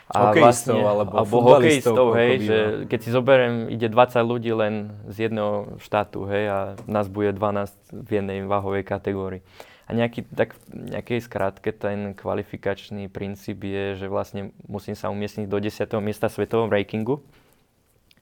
A 0.06 0.30
hokejistov 0.30 0.78
vlastne, 0.78 0.86
alebo, 0.86 1.14
alebo 1.18 1.36
hokejistov, 1.42 2.14
hej, 2.14 2.32
že 2.46 2.58
keď 2.86 2.98
si 3.02 3.10
zoberiem, 3.10 3.54
ide 3.66 3.90
20 3.90 4.22
ľudí 4.22 4.54
len 4.54 4.94
z 5.10 5.26
jedného 5.26 5.82
štátu, 5.82 6.30
hej, 6.30 6.44
a 6.46 6.58
nás 6.86 7.10
bude 7.10 7.34
12 7.34 7.74
v 7.90 8.10
jednej 8.22 8.38
váhovej 8.46 8.86
kategórii. 8.86 9.42
A 9.86 9.94
nejaký, 9.94 10.26
tak 10.30 10.54
nejakej 10.70 11.26
skrátke 11.26 11.70
ten 11.74 12.14
kvalifikačný 12.14 13.10
princíp 13.10 13.66
je, 13.66 13.98
že 13.98 14.06
vlastne 14.06 14.54
musím 14.66 14.94
sa 14.94 15.10
umiestniť 15.10 15.46
do 15.50 15.58
10. 15.58 15.90
miesta 16.02 16.30
svetovom 16.30 16.70
rankingu, 16.70 17.22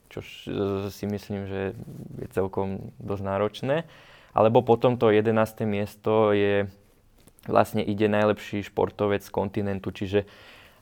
čo 0.09 0.21
si 0.89 1.05
myslím, 1.05 1.49
že 1.49 1.77
je 2.21 2.27
celkom 2.33 2.93
dosť 3.01 3.23
náročné. 3.25 3.77
Alebo 4.33 4.65
potom 4.65 4.97
to 4.97 5.13
11. 5.13 5.33
miesto 5.69 6.33
je, 6.33 6.69
vlastne 7.45 7.81
ide 7.81 8.09
najlepší 8.09 8.65
športovec 8.65 9.21
z 9.21 9.31
kontinentu, 9.33 9.89
čiže 9.93 10.25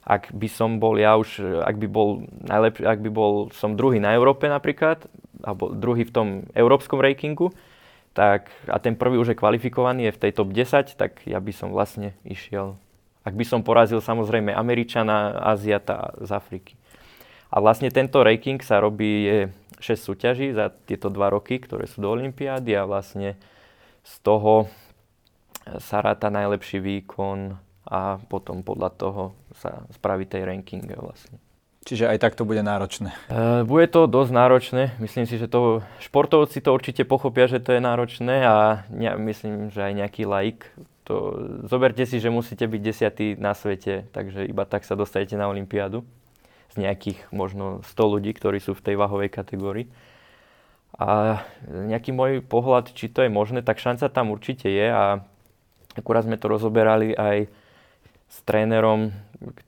ak 0.03 0.35
by 0.35 0.47
som 0.51 0.83
bol 0.83 0.99
ja 0.99 1.15
už, 1.15 1.63
ak 1.63 1.79
by 1.79 1.87
bol 1.87 2.27
najlepší, 2.43 2.83
ak 2.83 2.99
by 2.99 3.09
bol 3.11 3.47
som 3.55 3.79
druhý 3.79 4.03
na 4.03 4.11
Európe 4.11 4.51
napríklad, 4.51 5.07
alebo 5.39 5.71
druhý 5.71 6.03
v 6.03 6.13
tom 6.13 6.27
európskom 6.51 6.99
rankingu, 6.99 7.55
tak 8.11 8.51
a 8.67 8.77
ten 8.77 8.93
prvý 8.99 9.17
už 9.17 9.33
je 9.33 9.39
kvalifikovaný, 9.39 10.11
je 10.11 10.15
v 10.15 10.21
tej 10.27 10.31
top 10.35 10.51
10, 10.51 10.99
tak 10.99 11.23
ja 11.25 11.39
by 11.39 11.51
som 11.55 11.71
vlastne 11.71 12.13
išiel. 12.27 12.77
Ak 13.23 13.33
by 13.33 13.47
som 13.47 13.63
porazil 13.63 14.03
samozrejme 14.03 14.51
Američana, 14.51 15.39
Aziata 15.39 16.11
z 16.19 16.29
Afriky. 16.35 16.75
A 17.47 17.63
vlastne 17.63 17.87
tento 17.87 18.19
ranking 18.19 18.59
sa 18.59 18.83
robí, 18.83 19.23
je 19.23 19.39
6 19.79 20.09
súťaží 20.11 20.51
za 20.51 20.69
tieto 20.83 21.07
dva 21.07 21.31
roky, 21.31 21.63
ktoré 21.63 21.87
sú 21.87 22.03
do 22.03 22.11
Olympiády 22.11 22.75
a 22.75 22.83
vlastne 22.83 23.39
z 24.03 24.13
toho 24.19 24.67
sa 25.79 26.03
ráta 26.03 26.27
najlepší 26.27 26.83
výkon 26.83 27.55
a 27.87 28.19
potom 28.31 28.63
podľa 28.63 28.89
toho 28.95 29.23
sa 29.59 29.83
spraví 29.91 30.23
tej 30.27 30.47
ranking 30.47 30.87
vlastne. 30.95 31.39
Čiže 31.83 32.07
aj 32.07 32.17
tak 32.23 32.33
to 32.39 32.47
bude 32.47 32.63
náročné? 32.63 33.11
Uh, 33.27 33.67
bude 33.67 33.91
to 33.91 34.07
dosť 34.07 34.31
náročné. 34.31 34.83
Myslím 35.03 35.27
si, 35.27 35.35
že 35.35 35.51
to 35.51 35.83
športovci 35.99 36.63
to 36.63 36.71
určite 36.71 37.03
pochopia, 37.03 37.51
že 37.51 37.59
to 37.59 37.75
je 37.75 37.83
náročné 37.83 38.47
a 38.47 38.87
ne, 38.87 39.11
myslím, 39.19 39.67
že 39.67 39.83
aj 39.83 39.93
nejaký 39.99 40.23
laik 40.23 40.63
to, 41.03 41.35
zoberte 41.67 42.07
si, 42.07 42.23
že 42.23 42.31
musíte 42.31 42.63
byť 42.63 42.81
desiatý 42.81 43.25
na 43.35 43.51
svete, 43.51 44.07
takže 44.15 44.47
iba 44.47 44.63
tak 44.63 44.87
sa 44.87 44.95
dostanete 44.95 45.35
na 45.35 45.51
Olympiádu 45.51 46.07
z 46.71 46.79
nejakých 46.79 47.19
možno 47.35 47.83
100 47.83 48.13
ľudí, 48.17 48.31
ktorí 48.31 48.63
sú 48.63 48.71
v 48.73 48.83
tej 48.87 48.95
váhovej 48.95 49.27
kategórii. 49.27 49.91
A 50.95 51.41
nejaký 51.67 52.15
môj 52.15 52.39
pohľad, 52.45 52.95
či 52.95 53.11
to 53.11 53.25
je 53.25 53.29
možné, 53.29 53.59
tak 53.65 53.83
šanca 53.83 54.07
tam 54.07 54.31
určite 54.31 54.71
je 54.71 54.87
a 54.87 55.19
akurát 55.97 56.23
sme 56.23 56.39
to 56.39 56.47
rozoberali 56.47 57.11
aj 57.13 57.51
s 58.33 58.41
trénerom 58.41 59.13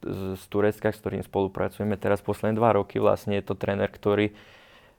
z 0.02 0.42
Turecka, 0.50 0.90
s 0.90 0.98
ktorým 0.98 1.22
spolupracujeme 1.22 1.94
teraz 2.02 2.26
posledné 2.26 2.58
dva 2.58 2.74
roky. 2.74 2.98
Vlastne 2.98 3.38
je 3.38 3.46
to 3.46 3.54
tréner, 3.54 3.86
ktorý 3.86 4.34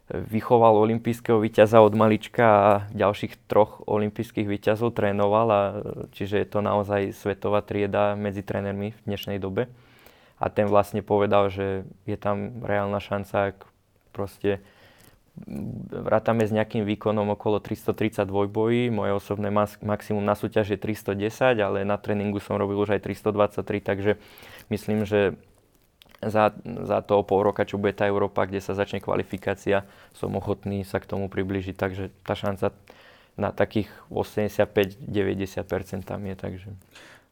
vychoval 0.07 0.79
olympijského 0.87 1.43
víťaza 1.43 1.83
od 1.83 1.91
malička 1.99 2.47
a 2.47 2.71
ďalších 2.95 3.51
troch 3.51 3.83
olympijských 3.91 4.47
víťazov 4.47 4.95
trénoval. 4.95 5.47
A, 5.51 5.63
čiže 6.15 6.39
je 6.39 6.47
to 6.47 6.63
naozaj 6.63 7.11
svetová 7.11 7.59
trieda 7.67 8.15
medzi 8.15 8.47
trénermi 8.47 8.95
v 8.95 9.01
dnešnej 9.03 9.43
dobe. 9.43 9.67
A 10.39 10.47
ten 10.47 10.71
vlastne 10.71 11.03
povedal, 11.03 11.51
že 11.51 11.83
je 12.07 12.15
tam 12.15 12.63
reálna 12.63 13.03
šanca, 13.03 13.51
ak 13.51 13.67
proste 14.15 14.63
vrátame 15.93 16.49
s 16.49 16.53
nejakým 16.53 16.89
výkonom 16.89 17.37
okolo 17.37 17.61
330 17.61 18.25
dvojbojí. 18.25 18.89
Moje 18.89 19.13
osobné 19.13 19.53
maximum 19.85 20.25
na 20.25 20.33
súťaž 20.33 20.75
je 20.75 20.79
310, 20.81 21.61
ale 21.61 21.85
na 21.85 22.01
tréningu 22.01 22.41
som 22.41 22.57
robil 22.57 22.81
už 22.81 22.97
aj 22.97 23.05
323, 23.05 23.85
takže 23.85 24.17
myslím, 24.73 25.05
že 25.05 25.37
za, 26.25 26.57
za 26.65 27.05
to 27.05 27.21
pol 27.23 27.45
roka, 27.45 27.69
čo 27.69 27.77
bude 27.77 27.93
tá 27.93 28.09
Európa, 28.09 28.49
kde 28.49 28.65
sa 28.65 28.73
začne 28.73 29.05
kvalifikácia, 29.05 29.85
som 30.17 30.33
ochotný 30.33 30.81
sa 30.89 30.97
k 30.97 31.13
tomu 31.13 31.29
približiť. 31.29 31.77
Takže 31.77 32.09
tá 32.25 32.33
šanca 32.33 32.73
na 33.37 33.53
takých 33.53 33.93
85-90% 34.09 36.09
tam 36.09 36.25
je. 36.25 36.35
Takže. 36.35 36.69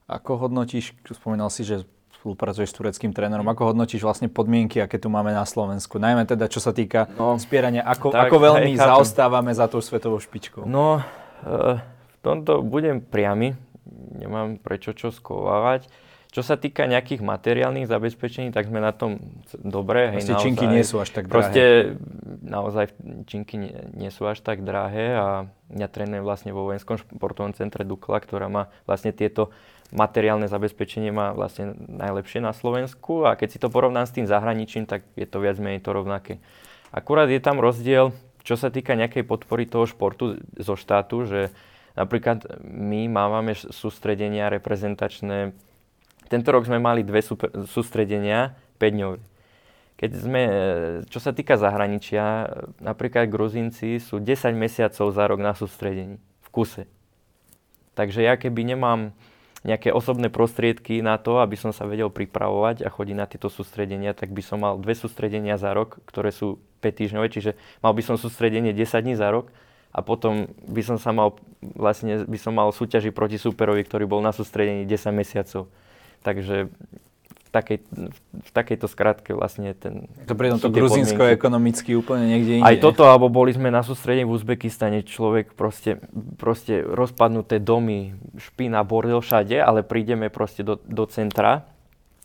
Ako 0.05 0.37
hodnotíš, 0.37 0.93
spomínal 1.09 1.49
si, 1.49 1.65
že 1.65 1.89
spolupracuješ 2.25 2.73
s 2.73 2.77
tureckým 2.81 3.13
trénerom. 3.13 3.45
Ako 3.45 3.77
hodnotíš 3.77 4.01
vlastne 4.01 4.33
podmienky, 4.33 4.81
aké 4.81 4.97
tu 4.97 5.13
máme 5.13 5.37
na 5.37 5.45
Slovensku? 5.45 6.01
Najmä 6.01 6.25
teda, 6.25 6.49
čo 6.49 6.57
sa 6.57 6.73
týka 6.73 7.13
no, 7.21 7.37
spierania, 7.37 7.85
ako, 7.85 8.17
tak, 8.17 8.33
ako 8.33 8.37
veľmi 8.41 8.73
hej, 8.73 8.81
zaostávame 8.81 9.53
za 9.53 9.69
tou 9.69 9.85
svetovou 9.85 10.17
špičkou? 10.17 10.65
No, 10.65 11.05
e, 11.45 11.77
v 11.85 12.17
tomto 12.25 12.65
budem 12.65 13.05
priamy. 13.05 13.53
Nemám 14.17 14.57
prečo 14.57 14.97
čo 14.97 15.13
skovávať. 15.13 15.93
Čo 16.33 16.43
sa 16.43 16.57
týka 16.57 16.89
nejakých 16.89 17.23
materiálnych 17.23 17.87
zabezpečení, 17.87 18.51
tak 18.51 18.67
sme 18.67 18.81
na 18.81 18.91
tom 18.91 19.21
dobre. 19.55 20.19
Hej, 20.19 20.33
naozaj, 20.33 20.43
činky 20.43 20.65
nie 20.67 20.83
sú 20.83 20.99
až 20.99 21.15
tak 21.15 21.29
drahé. 21.29 21.37
Proste 21.37 21.63
naozaj 22.43 22.85
činky 23.29 23.55
nie, 23.61 23.71
nie 23.95 24.11
sú 24.11 24.27
až 24.27 24.43
tak 24.43 24.67
drahé 24.67 25.15
a 25.15 25.27
ja 25.77 25.87
trénujem 25.93 26.27
vlastne 26.27 26.51
vo 26.51 26.67
vojenskom 26.67 26.99
športovom 26.99 27.55
centre 27.55 27.87
Dukla, 27.87 28.19
ktorá 28.19 28.51
má 28.51 28.73
vlastne 28.83 29.15
tieto 29.15 29.55
materiálne 29.93 30.49
zabezpečenie 30.49 31.13
má 31.13 31.35
vlastne 31.37 31.77
najlepšie 31.77 32.41
na 32.41 32.57
Slovensku 32.57 33.29
a 33.29 33.37
keď 33.37 33.49
si 33.51 33.59
to 33.61 33.69
porovnám 33.69 34.09
s 34.09 34.15
tým 34.17 34.25
zahraničím, 34.25 34.89
tak 34.89 35.05
je 35.19 35.29
to 35.29 35.43
viac 35.43 35.61
menej 35.61 35.85
to 35.85 35.93
rovnaké. 35.93 36.41
Akurát 36.95 37.29
je 37.29 37.43
tam 37.43 37.59
rozdiel, 37.59 38.15
čo 38.47 38.55
sa 38.55 38.71
týka 38.71 38.95
nejakej 38.95 39.27
podpory 39.27 39.67
toho 39.67 39.89
športu 39.89 40.39
zo 40.57 40.77
štátu, 40.79 41.27
že 41.27 41.41
napríklad 41.99 42.61
my 42.65 43.11
máme 43.11 43.53
sústredenia 43.57 44.53
reprezentačné. 44.53 45.57
Tento 46.29 46.49
rok 46.53 46.69
sme 46.69 46.79
mali 46.81 47.03
dve 47.03 47.21
super, 47.25 47.51
sústredenia 47.67 48.57
5 48.79 48.97
dňové. 48.97 49.19
Keď 49.95 50.11
sme, 50.11 50.43
čo 51.07 51.23
sa 51.23 51.31
týka 51.31 51.55
zahraničia, 51.55 52.51
napríklad 52.83 53.31
Gruzinci 53.31 54.03
sú 54.03 54.19
10 54.19 54.53
mesiacov 54.59 55.07
za 55.15 55.25
rok 55.25 55.39
na 55.39 55.55
sústredení 55.55 56.19
v 56.19 56.49
kuse. 56.51 56.91
Takže 57.95 58.27
ja 58.27 58.35
keby 58.35 58.75
nemám 58.75 59.15
nejaké 59.65 59.91
osobné 59.91 60.29
prostriedky 60.29 61.01
na 61.01 61.17
to, 61.17 61.41
aby 61.41 61.57
som 61.57 61.73
sa 61.73 61.89
vedel 61.89 62.13
pripravovať 62.13 62.85
a 62.85 62.93
chodiť 62.93 63.17
na 63.17 63.25
tieto 63.25 63.49
sústredenia, 63.49 64.13
tak 64.13 64.29
by 64.31 64.45
som 64.45 64.61
mal 64.61 64.77
dve 64.77 64.93
sústredenia 64.93 65.57
za 65.57 65.73
rok, 65.73 66.05
ktoré 66.05 66.31
sú 66.31 66.61
5 66.85 67.01
týždňové, 67.01 67.33
čiže 67.33 67.57
mal 67.81 67.97
by 67.97 68.05
som 68.05 68.21
sústredenie 68.21 68.77
10 68.77 69.01
dní 69.01 69.17
za 69.17 69.33
rok 69.33 69.49
a 69.97 70.05
potom 70.05 70.53
by 70.69 70.83
som 70.85 71.01
sa 71.01 71.17
mal, 71.17 71.41
vlastne 71.65 72.29
by 72.29 72.39
som 72.39 72.53
mal 72.53 72.69
súťaži 72.77 73.09
proti 73.09 73.41
superovi, 73.41 73.81
ktorý 73.89 74.05
bol 74.05 74.21
na 74.21 74.37
sústredení 74.37 74.85
10 74.85 75.17
mesiacov. 75.17 75.73
Takže 76.21 76.69
takej, 77.55 77.79
v 78.35 78.51
takejto 78.51 78.91
skratke 78.91 79.31
vlastne 79.31 79.71
ten... 79.79 80.11
To 80.27 80.35
pri 80.35 80.59
to 80.59 80.67
Gruzinsko 80.75 81.31
je 81.31 81.39
ekonomicky 81.39 81.95
úplne 81.95 82.27
niekde 82.27 82.59
inde. 82.59 82.67
Aj 82.67 82.75
toto, 82.83 83.07
alebo 83.07 83.31
boli 83.31 83.55
sme 83.55 83.71
na 83.71 83.87
sústredení 83.87 84.27
v 84.27 84.35
Uzbekistane, 84.35 85.07
človek 85.07 85.55
proste, 85.55 86.03
proste 86.35 86.83
rozpadnuté 86.83 87.63
domy, 87.63 88.19
špina, 88.35 88.83
bordel 88.83 89.23
všade, 89.23 89.55
ale 89.63 89.87
prídeme 89.87 90.27
proste 90.35 90.67
do, 90.67 90.83
do 90.83 91.07
centra 91.07 91.71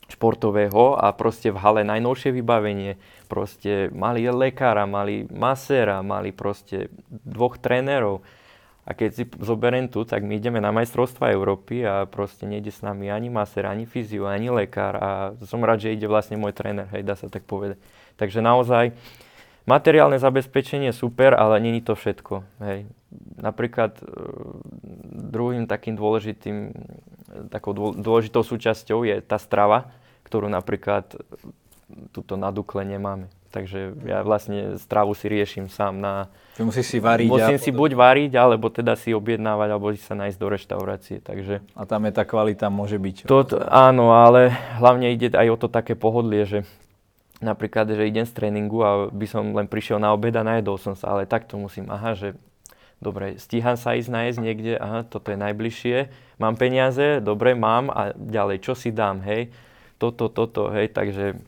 športového 0.09 0.97
a 0.97 1.13
proste 1.13 1.53
v 1.53 1.61
hale 1.61 1.81
najnovšie 1.85 2.33
vybavenie. 2.33 2.97
Proste 3.29 3.93
mali 3.93 4.25
lekára, 4.25 4.89
mali 4.89 5.29
maséra, 5.29 6.01
mali 6.01 6.33
proste 6.33 6.89
dvoch 7.09 7.61
trénerov 7.61 8.25
a 8.89 8.97
keď 8.97 9.09
si 9.13 9.23
zoberiem 9.37 9.85
tu, 9.85 10.01
tak 10.01 10.25
my 10.25 10.41
ideme 10.41 10.57
na 10.57 10.73
majstrovstva 10.73 11.29
Európy 11.29 11.85
a 11.85 12.09
proste 12.09 12.49
nejde 12.49 12.73
s 12.73 12.81
nami 12.81 13.13
ani 13.13 13.29
maser, 13.29 13.69
ani 13.69 13.85
fyzio, 13.85 14.25
ani 14.25 14.49
lekár 14.49 14.97
a 14.97 15.09
som 15.45 15.61
rád, 15.61 15.85
že 15.85 15.93
ide 15.93 16.09
vlastne 16.09 16.41
môj 16.41 16.57
tréner, 16.57 16.89
hej, 16.97 17.05
dá 17.05 17.13
sa 17.13 17.29
tak 17.29 17.45
povedať. 17.45 17.77
Takže 18.17 18.41
naozaj 18.41 18.97
materiálne 19.69 20.17
zabezpečenie 20.17 20.89
super, 20.89 21.37
ale 21.37 21.61
není 21.61 21.85
to 21.85 21.93
všetko, 21.93 22.41
hej. 22.65 22.89
Napríklad 23.37 24.01
e, 24.01 24.03
druhým 25.29 25.69
takým 25.69 25.93
dôležitým, 25.93 26.73
takou 27.53 27.77
dôležitou 27.93 28.41
súčasťou 28.41 29.05
je 29.05 29.21
tá 29.21 29.37
strava, 29.37 29.93
ktorú 30.25 30.49
napríklad 30.49 31.13
tuto 32.09 32.41
na 32.41 32.49
Dukle 32.49 32.81
nemáme. 32.89 33.29
Takže 33.49 33.97
ja 34.05 34.21
vlastne 34.21 34.77
stravu 34.77 35.17
si 35.17 35.25
riešim 35.25 35.67
sám 35.73 35.97
na... 35.97 36.29
Ty 36.53 36.69
musíš 36.69 36.93
si 36.93 36.97
variť. 37.01 37.29
Musím 37.29 37.57
a... 37.57 37.63
si 37.63 37.71
buď 37.73 37.91
variť, 37.97 38.31
alebo 38.37 38.69
teda 38.69 38.93
si 38.93 39.09
objednávať, 39.11 39.67
alebo 39.73 39.89
si 39.91 40.01
sa 40.05 40.13
nájsť 40.13 40.37
do 40.37 40.47
reštaurácie. 40.53 41.17
Takže... 41.25 41.65
A 41.73 41.83
tam 41.89 42.05
je 42.05 42.13
tá 42.13 42.23
kvalita, 42.29 42.69
môže 42.69 43.01
byť. 43.01 43.25
To, 43.25 43.41
áno, 43.67 44.13
ale 44.13 44.53
hlavne 44.77 45.09
ide 45.09 45.33
aj 45.33 45.47
o 45.49 45.57
to 45.57 45.67
také 45.67 45.97
pohodlie, 45.97 46.45
že 46.45 46.69
napríklad, 47.41 47.89
že 47.89 48.05
idem 48.05 48.27
z 48.27 48.35
tréningu 48.35 48.83
a 48.83 48.91
by 49.09 49.25
som 49.25 49.55
len 49.55 49.65
prišiel 49.65 49.97
na 49.97 50.11
obed 50.11 50.35
a 50.35 50.43
najedol 50.43 50.75
som 50.77 50.93
sa, 50.93 51.15
ale 51.15 51.23
takto 51.23 51.55
musím, 51.55 51.87
aha, 51.87 52.13
že 52.13 52.35
dobre, 52.99 53.39
stíham 53.39 53.79
sa 53.79 53.95
ísť 53.95 54.11
nájsť 54.11 54.37
niekde, 54.43 54.73
aha, 54.75 55.07
toto 55.07 55.31
je 55.31 55.39
najbližšie, 55.39 55.97
mám 56.35 56.59
peniaze, 56.59 57.23
dobre, 57.23 57.55
mám 57.55 57.87
a 57.89 58.11
ďalej, 58.11 58.59
čo 58.59 58.75
si 58.75 58.91
dám, 58.91 59.23
hej, 59.23 59.55
toto, 59.95 60.27
toto, 60.27 60.67
hej, 60.75 60.91
takže 60.91 61.39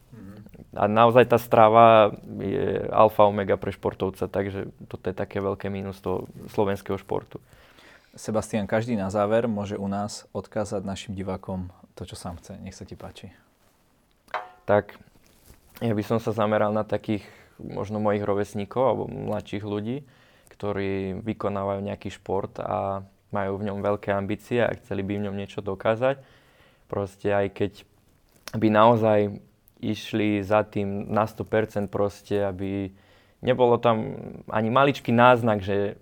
a 0.71 0.87
naozaj 0.87 1.27
tá 1.27 1.35
strava 1.35 2.15
je 2.39 2.87
alfa 2.95 3.27
omega 3.27 3.59
pre 3.59 3.75
športovca, 3.75 4.31
takže 4.31 4.71
toto 4.87 5.11
je 5.11 5.15
také 5.15 5.43
veľké 5.43 5.67
mínus 5.67 5.99
toho 5.99 6.31
slovenského 6.55 6.95
športu. 6.95 7.43
Sebastian, 8.15 8.67
každý 8.67 8.95
na 8.95 9.11
záver 9.11 9.47
môže 9.47 9.79
u 9.79 9.87
nás 9.87 10.27
odkázať 10.31 10.83
našim 10.83 11.15
divákom 11.15 11.71
to, 11.95 12.07
čo 12.07 12.15
sám 12.15 12.39
chce. 12.39 12.59
Nech 12.59 12.75
sa 12.75 12.87
ti 12.87 12.95
páči. 12.95 13.31
Tak, 14.63 14.95
ja 15.83 15.91
by 15.91 16.03
som 16.03 16.19
sa 16.23 16.31
zameral 16.31 16.71
na 16.71 16.87
takých 16.87 17.23
možno 17.59 17.99
mojich 17.99 18.23
rovesníkov 18.23 18.83
alebo 18.83 19.03
mladších 19.11 19.63
ľudí, 19.63 20.03
ktorí 20.55 21.19
vykonávajú 21.19 21.79
nejaký 21.83 22.09
šport 22.15 22.55
a 22.63 23.03
majú 23.31 23.59
v 23.59 23.71
ňom 23.71 23.79
veľké 23.79 24.11
ambície 24.11 24.59
a 24.59 24.75
chceli 24.75 25.03
by 25.03 25.19
v 25.19 25.23
ňom 25.27 25.35
niečo 25.35 25.59
dokázať. 25.63 26.19
Proste 26.91 27.31
aj 27.31 27.47
keď 27.55 27.71
by 28.55 28.67
naozaj 28.67 29.19
išli 29.81 30.45
za 30.45 30.61
tým 30.61 31.09
na 31.09 31.25
100% 31.25 31.89
proste, 31.89 32.45
aby 32.45 32.93
nebolo 33.41 33.81
tam 33.81 34.15
ani 34.47 34.69
maličký 34.69 35.09
náznak, 35.09 35.65
že 35.65 35.97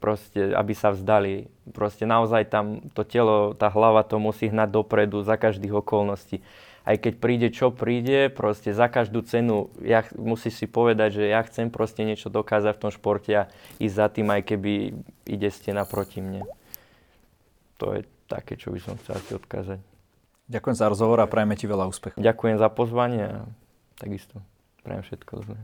proste, 0.00 0.56
aby 0.56 0.72
sa 0.72 0.90
vzdali. 0.90 1.52
Proste 1.76 2.08
naozaj 2.08 2.48
tam 2.48 2.80
to 2.96 3.04
telo, 3.04 3.52
tá 3.52 3.68
hlava 3.68 4.00
to 4.02 4.16
musí 4.16 4.48
hnať 4.48 4.72
dopredu 4.72 5.20
za 5.20 5.36
každých 5.36 5.84
okolností. 5.84 6.40
Aj 6.80 6.96
keď 6.96 7.14
príde 7.20 7.48
čo 7.52 7.68
príde, 7.68 8.32
proste 8.32 8.72
za 8.72 8.88
každú 8.88 9.20
cenu 9.20 9.68
ja, 9.84 10.00
musíš 10.16 10.64
si 10.64 10.66
povedať, 10.66 11.20
že 11.20 11.24
ja 11.28 11.44
chcem 11.44 11.68
proste 11.68 12.08
niečo 12.08 12.32
dokázať 12.32 12.72
v 12.72 12.82
tom 12.88 12.90
športe 12.90 13.32
a 13.36 13.52
ísť 13.76 13.94
za 13.94 14.06
tým, 14.08 14.32
aj 14.32 14.42
keby 14.48 14.72
ide 15.28 15.48
stena 15.52 15.84
proti 15.84 16.24
mne. 16.24 16.48
To 17.76 17.92
je 17.92 18.08
také, 18.24 18.56
čo 18.56 18.72
by 18.72 18.80
som 18.80 18.96
chcel 18.96 19.20
odkázať. 19.36 19.89
Ďakujem 20.50 20.76
za 20.76 20.86
rozhovor 20.90 21.22
a 21.22 21.30
prajeme 21.30 21.54
ti 21.54 21.70
veľa 21.70 21.86
úspechov. 21.86 22.18
Ďakujem 22.18 22.56
za 22.58 22.68
pozvanie 22.74 23.22
a 23.22 23.38
takisto 23.96 24.42
prajem 24.82 25.06
všetko 25.06 25.32
zlé. 25.46 25.58